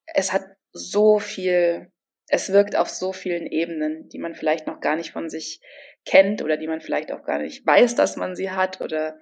es 0.08 0.34
hat 0.34 0.46
so 0.72 1.20
viel, 1.20 1.92
es 2.28 2.52
wirkt 2.52 2.76
auf 2.76 2.90
so 2.90 3.14
vielen 3.14 3.46
Ebenen, 3.46 4.10
die 4.10 4.20
man 4.20 4.34
vielleicht 4.34 4.66
noch 4.66 4.80
gar 4.80 4.96
nicht 4.96 5.12
von 5.12 5.30
sich 5.30 5.62
kennt 6.06 6.42
oder 6.42 6.58
die 6.58 6.68
man 6.68 6.82
vielleicht 6.82 7.12
auch 7.12 7.24
gar 7.24 7.40
nicht 7.40 7.66
weiß, 7.66 7.96
dass 7.96 8.16
man 8.16 8.36
sie 8.36 8.50
hat 8.50 8.82
oder 8.82 9.20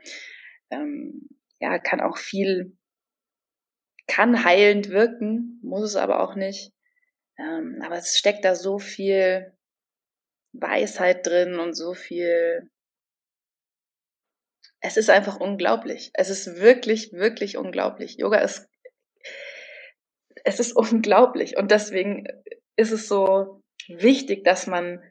ähm, 0.70 1.28
ja, 1.60 1.80
kann 1.80 2.00
auch 2.00 2.18
viel 2.18 2.78
kann 4.08 4.44
heilend 4.44 4.90
wirken, 4.90 5.60
muss 5.62 5.84
es 5.84 5.96
aber 5.96 6.22
auch 6.22 6.36
nicht. 6.36 6.72
Ähm, 7.38 7.82
aber 7.84 7.98
es 7.98 8.18
steckt 8.18 8.46
da 8.46 8.56
so 8.56 8.80
viel 8.80 9.54
Weisheit 10.54 11.26
drin 11.26 11.60
und 11.60 11.74
so 11.74 11.94
viel. 11.94 12.70
Es 14.80 14.98
ist 14.98 15.10
einfach 15.10 15.40
unglaublich. 15.40 16.12
Es 16.14 16.30
ist 16.30 16.60
wirklich, 16.60 17.12
wirklich 17.14 17.58
unglaublich. 17.58 18.18
Yoga 18.18 18.40
ist, 18.40 18.68
es 20.44 20.60
ist 20.60 20.74
unglaublich. 20.76 21.58
Und 21.58 21.72
deswegen 21.72 22.28
ist 22.76 22.92
es 22.92 23.08
so 23.08 23.62
wichtig, 23.88 24.44
dass 24.44 24.68
man 24.68 25.04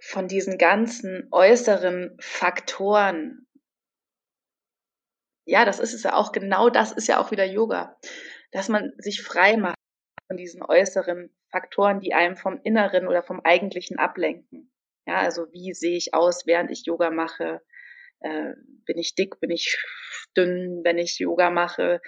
von 0.00 0.26
diesen 0.26 0.58
ganzen 0.58 1.28
äußeren 1.30 2.16
Faktoren. 2.20 3.46
Ja, 5.44 5.64
das 5.64 5.80
ist 5.80 5.94
es 5.94 6.04
ja 6.04 6.14
auch, 6.14 6.32
genau 6.32 6.70
das 6.70 6.92
ist 6.92 7.08
ja 7.08 7.18
auch 7.18 7.30
wieder 7.30 7.44
Yoga, 7.44 7.98
dass 8.52 8.68
man 8.68 8.92
sich 8.98 9.22
frei 9.22 9.56
macht 9.56 9.76
von 10.28 10.36
diesen 10.36 10.62
äußeren 10.62 11.34
Faktoren, 11.50 12.00
die 12.00 12.14
einem 12.14 12.36
vom 12.36 12.60
Inneren 12.62 13.08
oder 13.08 13.22
vom 13.22 13.40
Eigentlichen 13.40 13.98
ablenken. 13.98 14.72
Ja, 15.06 15.16
also 15.16 15.46
wie 15.52 15.74
sehe 15.74 15.96
ich 15.96 16.14
aus, 16.14 16.46
während 16.46 16.70
ich 16.70 16.86
Yoga 16.86 17.10
mache? 17.10 17.60
Äh, 18.20 18.52
bin 18.86 18.98
ich 18.98 19.14
dick, 19.14 19.40
bin 19.40 19.50
ich 19.50 19.76
dünn, 20.36 20.82
wenn 20.84 20.98
ich 20.98 21.18
Yoga 21.18 21.50
mache? 21.50 22.00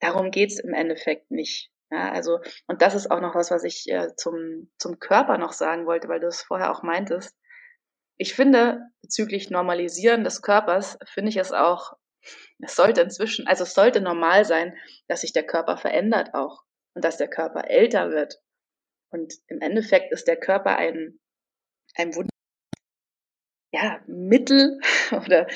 Darum 0.00 0.30
geht's 0.30 0.58
im 0.58 0.74
Endeffekt 0.74 1.30
nicht. 1.30 1.70
Ja, 1.90 2.10
also, 2.10 2.40
und 2.66 2.82
das 2.82 2.94
ist 2.94 3.10
auch 3.10 3.20
noch 3.20 3.34
was, 3.34 3.50
was 3.50 3.62
ich 3.62 3.86
äh, 3.88 4.14
zum, 4.16 4.70
zum 4.78 4.98
Körper 4.98 5.38
noch 5.38 5.52
sagen 5.52 5.86
wollte, 5.86 6.08
weil 6.08 6.20
du 6.20 6.26
es 6.26 6.42
vorher 6.42 6.72
auch 6.72 6.82
meintest. 6.82 7.36
Ich 8.16 8.34
finde, 8.34 8.80
bezüglich 9.00 9.50
Normalisieren 9.50 10.24
des 10.24 10.42
Körpers, 10.42 10.98
finde 11.04 11.30
ich 11.30 11.36
es 11.36 11.52
auch, 11.52 11.92
es 12.64 12.76
sollte 12.76 13.00
inzwischen, 13.00 13.46
also 13.46 13.64
es 13.64 13.74
sollte 13.74 14.00
normal 14.00 14.44
sein, 14.44 14.76
dass 15.08 15.22
sich 15.22 15.32
der 15.32 15.46
Körper 15.46 15.76
verändert 15.76 16.34
auch 16.34 16.62
und 16.94 17.04
dass 17.04 17.16
der 17.16 17.28
Körper 17.28 17.68
älter 17.68 18.10
wird. 18.10 18.40
Und 19.10 19.34
im 19.48 19.60
Endeffekt 19.60 20.12
ist 20.12 20.26
der 20.26 20.36
Körper 20.36 20.76
ein, 20.76 21.18
ein 21.96 22.12
ja, 23.72 24.00
Mittel 24.06 24.80
oder, 25.12 25.46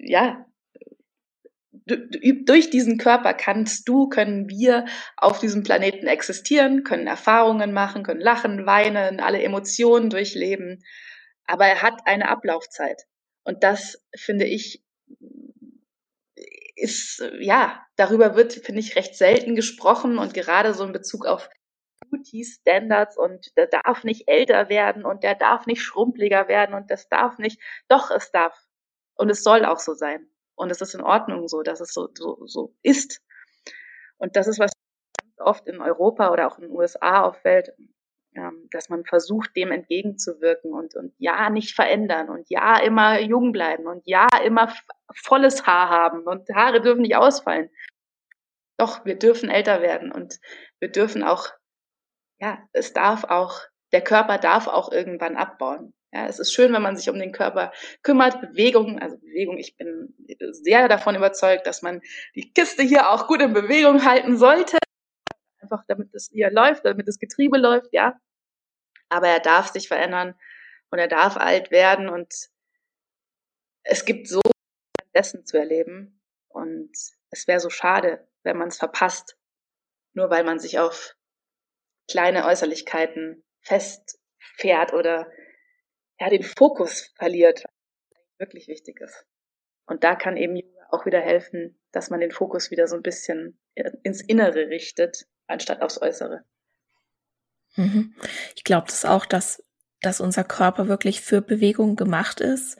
ja, 0.00 0.46
durch 1.86 2.70
diesen 2.70 2.98
Körper 2.98 3.32
kannst 3.32 3.88
du, 3.88 4.08
können 4.08 4.48
wir 4.48 4.86
auf 5.16 5.38
diesem 5.38 5.62
Planeten 5.62 6.08
existieren, 6.08 6.82
können 6.82 7.06
Erfahrungen 7.06 7.72
machen, 7.72 8.02
können 8.02 8.20
lachen, 8.20 8.66
weinen, 8.66 9.20
alle 9.20 9.40
Emotionen 9.40 10.10
durchleben. 10.10 10.82
Aber 11.44 11.66
er 11.66 11.82
hat 11.82 12.00
eine 12.06 12.28
Ablaufzeit. 12.28 13.02
Und 13.44 13.62
das 13.62 14.02
finde 14.16 14.46
ich, 14.46 14.82
ist, 16.76 17.24
ja, 17.40 17.84
darüber 17.96 18.36
wird, 18.36 18.52
finde 18.52 18.80
ich, 18.80 18.96
recht 18.96 19.16
selten 19.16 19.56
gesprochen 19.56 20.18
und 20.18 20.34
gerade 20.34 20.74
so 20.74 20.84
in 20.84 20.92
Bezug 20.92 21.26
auf 21.26 21.48
Beauty 22.10 22.44
Standards 22.44 23.16
und 23.16 23.56
der 23.56 23.66
darf 23.66 24.04
nicht 24.04 24.28
älter 24.28 24.68
werden 24.68 25.04
und 25.04 25.22
der 25.24 25.34
darf 25.34 25.66
nicht 25.66 25.82
schrumpeliger 25.82 26.48
werden 26.48 26.74
und 26.74 26.90
das 26.90 27.08
darf 27.08 27.38
nicht, 27.38 27.60
doch, 27.88 28.10
es 28.10 28.30
darf. 28.30 28.56
Und 29.16 29.30
es 29.30 29.42
soll 29.42 29.64
auch 29.64 29.78
so 29.78 29.94
sein. 29.94 30.28
Und 30.54 30.70
es 30.70 30.80
ist 30.82 30.94
in 30.94 31.00
Ordnung 31.00 31.48
so, 31.48 31.62
dass 31.62 31.80
es 31.80 31.92
so, 31.92 32.08
so, 32.14 32.46
so 32.46 32.74
ist. 32.82 33.22
Und 34.18 34.36
das 34.36 34.46
ist, 34.46 34.58
was 34.58 34.72
oft 35.38 35.66
in 35.66 35.80
Europa 35.80 36.30
oder 36.30 36.46
auch 36.46 36.58
in 36.58 36.64
den 36.64 36.72
USA 36.72 37.22
auffällt, 37.22 37.70
dass 38.70 38.88
man 38.88 39.04
versucht, 39.04 39.54
dem 39.56 39.72
entgegenzuwirken 39.72 40.72
und, 40.72 40.94
und 40.94 41.12
ja, 41.18 41.50
nicht 41.50 41.74
verändern 41.74 42.28
und 42.28 42.48
ja, 42.48 42.78
immer 42.78 43.20
jung 43.20 43.52
bleiben 43.52 43.86
und 43.86 44.02
ja, 44.06 44.28
immer 44.44 44.72
volles 45.14 45.66
Haar 45.66 45.88
haben 45.88 46.22
und 46.22 46.48
Haare 46.54 46.80
dürfen 46.80 47.02
nicht 47.02 47.16
ausfallen. 47.16 47.70
Doch, 48.78 49.04
wir 49.04 49.18
dürfen 49.18 49.48
älter 49.48 49.80
werden 49.80 50.12
und 50.12 50.38
wir 50.80 50.90
dürfen 50.90 51.22
auch, 51.22 51.48
ja, 52.38 52.58
es 52.72 52.92
darf 52.92 53.24
auch, 53.24 53.60
der 53.92 54.02
Körper 54.02 54.38
darf 54.38 54.66
auch 54.66 54.92
irgendwann 54.92 55.36
abbauen. 55.36 55.94
Ja, 56.12 56.26
es 56.26 56.38
ist 56.38 56.52
schön, 56.52 56.72
wenn 56.72 56.82
man 56.82 56.96
sich 56.96 57.10
um 57.10 57.18
den 57.18 57.32
Körper 57.32 57.72
kümmert. 58.02 58.40
Bewegung, 58.40 58.98
also 58.98 59.18
Bewegung, 59.18 59.58
ich 59.58 59.76
bin 59.76 60.14
sehr 60.52 60.88
davon 60.88 61.14
überzeugt, 61.14 61.66
dass 61.66 61.82
man 61.82 62.00
die 62.34 62.52
Kiste 62.52 62.82
hier 62.82 63.10
auch 63.10 63.26
gut 63.26 63.42
in 63.42 63.52
Bewegung 63.52 64.04
halten 64.04 64.36
sollte. 64.36 64.78
Einfach 65.60 65.84
damit 65.88 66.14
es 66.14 66.30
hier 66.32 66.50
läuft, 66.50 66.84
damit 66.84 67.08
das 67.08 67.18
Getriebe 67.18 67.58
läuft, 67.58 67.92
ja. 67.92 68.18
Aber 69.08 69.28
er 69.28 69.40
darf 69.40 69.68
sich 69.68 69.88
verändern 69.88 70.34
und 70.90 70.98
er 70.98 71.08
darf 71.08 71.36
alt 71.36 71.70
werden 71.70 72.08
und 72.08 72.32
es 73.82 74.04
gibt 74.04 74.28
so 74.28 74.40
dessen 75.14 75.46
zu 75.46 75.56
erleben 75.56 76.20
und 76.48 76.90
es 77.30 77.46
wäre 77.46 77.60
so 77.60 77.70
schade, 77.70 78.26
wenn 78.42 78.56
man 78.56 78.68
es 78.68 78.78
verpasst, 78.78 79.38
nur 80.12 80.30
weil 80.30 80.44
man 80.44 80.58
sich 80.58 80.78
auf 80.78 81.16
kleine 82.08 82.46
Äußerlichkeiten 82.46 83.44
festfährt 83.60 84.92
oder 84.92 85.30
ja, 86.18 86.30
den 86.30 86.42
Fokus 86.42 87.12
verliert, 87.16 87.64
was 88.10 88.38
wirklich 88.38 88.68
wichtig 88.68 89.00
ist. 89.00 89.26
Und 89.86 90.04
da 90.04 90.16
kann 90.16 90.36
eben 90.36 90.60
auch 90.90 91.06
wieder 91.06 91.20
helfen, 91.20 91.78
dass 91.92 92.10
man 92.10 92.20
den 92.20 92.30
Fokus 92.30 92.70
wieder 92.70 92.86
so 92.86 92.96
ein 92.96 93.02
bisschen 93.02 93.60
ins 94.02 94.22
Innere 94.22 94.68
richtet, 94.68 95.26
anstatt 95.46 95.82
aufs 95.82 96.00
Äußere. 96.00 96.44
Mhm. 97.76 98.14
Ich 98.54 98.64
glaube 98.64 98.86
das 98.88 99.04
auch, 99.04 99.26
dass, 99.26 99.62
dass 100.00 100.20
unser 100.20 100.44
Körper 100.44 100.88
wirklich 100.88 101.20
für 101.20 101.40
Bewegung 101.40 101.96
gemacht 101.96 102.40
ist. 102.40 102.78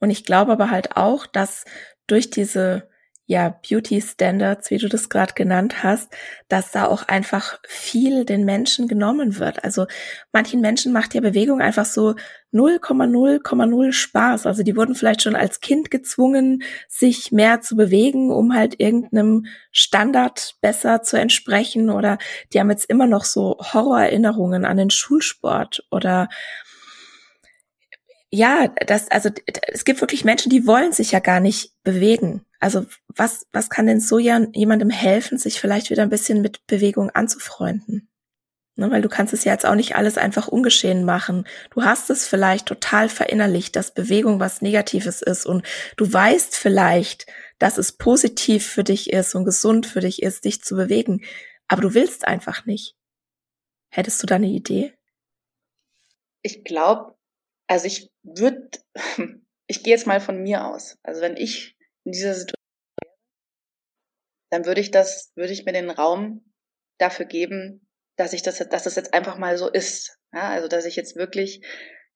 Und 0.00 0.10
ich 0.10 0.24
glaube 0.24 0.52
aber 0.52 0.70
halt 0.70 0.96
auch, 0.96 1.26
dass 1.26 1.64
durch 2.06 2.30
diese 2.30 2.88
ja, 3.26 3.48
Beauty 3.48 4.02
Standards, 4.02 4.70
wie 4.70 4.76
du 4.76 4.88
das 4.88 5.08
gerade 5.08 5.32
genannt 5.32 5.82
hast, 5.82 6.12
dass 6.48 6.72
da 6.72 6.86
auch 6.86 7.08
einfach 7.08 7.58
viel 7.66 8.26
den 8.26 8.44
Menschen 8.44 8.86
genommen 8.86 9.38
wird. 9.38 9.64
Also 9.64 9.86
manchen 10.32 10.60
Menschen 10.60 10.92
macht 10.92 11.14
ja 11.14 11.22
Bewegung 11.22 11.62
einfach 11.62 11.86
so 11.86 12.16
0,0,0 12.52 13.92
Spaß. 13.92 14.46
Also 14.46 14.62
die 14.62 14.76
wurden 14.76 14.94
vielleicht 14.94 15.22
schon 15.22 15.36
als 15.36 15.60
Kind 15.60 15.90
gezwungen, 15.90 16.62
sich 16.86 17.32
mehr 17.32 17.62
zu 17.62 17.76
bewegen, 17.76 18.30
um 18.30 18.54
halt 18.54 18.78
irgendeinem 18.78 19.46
Standard 19.72 20.56
besser 20.60 21.02
zu 21.02 21.18
entsprechen 21.18 21.88
oder 21.88 22.18
die 22.52 22.60
haben 22.60 22.70
jetzt 22.70 22.88
immer 22.90 23.06
noch 23.06 23.24
so 23.24 23.56
Horrorerinnerungen 23.58 24.66
an 24.66 24.76
den 24.76 24.90
Schulsport 24.90 25.84
oder 25.90 26.28
ja, 28.34 28.68
das, 28.86 29.10
also 29.10 29.30
es 29.68 29.84
gibt 29.84 30.00
wirklich 30.00 30.24
Menschen, 30.24 30.50
die 30.50 30.66
wollen 30.66 30.92
sich 30.92 31.12
ja 31.12 31.20
gar 31.20 31.38
nicht 31.38 31.72
bewegen. 31.84 32.44
Also 32.58 32.84
was, 33.06 33.46
was 33.52 33.70
kann 33.70 33.86
denn 33.86 34.00
so 34.00 34.18
jemandem 34.18 34.90
helfen, 34.90 35.38
sich 35.38 35.60
vielleicht 35.60 35.90
wieder 35.90 36.02
ein 36.02 36.10
bisschen 36.10 36.42
mit 36.42 36.66
Bewegung 36.66 37.10
anzufreunden? 37.10 38.08
Ne, 38.76 38.90
weil 38.90 39.02
du 39.02 39.08
kannst 39.08 39.32
es 39.32 39.44
ja 39.44 39.52
jetzt 39.52 39.64
auch 39.64 39.76
nicht 39.76 39.94
alles 39.94 40.18
einfach 40.18 40.48
ungeschehen 40.48 41.04
machen. 41.04 41.46
Du 41.70 41.84
hast 41.84 42.10
es 42.10 42.26
vielleicht 42.26 42.66
total 42.66 43.08
verinnerlicht, 43.08 43.76
dass 43.76 43.94
Bewegung 43.94 44.40
was 44.40 44.62
Negatives 44.62 45.22
ist 45.22 45.46
und 45.46 45.64
du 45.96 46.12
weißt 46.12 46.56
vielleicht, 46.56 47.26
dass 47.60 47.78
es 47.78 47.92
positiv 47.92 48.66
für 48.66 48.82
dich 48.82 49.12
ist 49.12 49.36
und 49.36 49.44
gesund 49.44 49.86
für 49.86 50.00
dich 50.00 50.22
ist, 50.22 50.44
dich 50.44 50.60
zu 50.60 50.74
bewegen, 50.74 51.22
aber 51.68 51.82
du 51.82 51.94
willst 51.94 52.26
einfach 52.26 52.66
nicht. 52.66 52.96
Hättest 53.90 54.20
du 54.20 54.26
da 54.26 54.34
eine 54.34 54.48
Idee? 54.48 54.92
Ich 56.42 56.64
glaube, 56.64 57.14
also 57.68 57.86
ich 57.86 58.10
würde, 58.24 58.70
ich 59.66 59.82
gehe 59.82 59.94
jetzt 59.94 60.06
mal 60.06 60.20
von 60.20 60.42
mir 60.42 60.66
aus. 60.66 60.98
Also 61.02 61.20
wenn 61.20 61.36
ich 61.36 61.76
in 62.04 62.12
dieser 62.12 62.34
Situation 62.34 62.54
wäre, 63.02 63.16
dann 64.50 64.66
würde 64.66 64.80
ich 64.80 64.90
das, 64.90 65.32
würde 65.36 65.52
ich 65.52 65.64
mir 65.64 65.72
den 65.72 65.90
Raum 65.90 66.52
dafür 66.98 67.26
geben, 67.26 67.86
dass 68.16 68.32
ich 68.32 68.42
das, 68.42 68.58
dass 68.58 68.84
das 68.84 68.96
jetzt 68.96 69.14
einfach 69.14 69.38
mal 69.38 69.58
so 69.58 69.70
ist. 69.70 70.18
Ja, 70.32 70.50
also 70.50 70.68
dass 70.68 70.84
ich 70.84 70.96
jetzt 70.96 71.16
wirklich, 71.16 71.64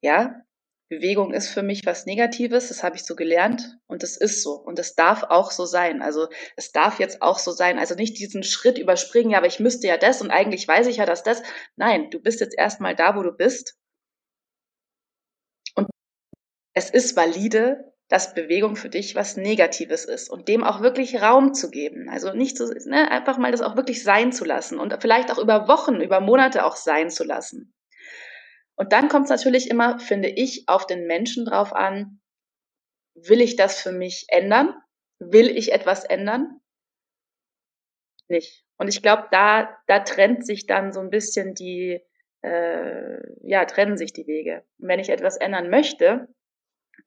ja, 0.00 0.42
Bewegung 0.88 1.34
ist 1.34 1.50
für 1.50 1.62
mich 1.62 1.84
was 1.84 2.06
Negatives, 2.06 2.68
das 2.68 2.82
habe 2.82 2.96
ich 2.96 3.04
so 3.04 3.14
gelernt 3.14 3.78
und 3.86 4.02
das 4.02 4.16
ist 4.16 4.42
so 4.42 4.52
und 4.52 4.78
das 4.78 4.94
darf 4.94 5.22
auch 5.24 5.50
so 5.50 5.66
sein. 5.66 6.00
Also 6.00 6.28
es 6.56 6.72
darf 6.72 6.98
jetzt 6.98 7.20
auch 7.20 7.38
so 7.38 7.52
sein. 7.52 7.78
Also 7.78 7.94
nicht 7.94 8.18
diesen 8.18 8.42
Schritt 8.42 8.78
überspringen, 8.78 9.30
ja, 9.30 9.38
aber 9.38 9.46
ich 9.46 9.60
müsste 9.60 9.86
ja 9.86 9.98
das 9.98 10.22
und 10.22 10.30
eigentlich 10.30 10.66
weiß 10.66 10.86
ich 10.86 10.96
ja, 10.96 11.06
dass 11.06 11.22
das. 11.22 11.42
Nein, 11.76 12.10
du 12.10 12.20
bist 12.20 12.40
jetzt 12.40 12.56
erstmal 12.56 12.96
da, 12.96 13.16
wo 13.16 13.22
du 13.22 13.32
bist. 13.32 13.76
Und 15.74 15.88
es 16.78 16.90
ist 16.90 17.16
valide, 17.16 17.92
dass 18.08 18.34
Bewegung 18.34 18.76
für 18.76 18.88
dich 18.88 19.16
was 19.16 19.36
Negatives 19.36 20.04
ist 20.04 20.30
und 20.30 20.46
dem 20.46 20.62
auch 20.62 20.80
wirklich 20.80 21.20
Raum 21.20 21.52
zu 21.52 21.70
geben. 21.70 22.08
Also 22.08 22.32
nicht 22.32 22.56
so, 22.56 22.66
ne, 22.86 23.10
einfach 23.10 23.36
mal 23.36 23.50
das 23.50 23.62
auch 23.62 23.74
wirklich 23.76 24.04
sein 24.04 24.30
zu 24.32 24.44
lassen 24.44 24.78
und 24.78 24.96
vielleicht 25.00 25.32
auch 25.32 25.38
über 25.38 25.66
Wochen, 25.66 26.00
über 26.00 26.20
Monate 26.20 26.64
auch 26.64 26.76
sein 26.76 27.10
zu 27.10 27.24
lassen. 27.24 27.74
Und 28.76 28.92
dann 28.92 29.08
kommt 29.08 29.24
es 29.24 29.30
natürlich 29.30 29.68
immer, 29.68 29.98
finde 29.98 30.28
ich, 30.28 30.68
auf 30.68 30.86
den 30.86 31.06
Menschen 31.08 31.44
drauf 31.44 31.74
an, 31.74 32.20
will 33.14 33.40
ich 33.40 33.56
das 33.56 33.82
für 33.82 33.92
mich 33.92 34.26
ändern? 34.28 34.72
Will 35.18 35.50
ich 35.50 35.72
etwas 35.72 36.04
ändern? 36.04 36.60
Nicht. 38.28 38.64
Und 38.76 38.86
ich 38.86 39.02
glaube, 39.02 39.26
da, 39.32 39.76
da 39.88 39.98
trennt 39.98 40.46
sich 40.46 40.66
dann 40.66 40.92
so 40.92 41.00
ein 41.00 41.10
bisschen 41.10 41.54
die, 41.54 42.00
äh, 42.42 43.18
ja, 43.42 43.64
trennen 43.64 43.96
sich 43.98 44.12
die 44.12 44.28
Wege. 44.28 44.62
Und 44.78 44.88
wenn 44.88 45.00
ich 45.00 45.08
etwas 45.10 45.36
ändern 45.36 45.70
möchte, 45.70 46.28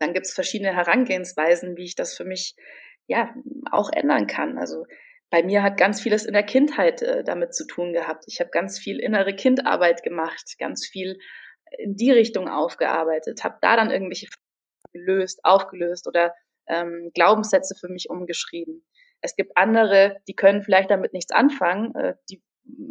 dann 0.01 0.13
gibt 0.13 0.25
es 0.25 0.33
verschiedene 0.33 0.75
Herangehensweisen, 0.75 1.77
wie 1.77 1.85
ich 1.85 1.95
das 1.95 2.15
für 2.15 2.25
mich 2.25 2.55
ja 3.07 3.33
auch 3.71 3.91
ändern 3.93 4.25
kann. 4.25 4.57
Also 4.57 4.85
bei 5.29 5.43
mir 5.43 5.63
hat 5.63 5.77
ganz 5.77 6.01
vieles 6.01 6.25
in 6.25 6.33
der 6.33 6.43
Kindheit 6.43 7.01
äh, 7.01 7.23
damit 7.23 7.53
zu 7.53 7.65
tun 7.67 7.93
gehabt. 7.93 8.25
Ich 8.27 8.39
habe 8.39 8.49
ganz 8.49 8.79
viel 8.79 8.99
innere 8.99 9.35
Kindarbeit 9.35 10.03
gemacht, 10.03 10.55
ganz 10.59 10.87
viel 10.87 11.17
in 11.77 11.95
die 11.95 12.11
Richtung 12.11 12.49
aufgearbeitet, 12.49 13.43
habe 13.43 13.57
da 13.61 13.75
dann 13.75 13.91
irgendwelche 13.91 14.27
gelöst, 14.91 15.39
aufgelöst 15.43 16.07
oder 16.07 16.33
ähm, 16.67 17.11
Glaubenssätze 17.13 17.75
für 17.79 17.87
mich 17.87 18.09
umgeschrieben. 18.09 18.83
Es 19.21 19.35
gibt 19.35 19.55
andere, 19.55 20.17
die 20.27 20.35
können 20.35 20.63
vielleicht 20.63 20.89
damit 20.89 21.13
nichts 21.13 21.31
anfangen, 21.31 21.93
äh, 21.95 22.15
die 22.29 22.41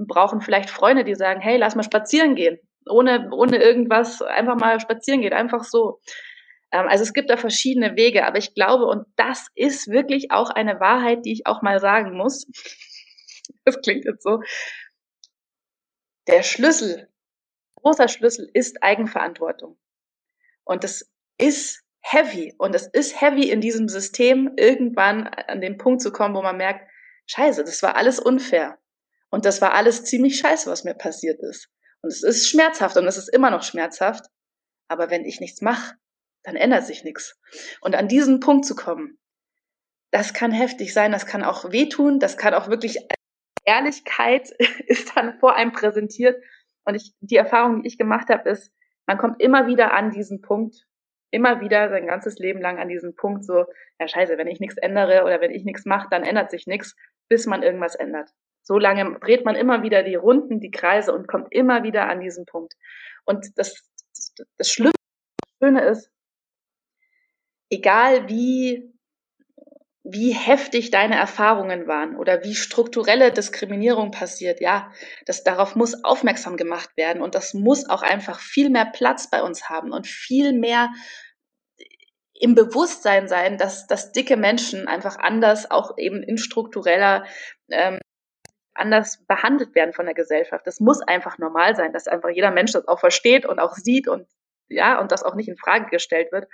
brauchen 0.07 0.41
vielleicht 0.41 0.71
Freunde, 0.71 1.05
die 1.05 1.15
sagen, 1.15 1.41
hey, 1.41 1.57
lass 1.57 1.75
mal 1.75 1.83
spazieren 1.83 2.37
gehen. 2.37 2.59
ohne, 2.89 3.29
ohne 3.33 3.59
irgendwas 3.59 4.23
einfach 4.23 4.57
mal 4.57 4.81
spazieren 4.81 5.21
geht, 5.21 5.33
einfach 5.33 5.65
so. 5.65 6.01
Ähm, 6.73 6.87
also 6.89 7.03
es 7.03 7.13
gibt 7.13 7.31
da 7.31 7.37
verschiedene 7.37 7.97
Wege, 7.97 8.27
aber 8.27 8.39
ich 8.39 8.55
glaube, 8.55 8.87
und 8.87 9.07
das 9.17 9.47
ist 9.55 9.89
wirklich 9.89 10.31
auch 10.31 10.51
eine 10.51 10.81
Wahrheit, 10.81 11.25
die 11.25 11.33
ich 11.33 11.47
auch 11.47 11.63
mal 11.63 11.81
sagen 11.81 12.17
muss. 12.17 12.47
Das 13.65 13.81
klingt 13.83 14.05
jetzt 14.05 14.23
so. 14.23 14.41
Der 16.29 16.45
Schlüssel, 16.45 17.09
großer 17.75 18.07
Schlüssel 18.07 18.49
ist 18.55 18.83
Eigenverantwortung. 18.83 19.77
Und 20.65 20.85
das 20.85 21.11
ist 21.37 21.83
heavy. 22.01 22.55
Und 22.59 22.75
es 22.75 22.87
ist 22.87 23.21
heavy 23.21 23.51
in 23.51 23.61
diesem 23.61 23.89
System, 23.89 24.53
irgendwann 24.57 25.27
an 25.27 25.61
den 25.61 25.79
Punkt 25.79 26.01
zu 26.01 26.13
kommen, 26.13 26.35
wo 26.35 26.43
man 26.43 26.57
merkt, 26.57 26.89
scheiße, 27.27 27.65
das 27.65 27.83
war 27.83 27.97
alles 27.97 28.21
unfair. 28.21 28.79
Und 29.31 29.45
das 29.45 29.61
war 29.61 29.75
alles 29.75 30.05
ziemlich 30.05 30.39
scheiße, 30.39 30.71
was 30.71 30.85
mir 30.85 30.95
passiert 30.95 31.41
ist. 31.41 31.69
Und 32.03 32.11
es 32.11 32.23
ist 32.23 32.49
schmerzhaft 32.49 32.97
und 32.97 33.07
es 33.07 33.17
ist 33.17 33.29
immer 33.29 33.51
noch 33.51 33.63
schmerzhaft. 33.63 34.27
Aber 34.89 35.11
wenn 35.11 35.25
ich 35.25 35.41
nichts 35.41 35.61
mache, 35.61 35.95
dann 36.43 36.57
ändert 36.57 36.87
sich 36.87 37.05
nichts. 37.05 37.39
Und 37.81 37.95
an 37.95 38.09
diesen 38.09 38.41
Punkt 38.41 38.65
zu 38.65 38.75
kommen, 38.75 39.19
das 40.11 40.35
kann 40.35 40.53
heftig 40.53 40.93
sein, 40.93 41.13
das 41.13 41.27
kann 41.27 41.45
auch 41.45 41.71
wehtun, 41.71 42.19
das 42.19 42.37
kann 42.37 42.55
auch 42.55 42.69
wirklich 42.69 42.99
Ehrlichkeit 43.65 44.51
ist 44.87 45.17
dann 45.17 45.39
vor 45.39 45.55
einem 45.55 45.73
präsentiert. 45.73 46.43
Und 46.85 46.95
ich, 46.95 47.15
die 47.21 47.37
Erfahrung, 47.37 47.83
die 47.83 47.89
ich 47.89 47.99
gemacht 47.99 48.29
habe, 48.29 48.49
ist, 48.49 48.73
man 49.07 49.19
kommt 49.19 49.41
immer 49.41 49.67
wieder 49.67 49.93
an 49.93 50.11
diesen 50.11 50.41
Punkt, 50.41 50.87
immer 51.31 51.61
wieder 51.61 51.89
sein 51.91 52.07
ganzes 52.07 52.39
Leben 52.39 52.61
lang 52.61 52.79
an 52.79 52.89
diesen 52.89 53.15
Punkt 53.15 53.45
so, 53.45 53.67
ja 54.01 54.09
scheiße, 54.09 54.39
wenn 54.39 54.49
ich 54.49 54.61
nichts 54.61 54.77
ändere 54.77 55.25
oder 55.25 55.41
wenn 55.41 55.53
ich 55.53 55.65
nichts 55.65 55.85
mache, 55.85 56.09
dann 56.11 56.25
ändert 56.25 56.51
sich 56.51 56.67
nichts, 56.67 56.97
bis 57.29 57.47
man 57.47 57.63
irgendwas 57.63 57.95
ändert. 57.95 58.31
So 58.63 58.79
lange 58.79 59.19
dreht 59.21 59.45
man 59.45 59.55
immer 59.55 59.83
wieder 59.83 60.03
die 60.03 60.17
Runden, 60.17 60.61
die 60.61 60.71
Kreise 60.71 61.13
und 61.13 61.29
kommt 61.29 61.53
immer 61.53 61.83
wieder 61.83 62.09
an 62.09 62.21
diesen 62.21 62.47
Punkt. 62.47 62.75
Und 63.25 63.47
das, 63.57 63.75
das 64.59 64.71
Schlimme, 64.71 64.93
das 65.39 65.69
Schöne 65.69 65.85
ist, 65.85 66.11
egal 67.71 68.29
wie, 68.29 68.93
wie 70.03 70.33
heftig 70.33 70.91
deine 70.91 71.17
Erfahrungen 71.17 71.87
waren 71.87 72.17
oder 72.17 72.43
wie 72.43 72.55
strukturelle 72.55 73.33
Diskriminierung 73.33 74.11
passiert, 74.11 74.61
ja, 74.61 74.93
das, 75.27 75.45
darauf 75.45 75.77
muss 75.77 76.05
aufmerksam 76.05 76.57
gemacht 76.57 76.91
werden 76.97 77.23
und 77.23 77.35
das 77.35 77.55
muss 77.55 77.89
auch 77.89 78.03
einfach 78.03 78.41
viel 78.41 78.71
mehr 78.71 78.87
Platz 78.87 79.31
bei 79.31 79.43
uns 79.43 79.69
haben 79.69 79.93
und 79.93 80.07
viel 80.07 80.53
mehr 80.53 80.91
im 82.41 82.55
Bewusstsein 82.55 83.29
sein, 83.29 83.59
dass, 83.59 83.87
dass 83.87 84.13
dicke 84.13 84.37
Menschen 84.37 84.89
einfach 84.89 85.19
anders, 85.19 85.71
auch 85.71 85.99
eben 85.99 86.23
in 86.23 86.39
struktureller, 86.39 87.25
ähm, 87.71 87.99
anders 88.75 89.23
behandelt 89.27 89.75
werden 89.75 89.93
von 89.93 90.07
der 90.07 90.15
Gesellschaft. 90.15 90.67
Das 90.67 90.81
muss 90.81 91.03
einfach 91.03 91.37
normal 91.37 91.77
sein, 91.77 91.93
dass 91.93 92.09
einfach 92.09 92.31
jeder 92.31 92.51
Mensch 92.51 92.73
das 92.73 92.89
auch 92.89 92.99
versteht 92.99 93.45
und 93.45 93.59
auch 93.59 93.75
sieht 93.75 94.09
und 94.09 94.27
ja, 94.69 95.01
und 95.01 95.13
das 95.13 95.23
auch 95.23 95.35
nicht 95.35 95.49
in 95.49 95.57
Frage 95.57 95.91
gestellt 95.91 96.33
wird. 96.33 96.47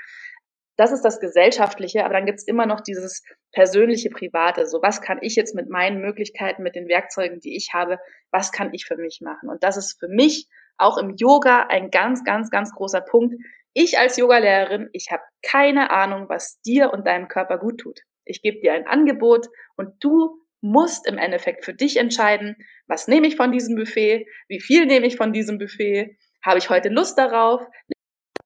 Das 0.77 0.93
ist 0.93 1.03
das 1.03 1.21
Gesellschaftliche, 1.21 2.05
aber 2.05 2.15
dann 2.15 2.27
gibt's 2.27 2.47
immer 2.47 2.67
noch 2.67 2.81
dieses 2.81 3.23
persönliche, 3.53 4.11
private. 4.11 4.67
So, 4.67 4.83
was 4.83 5.01
kann 5.01 5.19
ich 5.23 5.35
jetzt 5.35 5.55
mit 5.55 5.71
meinen 5.71 6.01
Möglichkeiten, 6.01 6.63
mit 6.63 6.75
den 6.75 6.89
Werkzeugen, 6.89 7.41
die 7.41 7.57
ich 7.57 7.71
habe, 7.73 7.99
was 8.31 8.53
kann 8.53 8.75
ich 8.75 8.85
für 8.85 8.97
mich 8.97 9.21
machen? 9.23 9.49
Und 9.49 9.63
das 9.63 9.77
ist 9.77 9.99
für 9.99 10.09
mich 10.09 10.49
auch 10.77 10.99
im 10.99 11.15
Yoga 11.17 11.67
ein 11.69 11.91
ganz, 11.91 12.25
ganz, 12.25 12.51
ganz 12.51 12.73
großer 12.73 13.01
Punkt. 13.01 13.35
Ich 13.73 13.99
als 13.99 14.17
Yogalehrerin, 14.17 14.91
ich 14.93 15.09
habe 15.11 15.23
keine 15.43 15.91
Ahnung, 15.91 16.29
was 16.29 16.61
dir 16.61 16.93
und 16.93 17.07
deinem 17.07 17.29
Körper 17.29 17.59
gut 17.59 17.81
tut. 17.81 18.01
Ich 18.25 18.43
gebe 18.43 18.61
dir 18.61 18.75
ein 18.75 18.87
Angebot 18.87 19.47
und 19.77 19.95
du 20.01 20.43
musst 20.61 21.07
im 21.07 21.19
Endeffekt 21.19 21.65
für 21.65 21.75
dich 21.75 21.97
entscheiden, 21.97 22.57
was 22.87 23.09
nehme 23.09 23.27
ich 23.27 23.37
von 23.37 23.53
diesem 23.53 23.77
Buffet, 23.77 24.27
wie 24.49 24.61
viel 24.61 24.87
nehme 24.87 25.07
ich 25.07 25.17
von 25.17 25.33
diesem 25.33 25.59
Buffet, 25.59 26.19
habe 26.45 26.59
ich 26.59 26.71
heute 26.71 26.89
Lust 26.89 27.19
darauf, 27.19 27.63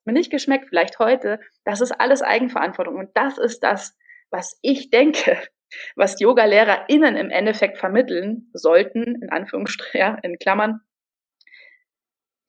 mir 0.04 0.12
nicht 0.12 0.30
geschmeckt, 0.30 0.68
vielleicht 0.68 0.98
heute. 0.98 1.40
Das 1.64 1.80
ist 1.80 1.92
alles 1.92 2.22
Eigenverantwortung. 2.22 2.96
Und 2.96 3.10
das 3.14 3.38
ist 3.38 3.60
das, 3.60 3.96
was 4.30 4.58
ich 4.62 4.90
denke, 4.90 5.36
was 5.96 6.20
Yoga-LehrerInnen 6.20 7.16
im 7.16 7.30
Endeffekt 7.30 7.78
vermitteln 7.78 8.50
sollten, 8.52 9.20
in 9.22 9.30
Anführungsstrichen, 9.30 10.18
in 10.22 10.38
Klammern, 10.38 10.80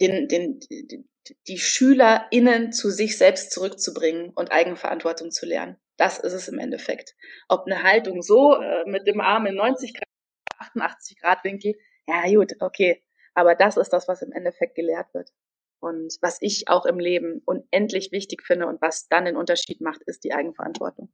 den, 0.02 0.28
den, 0.28 0.60
die, 0.60 1.06
die 1.48 1.58
SchülerInnen 1.58 2.72
zu 2.72 2.90
sich 2.90 3.18
selbst 3.18 3.52
zurückzubringen 3.52 4.32
und 4.36 4.52
Eigenverantwortung 4.52 5.32
zu 5.32 5.46
lernen. 5.46 5.78
Das 5.98 6.18
ist 6.18 6.34
es 6.34 6.48
im 6.48 6.58
Endeffekt. 6.58 7.16
Ob 7.48 7.66
eine 7.66 7.84
Haltung 7.84 8.24
so 8.24 8.56
äh, 8.56 8.90
mit 8.90 9.06
dem 9.06 9.22
Arm 9.22 9.46
in 9.46 9.56
90 9.56 9.94
Grad, 9.94 10.08
88 10.58 11.20
Grad 11.20 11.44
Winkel, 11.44 11.76
ja 12.08 12.26
gut, 12.26 12.54
okay. 12.60 13.04
Aber 13.34 13.56
das 13.56 13.78
ist 13.78 13.90
das, 13.90 14.08
was 14.08 14.22
im 14.22 14.32
Endeffekt 14.32 14.76
gelehrt 14.76 15.14
wird. 15.14 15.30
Und 15.82 16.14
was 16.22 16.38
ich 16.42 16.68
auch 16.68 16.86
im 16.86 17.00
Leben 17.00 17.42
unendlich 17.44 18.12
wichtig 18.12 18.44
finde 18.44 18.68
und 18.68 18.82
was 18.82 19.08
dann 19.10 19.26
den 19.26 19.36
Unterschied 19.36 19.82
macht, 19.82 20.02
ist 20.04 20.24
die 20.24 20.32
Eigenverantwortung. 20.32 21.10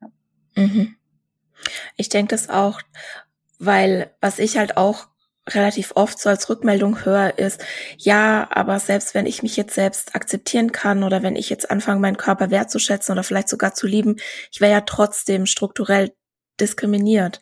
Ja. 0.00 0.08
Mhm. 0.56 0.96
Ich 1.96 2.08
denke 2.08 2.30
das 2.30 2.48
auch, 2.48 2.80
weil 3.58 4.10
was 4.20 4.38
ich 4.38 4.56
halt 4.56 4.76
auch 4.76 5.08
relativ 5.48 5.92
oft 5.94 6.18
so 6.18 6.28
als 6.28 6.48
Rückmeldung 6.48 7.04
höre, 7.04 7.38
ist, 7.38 7.62
ja, 7.98 8.48
aber 8.50 8.80
selbst 8.80 9.14
wenn 9.14 9.26
ich 9.26 9.42
mich 9.42 9.56
jetzt 9.56 9.74
selbst 9.74 10.16
akzeptieren 10.16 10.72
kann 10.72 11.04
oder 11.04 11.22
wenn 11.22 11.36
ich 11.36 11.50
jetzt 11.50 11.70
anfange, 11.70 12.00
meinen 12.00 12.16
Körper 12.16 12.50
wertzuschätzen 12.50 13.12
oder 13.12 13.22
vielleicht 13.22 13.48
sogar 13.48 13.74
zu 13.74 13.86
lieben, 13.86 14.16
ich 14.50 14.60
wäre 14.60 14.72
ja 14.72 14.80
trotzdem 14.80 15.46
strukturell 15.46 16.12
diskriminiert. 16.58 17.40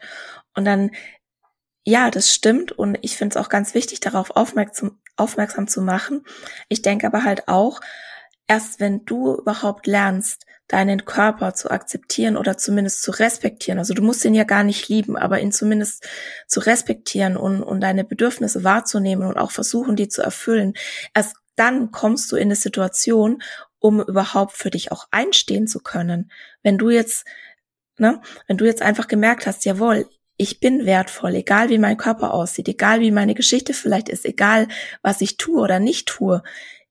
Und 0.55 0.65
dann 0.65 0.91
ja, 1.87 2.11
das 2.11 2.33
stimmt 2.33 2.73
und 2.73 2.99
ich 3.03 3.17
finde 3.17 3.39
es 3.39 3.45
auch 3.45 3.51
ganz 3.51 3.75
wichtig, 3.75 4.01
darauf 4.01 4.31
aufmerksam, 4.31 4.99
aufmerksam 5.17 5.69
zu 5.69 5.81
machen. 5.83 6.25
Ich 6.69 6.83
denke 6.83 7.07
aber 7.07 7.25
halt 7.25 7.49
auch, 7.49 7.81
erst 8.47 8.81
wenn 8.81 9.05
du 9.05 9.37
überhaupt 9.37 9.87
lernst, 9.87 10.47
deinen 10.69 11.05
Körper 11.05 11.55
zu 11.55 11.71
akzeptieren 11.71 12.37
oder 12.37 12.57
zumindest 12.57 13.03
zu 13.03 13.11
respektieren. 13.11 13.79
Also 13.79 13.93
du 13.93 14.03
musst 14.03 14.25
ihn 14.25 14.35
ja 14.35 14.45
gar 14.45 14.65
nicht 14.65 14.89
lieben, 14.89 15.17
aber 15.17 15.41
ihn 15.41 15.53
zumindest 15.53 16.09
zu 16.47 16.61
respektieren 16.61 17.37
und, 17.37 17.63
und 17.63 17.81
deine 17.81 18.05
Bedürfnisse 18.05 18.65
wahrzunehmen 18.65 19.29
und 19.29 19.37
auch 19.37 19.51
versuchen, 19.51 19.95
die 19.95 20.09
zu 20.09 20.23
erfüllen. 20.23 20.75
Erst 21.15 21.37
dann 21.57 21.91
kommst 21.91 22.33
du 22.33 22.37
in 22.37 22.49
eine 22.49 22.57
Situation, 22.57 23.43
um 23.79 24.01
überhaupt 24.01 24.57
für 24.57 24.71
dich 24.71 24.91
auch 24.91 25.07
einstehen 25.11 25.67
zu 25.67 25.81
können. 25.81 26.31
Wenn 26.63 26.79
du 26.79 26.89
jetzt, 26.89 27.27
ne, 27.99 28.21
wenn 28.47 28.57
du 28.57 28.65
jetzt 28.65 28.83
einfach 28.83 29.07
gemerkt 29.07 29.47
hast, 29.47 29.65
jawohl, 29.67 30.09
ich 30.37 30.61
bin 30.61 30.85
wertvoll, 30.85 31.35
egal 31.35 31.69
wie 31.69 31.79
mein 31.79 31.97
Körper 31.97 32.35
aussieht, 32.35 32.69
egal 32.69 33.01
wie 33.01 33.11
meine 33.11 33.35
Geschichte 33.35 33.73
vielleicht 33.73 34.09
ist, 34.09 34.25
egal 34.25 34.69
was 35.03 35.21
ich 35.21 35.37
tue 35.37 35.61
oder 35.61 35.79
nicht 35.79 36.09
tue. 36.09 36.43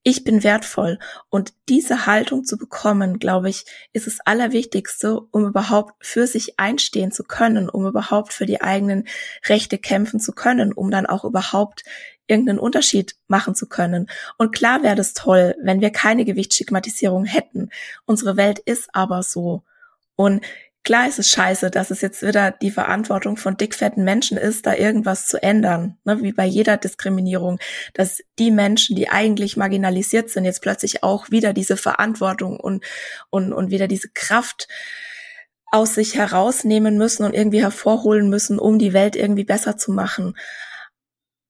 Ich 0.06 0.26
bin 0.26 0.44
wertvoll. 0.44 1.00
Und 1.30 1.54
diese 1.70 2.06
Haltung 2.06 2.44
zu 2.44 2.58
bekommen, 2.58 3.20
glaube 3.20 3.50
ich, 3.50 3.66
ist 3.94 4.06
das 4.06 4.20
Allerwichtigste, 4.26 5.20
um 5.32 5.46
überhaupt 5.46 5.94
für 6.06 6.28
sich 6.28 6.60
einstehen 6.60 7.12
zu 7.12 7.24
können, 7.24 7.70
um 7.70 7.86
überhaupt 7.86 8.34
für 8.34 8.46
die 8.46 8.62
eigenen 8.62 9.08
Rechte 9.46 9.78
kämpfen 9.78 10.20
zu 10.20 10.34
können, 10.34 10.74
um 10.74 10.92
dann 10.92 11.06
auch 11.06 11.24
überhaupt 11.24 11.84
irgendeinen 12.28 12.60
Unterschied 12.60 13.16
machen 13.28 13.56
zu 13.56 13.68
können. 13.68 14.10
Und 14.38 14.54
klar 14.54 14.84
wäre 14.84 14.96
das 14.96 15.14
toll, 15.14 15.56
wenn 15.62 15.82
wir 15.82 15.92
keine 15.92 16.26
Gewichtsstigmatisierung 16.26 17.24
hätten. 17.26 17.70
Unsere 18.06 18.36
Welt 18.36 18.60
ist 18.60 18.90
aber 18.94 19.24
so. 19.24 19.64
Und 20.16 20.44
Klar 20.84 21.08
ist 21.08 21.18
es 21.18 21.30
scheiße, 21.30 21.72
dass 21.72 21.92
es 21.92 22.02
jetzt 22.02 22.22
wieder 22.24 22.52
die 22.52 22.72
Verantwortung 22.72 23.38
von 23.38 23.56
dickfetten 23.56 24.04
Menschen 24.04 24.38
ist, 24.38 24.66
da 24.66 24.74
irgendwas 24.74 25.28
zu 25.28 25.42
ändern, 25.42 25.98
ne, 26.04 26.22
wie 26.22 26.34
bei 26.34 26.46
jeder 26.46 26.76
Diskriminierung, 26.76 27.60
dass 27.94 28.22
die 28.38 28.52
Menschen, 28.52 28.98
die 28.98 29.08
eigentlich 29.08 29.56
marginalisiert 29.56 30.30
sind, 30.30 30.44
jetzt 30.44 30.62
plötzlich 30.62 31.02
auch 31.02 31.32
wieder 31.32 31.54
diese 31.54 31.78
Verantwortung 31.78 32.60
und, 32.60 32.84
und, 33.30 33.54
und 33.54 33.72
wieder 33.72 33.88
diese 33.88 34.10
Kraft 34.10 34.68
aus 35.72 35.96
sich 35.96 36.16
herausnehmen 36.16 36.98
müssen 36.98 37.24
und 37.24 37.34
irgendwie 37.34 37.62
hervorholen 37.62 38.30
müssen, 38.30 38.60
um 38.60 38.78
die 38.78 38.92
Welt 38.92 39.16
irgendwie 39.16 39.46
besser 39.46 39.78
zu 39.78 39.94
machen. 39.94 40.36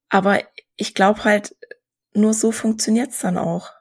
Aber 0.10 0.42
ich 0.76 0.94
glaube 0.94 1.24
halt, 1.24 1.56
nur 2.14 2.36
so 2.36 2.52
funktioniert's 2.52 3.18
dann 3.20 3.40
auch. 3.40 3.72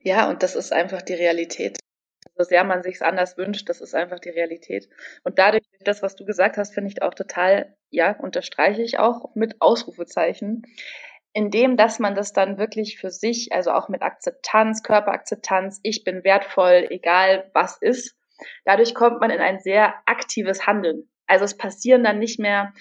Ja, 0.00 0.28
und 0.28 0.42
das 0.42 0.56
ist 0.56 0.72
einfach 0.72 1.02
die 1.02 1.14
Realität 1.14 1.78
sehr 2.44 2.64
man 2.64 2.82
sich 2.82 2.96
es 2.96 3.02
anders 3.02 3.36
wünscht, 3.36 3.68
das 3.68 3.80
ist 3.80 3.94
einfach 3.94 4.18
die 4.18 4.30
Realität. 4.30 4.88
Und 5.24 5.38
dadurch, 5.38 5.62
das, 5.80 6.02
was 6.02 6.16
du 6.16 6.24
gesagt 6.24 6.56
hast, 6.56 6.74
finde 6.74 6.90
ich 6.90 7.02
auch 7.02 7.14
total, 7.14 7.74
ja, 7.90 8.12
unterstreiche 8.18 8.82
ich 8.82 8.98
auch 8.98 9.34
mit 9.34 9.60
Ausrufezeichen, 9.60 10.62
indem, 11.32 11.76
dass 11.76 11.98
man 11.98 12.14
das 12.14 12.32
dann 12.32 12.58
wirklich 12.58 12.98
für 12.98 13.10
sich, 13.10 13.52
also 13.52 13.70
auch 13.70 13.88
mit 13.88 14.02
Akzeptanz, 14.02 14.82
Körperakzeptanz, 14.82 15.80
ich 15.82 16.04
bin 16.04 16.24
wertvoll, 16.24 16.86
egal 16.90 17.50
was 17.54 17.78
ist, 17.80 18.16
dadurch 18.64 18.94
kommt 18.94 19.20
man 19.20 19.30
in 19.30 19.40
ein 19.40 19.60
sehr 19.60 19.94
aktives 20.06 20.66
Handeln. 20.66 21.08
Also 21.26 21.44
es 21.44 21.56
passieren 21.56 22.02
dann 22.02 22.18
nicht 22.18 22.40
mehr 22.40 22.72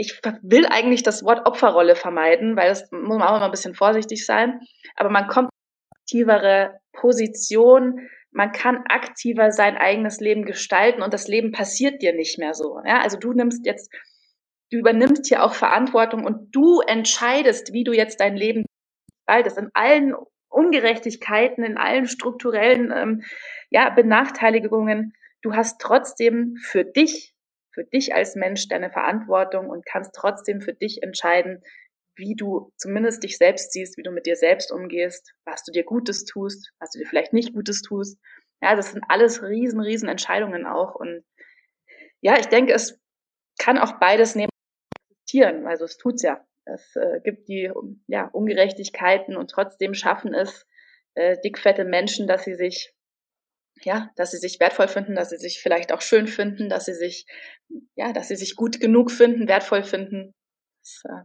ich 0.00 0.18
will 0.42 0.66
eigentlich 0.66 1.02
das 1.02 1.24
Wort 1.24 1.46
Opferrolle 1.46 1.94
vermeiden, 1.94 2.56
weil 2.56 2.68
das 2.68 2.90
muss 2.90 3.18
man 3.18 3.28
auch 3.28 3.36
immer 3.36 3.44
ein 3.44 3.50
bisschen 3.50 3.74
vorsichtig 3.74 4.24
sein. 4.24 4.60
Aber 4.96 5.10
man 5.10 5.28
kommt 5.28 5.50
aktivere 6.10 6.80
Position. 6.92 8.08
Man 8.32 8.52
kann 8.52 8.84
aktiver 8.88 9.52
sein 9.52 9.76
eigenes 9.76 10.20
Leben 10.20 10.44
gestalten 10.44 11.02
und 11.02 11.14
das 11.14 11.28
Leben 11.28 11.52
passiert 11.52 12.02
dir 12.02 12.14
nicht 12.14 12.38
mehr 12.38 12.54
so. 12.54 12.80
Ja? 12.84 13.00
Also 13.00 13.18
du 13.18 13.32
nimmst 13.32 13.64
jetzt 13.66 13.90
du 14.72 14.78
übernimmst 14.78 15.26
hier 15.26 15.42
auch 15.42 15.54
Verantwortung 15.54 16.24
und 16.24 16.54
du 16.54 16.80
entscheidest, 16.80 17.72
wie 17.72 17.82
du 17.82 17.92
jetzt 17.92 18.20
dein 18.20 18.36
Leben 18.36 18.66
gestaltest. 19.26 19.58
In 19.58 19.70
allen 19.74 20.14
Ungerechtigkeiten, 20.48 21.64
in 21.64 21.76
allen 21.76 22.06
strukturellen 22.06 22.92
ähm, 22.94 23.22
ja, 23.70 23.90
Benachteiligungen. 23.90 25.12
Du 25.42 25.54
hast 25.54 25.80
trotzdem 25.80 26.56
für 26.60 26.84
dich, 26.84 27.34
für 27.72 27.84
dich 27.84 28.14
als 28.14 28.36
Mensch 28.36 28.68
deine 28.68 28.90
Verantwortung 28.90 29.68
und 29.68 29.86
kannst 29.86 30.14
trotzdem 30.14 30.60
für 30.60 30.72
dich 30.72 31.02
entscheiden, 31.02 31.62
wie 32.20 32.36
du 32.36 32.72
zumindest 32.76 33.24
dich 33.24 33.36
selbst 33.36 33.72
siehst, 33.72 33.96
wie 33.98 34.02
du 34.02 34.12
mit 34.12 34.26
dir 34.26 34.36
selbst 34.36 34.70
umgehst, 34.70 35.32
was 35.44 35.64
du 35.64 35.72
dir 35.72 35.82
Gutes 35.82 36.24
tust, 36.24 36.72
was 36.78 36.90
du 36.90 37.00
dir 37.00 37.06
vielleicht 37.06 37.32
nicht 37.32 37.54
Gutes 37.54 37.82
tust. 37.82 38.18
Ja, 38.62 38.76
das 38.76 38.92
sind 38.92 39.02
alles 39.08 39.42
riesen, 39.42 39.80
riesen 39.80 40.08
Entscheidungen 40.08 40.66
auch. 40.66 40.94
Und 40.94 41.24
ja, 42.20 42.38
ich 42.38 42.46
denke, 42.46 42.72
es 42.72 43.00
kann 43.58 43.78
auch 43.78 43.98
beides 43.98 44.36
neben 44.36 44.50
existieren. 45.10 45.66
Also 45.66 45.84
es 45.84 45.96
tut's 45.96 46.22
ja. 46.22 46.46
Es 46.66 46.94
äh, 46.94 47.20
gibt 47.24 47.48
die 47.48 47.72
ja, 48.06 48.26
Ungerechtigkeiten 48.26 49.36
und 49.36 49.50
trotzdem 49.50 49.94
schaffen 49.94 50.34
es 50.34 50.66
äh, 51.14 51.36
dickfette 51.42 51.84
Menschen, 51.84 52.28
dass 52.28 52.44
sie 52.44 52.54
sich 52.54 52.94
ja, 53.82 54.10
dass 54.16 54.32
sie 54.32 54.36
sich 54.36 54.60
wertvoll 54.60 54.88
finden, 54.88 55.14
dass 55.14 55.30
sie 55.30 55.38
sich 55.38 55.60
vielleicht 55.60 55.92
auch 55.92 56.02
schön 56.02 56.26
finden, 56.26 56.68
dass 56.68 56.84
sie 56.84 56.92
sich 56.92 57.26
ja, 57.94 58.12
dass 58.12 58.28
sie 58.28 58.36
sich 58.36 58.56
gut 58.56 58.80
genug 58.80 59.10
finden, 59.10 59.48
wertvoll 59.48 59.82
finden. 59.82 60.34
Das, 60.82 61.02
äh, 61.04 61.24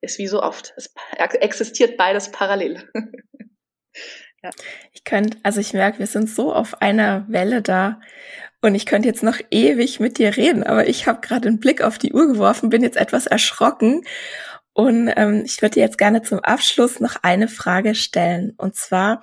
ist 0.00 0.18
wie 0.18 0.26
so 0.26 0.42
oft. 0.42 0.74
Es 0.76 0.92
existiert 1.40 1.96
beides 1.96 2.30
parallel. 2.30 2.88
ja. 4.42 4.50
Ich 4.92 5.04
könnte, 5.04 5.38
also 5.42 5.60
ich 5.60 5.72
merke, 5.72 5.98
wir 5.98 6.06
sind 6.06 6.28
so 6.28 6.52
auf 6.52 6.80
einer 6.82 7.26
Welle 7.28 7.62
da 7.62 8.00
und 8.62 8.74
ich 8.74 8.86
könnte 8.86 9.08
jetzt 9.08 9.22
noch 9.22 9.40
ewig 9.50 10.00
mit 10.00 10.18
dir 10.18 10.36
reden, 10.36 10.62
aber 10.62 10.88
ich 10.88 11.06
habe 11.06 11.20
gerade 11.20 11.48
einen 11.48 11.60
Blick 11.60 11.82
auf 11.82 11.98
die 11.98 12.12
Uhr 12.12 12.26
geworfen, 12.26 12.70
bin 12.70 12.82
jetzt 12.82 12.96
etwas 12.96 13.26
erschrocken 13.26 14.02
und 14.76 15.10
ähm, 15.16 15.42
ich 15.46 15.62
würde 15.62 15.74
dir 15.74 15.84
jetzt 15.84 15.96
gerne 15.96 16.20
zum 16.20 16.40
Abschluss 16.40 17.00
noch 17.00 17.16
eine 17.22 17.48
Frage 17.48 17.94
stellen. 17.94 18.52
Und 18.58 18.76
zwar, 18.76 19.22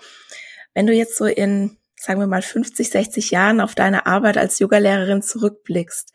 wenn 0.74 0.88
du 0.88 0.94
jetzt 0.94 1.16
so 1.16 1.26
in, 1.26 1.78
sagen 1.96 2.20
wir 2.20 2.26
mal, 2.26 2.42
50, 2.42 2.90
60 2.90 3.30
Jahren 3.30 3.62
auf 3.62 3.76
deine 3.76 4.08
Arbeit 4.08 4.40
als 4.40 4.58
Yogalehrerin 4.58 5.22
zurückblickst, 5.22 6.12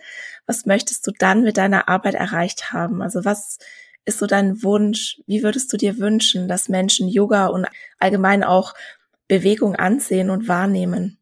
was 0.46 0.66
möchtest 0.66 1.06
du 1.06 1.12
dann 1.16 1.44
mit 1.44 1.56
deiner 1.56 1.88
Arbeit 1.88 2.14
erreicht 2.14 2.72
haben? 2.72 3.00
Also 3.00 3.24
was 3.24 3.58
ist 4.08 4.18
so 4.18 4.26
dein 4.26 4.62
Wunsch? 4.62 5.20
Wie 5.26 5.42
würdest 5.42 5.72
du 5.72 5.76
dir 5.76 5.98
wünschen, 5.98 6.48
dass 6.48 6.68
Menschen 6.68 7.08
Yoga 7.08 7.46
und 7.46 7.66
allgemein 7.98 8.42
auch 8.42 8.74
Bewegung 9.28 9.76
ansehen 9.76 10.30
und 10.30 10.48
wahrnehmen? 10.48 11.18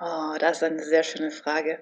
Oh, 0.00 0.36
das 0.38 0.58
ist 0.58 0.62
eine 0.62 0.84
sehr 0.84 1.02
schöne 1.02 1.30
Frage 1.30 1.78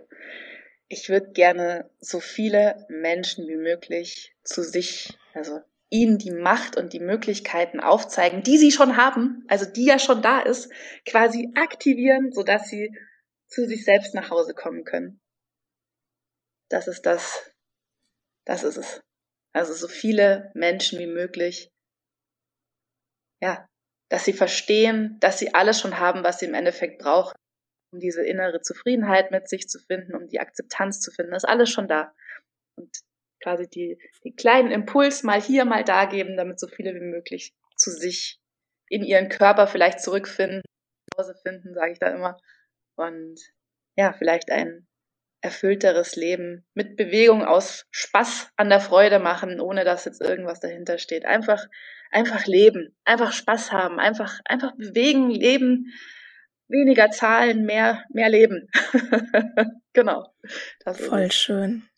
ich 0.88 1.09
würde 1.09 1.30
gerne 1.32 1.90
so 2.00 2.18
viele 2.18 2.86
Menschen 2.88 3.46
wie 3.46 3.56
möglich 3.56 4.34
zu 4.42 4.62
sich, 4.62 5.16
also 5.34 5.61
ihnen 5.90 6.18
die 6.18 6.30
Macht 6.30 6.76
und 6.76 6.92
die 6.92 7.00
Möglichkeiten 7.00 7.80
aufzeigen, 7.80 8.42
die 8.42 8.59
sie 8.59 8.72
schon 8.72 8.96
haben, 8.96 9.44
also 9.48 9.70
die 9.70 9.84
ja 9.84 9.98
schon 9.98 10.22
da 10.22 10.40
ist, 10.40 10.70
quasi 11.06 11.52
aktivieren, 11.54 12.32
sodass 12.32 12.68
sie 12.68 12.94
zu 13.46 13.66
sich 13.66 13.84
selbst 13.84 14.14
nach 14.14 14.30
Hause 14.30 14.54
kommen 14.54 14.84
können. 14.84 15.20
Das 16.68 16.88
ist 16.88 17.06
das, 17.06 17.50
das 18.44 18.64
ist 18.64 18.76
es. 18.76 19.00
Also 19.55 19.72
so 19.72 19.88
viele 19.88 20.51
Menschen 20.55 20.99
wie 20.99 21.07
möglich, 21.07 21.70
ja, 23.42 23.66
dass 24.11 24.24
sie 24.24 24.32
verstehen, 24.32 25.18
dass 25.20 25.38
sie 25.38 25.55
alles 25.55 25.80
schon 25.80 25.99
haben, 25.99 26.24
was 26.24 26.38
sie 26.38 26.46
im 26.46 26.55
Endeffekt 26.55 26.99
brauchen, 26.99 27.36
um 27.92 28.01
diese 28.01 28.24
innere 28.24 28.61
Zufriedenheit 28.61 29.30
mit 29.30 29.49
sich 29.49 29.68
zu 29.68 29.78
finden, 29.78 30.14
um 30.14 30.28
die 30.28 30.40
Akzeptanz 30.40 31.01
zu 31.01 31.11
finden. 31.11 31.32
Das 31.32 31.44
ist 31.44 31.49
alles 31.49 31.70
schon 31.70 31.88
da. 31.88 32.14
Und 32.76 32.90
quasi 33.42 33.68
die, 33.68 33.99
die 34.24 34.34
kleinen 34.34 34.70
Impuls 34.70 35.22
mal 35.22 35.40
hier, 35.40 35.64
mal 35.64 35.84
da 35.84 36.07
geben, 36.07 36.36
damit 36.36 36.59
so 36.59 36.66
viele 36.66 36.94
wie 36.94 37.01
möglich 37.01 37.55
zu 37.76 37.90
sich 37.90 38.40
in 38.88 39.05
ihren 39.05 39.28
Körper 39.28 39.66
vielleicht 39.66 40.01
zurückfinden, 40.01 40.62
Hause 41.16 41.34
finden, 41.42 41.74
sage 41.74 41.92
ich 41.92 41.99
da 41.99 42.09
immer. 42.09 42.38
Und 42.96 43.38
ja, 43.96 44.12
vielleicht 44.12 44.51
ein 44.51 44.88
erfüllteres 45.41 46.16
Leben 46.16 46.66
mit 46.74 46.97
Bewegung 46.97 47.45
aus 47.45 47.86
Spaß 47.91 48.51
an 48.57 48.68
der 48.68 48.80
Freude 48.80 49.18
machen, 49.18 49.61
ohne 49.61 49.84
dass 49.84 50.05
jetzt 50.05 50.20
irgendwas 50.20 50.61
dahinter 50.61 50.99
steht. 50.99 51.24
Einfach, 51.24 51.66
einfach 52.11 52.47
leben, 52.47 52.97
einfach 53.05 53.32
Spaß 53.32 53.72
haben, 53.72 54.01
einfach, 54.01 54.41
einfach 54.45 54.72
bewegen, 54.76 55.30
leben, 55.30 55.93
weniger 56.68 57.11
Zahlen, 57.11 57.64
mehr, 57.64 58.05
mehr 58.12 58.28
Leben. 58.28 58.68
genau. 59.93 60.32
voll 60.93 61.30
schön. 61.30 61.89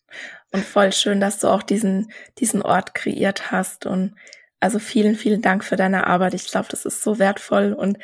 Und 0.51 0.65
voll 0.65 0.91
schön, 0.91 1.21
dass 1.21 1.39
du 1.39 1.47
auch 1.47 1.63
diesen, 1.63 2.11
diesen 2.37 2.61
Ort 2.61 2.93
kreiert 2.93 3.51
hast. 3.51 3.85
Und 3.85 4.15
also 4.59 4.77
vielen, 4.79 5.15
vielen 5.15 5.41
Dank 5.41 5.63
für 5.63 5.77
deine 5.77 6.07
Arbeit. 6.07 6.33
Ich 6.33 6.49
glaube, 6.49 6.67
das 6.69 6.85
ist 6.85 7.01
so 7.01 7.19
wertvoll 7.19 7.73
und 7.73 7.97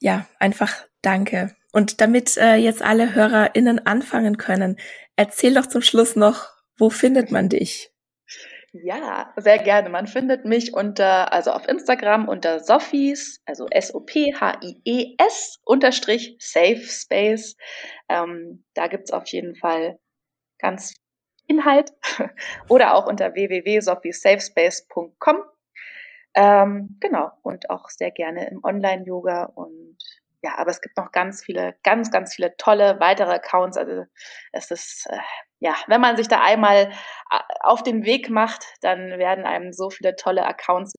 ja, 0.00 0.26
einfach 0.38 0.74
danke. 1.00 1.54
Und 1.72 2.00
damit 2.00 2.36
äh, 2.36 2.56
jetzt 2.56 2.82
alle 2.82 3.14
HörerInnen 3.14 3.86
anfangen 3.86 4.36
können, 4.36 4.78
erzähl 5.16 5.54
doch 5.54 5.66
zum 5.66 5.82
Schluss 5.82 6.16
noch, 6.16 6.50
wo 6.76 6.90
findet 6.90 7.30
man 7.30 7.48
dich? 7.48 7.92
Ja, 8.74 9.34
sehr 9.36 9.58
gerne. 9.58 9.90
Man 9.90 10.06
findet 10.06 10.46
mich 10.46 10.72
unter, 10.72 11.30
also 11.32 11.50
auf 11.50 11.68
Instagram 11.68 12.26
unter 12.26 12.60
Sophies, 12.60 13.42
also 13.44 13.66
S-O-P-H-I-E-S 13.70 15.60
unterstrich 15.64 16.36
Safe 16.38 16.80
Space. 16.80 17.56
Ähm, 18.08 18.64
da 18.72 18.86
gibt's 18.86 19.10
auf 19.10 19.26
jeden 19.28 19.56
Fall 19.56 19.98
ganz 20.58 20.94
Inhalt. 21.46 21.92
Oder 22.68 22.94
auch 22.94 23.06
unter 23.06 23.34
www.sophiesafespace.com. 23.34 25.42
Ähm, 26.34 26.96
genau. 26.98 27.30
Und 27.42 27.68
auch 27.68 27.90
sehr 27.90 28.10
gerne 28.10 28.48
im 28.48 28.64
Online-Yoga 28.64 29.52
und 29.54 29.98
ja, 30.42 30.58
aber 30.58 30.70
es 30.70 30.80
gibt 30.80 30.96
noch 30.96 31.12
ganz 31.12 31.44
viele, 31.44 31.76
ganz, 31.84 32.10
ganz 32.10 32.34
viele 32.34 32.56
tolle 32.56 32.98
weitere 33.00 33.32
Accounts. 33.34 33.76
Also 33.76 34.04
es 34.52 34.70
ist, 34.70 35.06
äh, 35.08 35.18
ja, 35.60 35.74
wenn 35.86 36.00
man 36.00 36.16
sich 36.16 36.28
da 36.28 36.42
einmal 36.42 36.90
äh, 37.30 37.38
auf 37.60 37.82
den 37.82 38.04
Weg 38.04 38.28
macht, 38.28 38.64
dann 38.80 39.18
werden 39.18 39.44
einem 39.44 39.72
so 39.72 39.90
viele 39.90 40.16
tolle 40.16 40.44
Accounts 40.44 40.94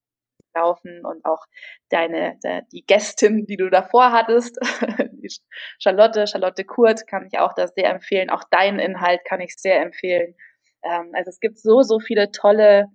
laufen 0.56 1.04
und 1.06 1.26
auch 1.26 1.44
deine, 1.90 2.38
die 2.72 2.86
Gästin, 2.86 3.46
die 3.48 3.58
du 3.58 3.70
davor 3.70 4.12
hattest, 4.12 4.58
Charlotte, 5.80 6.28
Charlotte 6.28 6.64
Kurt, 6.64 7.08
kann 7.08 7.28
ich 7.32 7.40
auch 7.40 7.54
das 7.54 7.74
sehr 7.76 7.90
empfehlen. 7.90 8.30
Auch 8.30 8.44
deinen 8.52 8.80
Inhalt 8.80 9.26
kann 9.26 9.42
ich 9.42 9.56
sehr 9.58 9.82
empfehlen. 9.82 10.36
Ähm, 10.84 11.12
also 11.14 11.30
es 11.30 11.40
gibt 11.40 11.58
so, 11.60 11.82
so 11.82 12.00
viele 12.00 12.32
tolle 12.32 12.86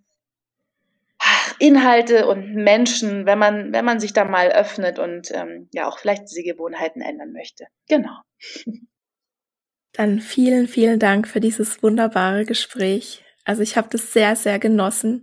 Inhalte 1.59 2.27
und 2.27 2.55
Menschen, 2.55 3.27
wenn 3.27 3.39
man, 3.39 3.73
wenn 3.73 3.85
man 3.85 4.01
sich 4.01 4.13
da 4.13 4.25
mal 4.25 4.51
öffnet 4.51 4.99
und 4.99 5.31
ähm, 5.33 5.69
ja 5.73 5.89
auch 5.89 5.99
vielleicht 5.99 6.23
diese 6.31 6.43
Gewohnheiten 6.43 7.01
ändern 7.01 7.33
möchte. 7.33 7.67
Genau. 7.89 8.21
Dann 9.93 10.21
vielen, 10.21 10.69
vielen 10.69 11.01
Dank 11.01 11.27
für 11.27 11.41
dieses 11.41 11.83
wunderbare 11.83 12.45
Gespräch. 12.45 13.25
Also 13.45 13.63
ich 13.63 13.77
habe 13.77 13.89
das 13.91 14.13
sehr, 14.13 14.37
sehr 14.37 14.59
genossen. 14.59 15.23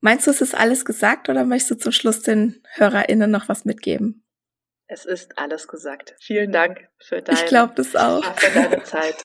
Meinst 0.00 0.26
du, 0.26 0.30
es 0.30 0.40
ist 0.40 0.54
alles 0.54 0.84
gesagt 0.84 1.28
oder 1.28 1.44
möchtest 1.44 1.70
du 1.70 1.74
zum 1.76 1.92
Schluss 1.92 2.22
den 2.22 2.62
HörerInnen 2.74 3.30
noch 3.30 3.48
was 3.48 3.64
mitgeben? 3.64 4.24
Es 4.86 5.04
ist 5.04 5.38
alles 5.38 5.66
gesagt. 5.66 6.14
Vielen 6.20 6.52
Dank 6.52 6.88
für 6.98 7.22
deine, 7.22 7.38
ich 7.38 7.46
glaube 7.46 7.74
das 7.74 7.96
auch. 7.96 8.22
für 8.36 8.54
deine 8.54 8.82
Zeit. 8.84 9.22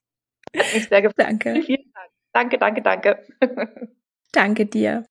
Hat 0.57 0.73
mich 0.73 0.87
sehr 0.87 1.01
gefreut. 1.01 1.27
Danke. 1.27 1.61
Vielen 1.61 1.91
Dank. 1.93 2.11
Danke, 2.33 2.57
danke, 2.57 2.81
danke. 2.81 3.27
danke 4.31 4.65
dir. 4.65 5.05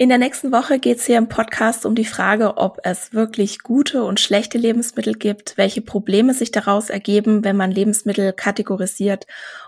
In 0.00 0.08
der 0.08 0.16
nächsten 0.16 0.50
Woche 0.50 0.78
geht 0.78 0.96
es 0.96 1.04
hier 1.04 1.18
im 1.18 1.28
Podcast 1.28 1.84
um 1.84 1.94
die 1.94 2.06
Frage, 2.06 2.56
ob 2.56 2.78
es 2.84 3.12
wirklich 3.12 3.58
gute 3.58 4.02
und 4.02 4.18
schlechte 4.18 4.56
Lebensmittel 4.56 5.12
gibt, 5.12 5.58
welche 5.58 5.82
Probleme 5.82 6.32
sich 6.32 6.50
daraus 6.50 6.88
ergeben, 6.88 7.44
wenn 7.44 7.54
man 7.54 7.70
Lebensmittel 7.70 8.32
kategorisiert 8.32 9.26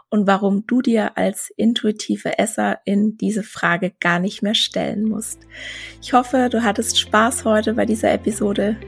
und 0.08 0.26
warum 0.26 0.66
du 0.66 0.80
dir 0.80 1.18
als 1.18 1.52
intuitive 1.58 2.38
Esser 2.38 2.78
in 2.86 3.18
diese 3.18 3.42
Frage 3.42 3.92
gar 4.00 4.20
nicht 4.20 4.42
mehr 4.42 4.54
stellen 4.54 5.04
musst. 5.04 5.40
Ich 6.00 6.14
hoffe, 6.14 6.48
du 6.50 6.62
hattest 6.62 6.98
Spaß 6.98 7.44
heute 7.44 7.74
bei 7.74 7.84
dieser 7.84 8.10
Episode 8.10 8.78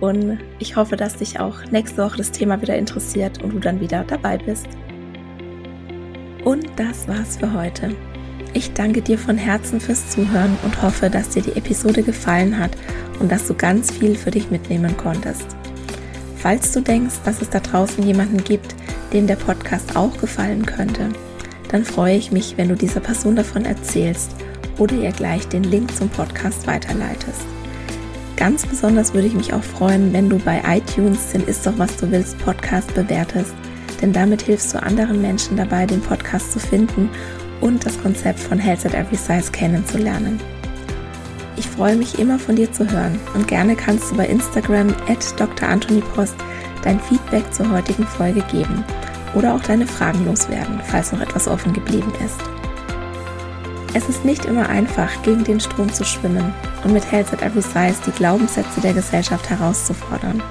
und 0.00 0.40
ich 0.58 0.74
hoffe, 0.74 0.96
dass 0.96 1.18
dich 1.18 1.38
auch 1.38 1.66
nächste 1.66 2.02
Woche 2.02 2.16
das 2.16 2.32
Thema 2.32 2.60
wieder 2.60 2.74
interessiert 2.74 3.40
und 3.44 3.52
du 3.52 3.60
dann 3.60 3.80
wieder 3.80 4.02
dabei 4.02 4.38
bist. 4.38 4.66
Und 6.42 6.66
das 6.74 7.06
war's 7.06 7.36
für 7.36 7.52
heute. 7.52 7.94
Ich 8.52 8.72
danke 8.72 9.00
dir 9.00 9.16
von 9.16 9.38
Herzen 9.38 9.80
fürs 9.80 10.10
Zuhören 10.10 10.58
und 10.64 10.82
hoffe, 10.82 11.08
dass 11.08 11.28
dir 11.28 11.42
die 11.42 11.56
Episode 11.56 12.02
gefallen 12.02 12.58
hat 12.58 12.72
und 13.20 13.30
dass 13.30 13.46
du 13.46 13.54
ganz 13.54 13.92
viel 13.92 14.16
für 14.16 14.32
dich 14.32 14.50
mitnehmen 14.50 14.96
konntest. 14.96 15.46
Falls 16.36 16.72
du 16.72 16.80
denkst, 16.80 17.16
dass 17.24 17.40
es 17.42 17.50
da 17.50 17.60
draußen 17.60 18.04
jemanden 18.04 18.42
gibt, 18.42 18.74
dem 19.12 19.28
der 19.28 19.36
Podcast 19.36 19.94
auch 19.94 20.16
gefallen 20.18 20.66
könnte, 20.66 21.10
dann 21.68 21.84
freue 21.84 22.16
ich 22.16 22.32
mich, 22.32 22.54
wenn 22.56 22.68
du 22.68 22.74
dieser 22.74 23.00
Person 23.00 23.36
davon 23.36 23.64
erzählst 23.64 24.34
oder 24.78 24.94
ihr 24.94 25.12
gleich 25.12 25.46
den 25.46 25.62
Link 25.62 25.94
zum 25.94 26.08
Podcast 26.08 26.66
weiterleitest. 26.66 27.42
Ganz 28.36 28.66
besonders 28.66 29.14
würde 29.14 29.28
ich 29.28 29.34
mich 29.34 29.52
auch 29.52 29.62
freuen, 29.62 30.12
wenn 30.12 30.28
du 30.28 30.38
bei 30.38 30.60
iTunes 30.66 31.28
den 31.28 31.46
Ist 31.46 31.66
doch 31.66 31.78
was 31.78 31.96
du 31.98 32.10
willst 32.10 32.38
Podcast 32.38 32.92
bewertest 32.94 33.54
denn 34.00 34.12
damit 34.12 34.42
hilfst 34.42 34.72
du 34.74 34.82
anderen 34.82 35.20
Menschen 35.20 35.56
dabei, 35.56 35.86
den 35.86 36.00
Podcast 36.00 36.52
zu 36.52 36.58
finden 36.58 37.10
und 37.60 37.84
das 37.84 38.00
Konzept 38.02 38.40
von 38.40 38.58
Health 38.58 38.86
at 38.86 38.94
Every 38.94 39.16
Size 39.16 39.50
kennenzulernen. 39.50 40.40
Ich 41.56 41.68
freue 41.68 41.96
mich 41.96 42.18
immer 42.18 42.38
von 42.38 42.56
dir 42.56 42.72
zu 42.72 42.90
hören 42.90 43.18
und 43.34 43.46
gerne 43.46 43.76
kannst 43.76 44.10
du 44.10 44.16
bei 44.16 44.26
Instagram 44.26 44.88
at 45.08 45.38
Dr. 45.38 45.68
Dein 46.82 47.00
Feedback 47.00 47.52
zur 47.52 47.70
heutigen 47.70 48.06
Folge 48.06 48.42
geben 48.50 48.84
oder 49.34 49.54
auch 49.54 49.60
deine 49.60 49.86
Fragen 49.86 50.24
loswerden, 50.24 50.80
falls 50.86 51.12
noch 51.12 51.20
etwas 51.20 51.46
offen 51.46 51.72
geblieben 51.72 52.12
ist. 52.24 52.40
Es 53.92 54.08
ist 54.08 54.24
nicht 54.24 54.44
immer 54.44 54.68
einfach, 54.68 55.10
gegen 55.22 55.44
den 55.44 55.60
Strom 55.60 55.92
zu 55.92 56.04
schwimmen 56.04 56.54
und 56.84 56.92
mit 56.92 57.10
Health 57.10 57.32
at 57.32 57.42
Every 57.42 57.60
Size 57.60 58.00
die 58.06 58.12
Glaubenssätze 58.12 58.80
der 58.80 58.94
Gesellschaft 58.94 59.50
herauszufordern. 59.50 60.42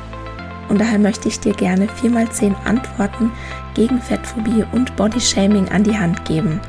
Und 0.68 0.80
daher 0.80 1.00
möchte 1.00 1.28
ich 1.30 1.40
dir 1.40 1.54
gerne 1.54 1.88
4x10 1.88 2.54
Antworten 2.66 3.32
gegen 3.74 4.02
Fettphobie 4.02 4.66
und 4.72 4.96
Bodyshaming 4.96 5.70
an 5.70 5.84
die 5.84 5.98
Hand 5.98 6.26
geben, 6.26 6.60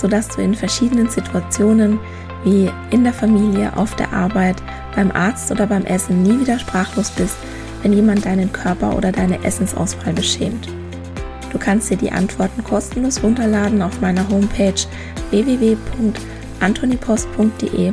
sodass 0.00 0.28
du 0.28 0.42
in 0.42 0.54
verschiedenen 0.54 1.08
Situationen 1.08 1.98
wie 2.44 2.70
in 2.90 3.04
der 3.04 3.12
Familie, 3.12 3.76
auf 3.76 3.94
der 3.96 4.12
Arbeit, 4.12 4.56
beim 4.94 5.10
Arzt 5.10 5.50
oder 5.50 5.66
beim 5.66 5.84
Essen 5.84 6.22
nie 6.22 6.40
wieder 6.40 6.58
sprachlos 6.58 7.10
bist, 7.10 7.36
wenn 7.82 7.92
jemand 7.92 8.24
deinen 8.24 8.50
Körper 8.52 8.96
oder 8.96 9.12
deine 9.12 9.44
Essensauswahl 9.44 10.12
beschämt. 10.12 10.68
Du 11.52 11.58
kannst 11.58 11.90
dir 11.90 11.96
die 11.96 12.12
Antworten 12.12 12.62
kostenlos 12.62 13.20
runterladen 13.22 13.80
auf 13.82 14.00
meiner 14.00 14.28
Homepage 14.28 14.74
www.antonipost.de 15.30 17.92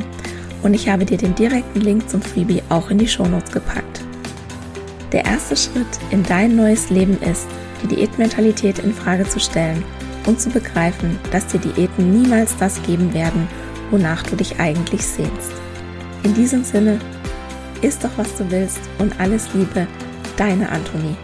und 0.62 0.74
ich 0.74 0.88
habe 0.88 1.04
dir 1.04 1.18
den 1.18 1.34
direkten 1.34 1.80
Link 1.80 2.08
zum 2.08 2.22
Freebie 2.22 2.62
auch 2.68 2.90
in 2.90 2.98
die 2.98 3.08
Shownotes 3.08 3.50
gepackt. 3.52 4.02
Der 5.12 5.24
erste 5.24 5.56
Schritt 5.56 5.86
in 6.10 6.22
dein 6.24 6.56
neues 6.56 6.90
Leben 6.90 7.18
ist, 7.22 7.46
die 7.82 7.88
Diätmentalität 7.88 8.78
in 8.80 8.92
Frage 8.92 9.26
zu 9.28 9.40
stellen 9.40 9.82
und 10.26 10.40
zu 10.40 10.50
begreifen, 10.50 11.18
dass 11.30 11.46
dir 11.46 11.60
Diäten 11.60 12.12
niemals 12.12 12.56
das 12.58 12.82
geben 12.82 13.14
werden, 13.14 13.48
wonach 13.90 14.22
du 14.24 14.36
dich 14.36 14.58
eigentlich 14.60 15.06
sehnst. 15.06 15.52
In 16.22 16.34
diesem 16.34 16.64
Sinne, 16.64 16.98
isst 17.82 18.04
doch 18.04 18.10
was 18.16 18.36
du 18.36 18.50
willst 18.50 18.80
und 18.98 19.18
alles 19.20 19.48
Liebe, 19.54 19.86
deine 20.36 20.68
Antonie. 20.68 21.16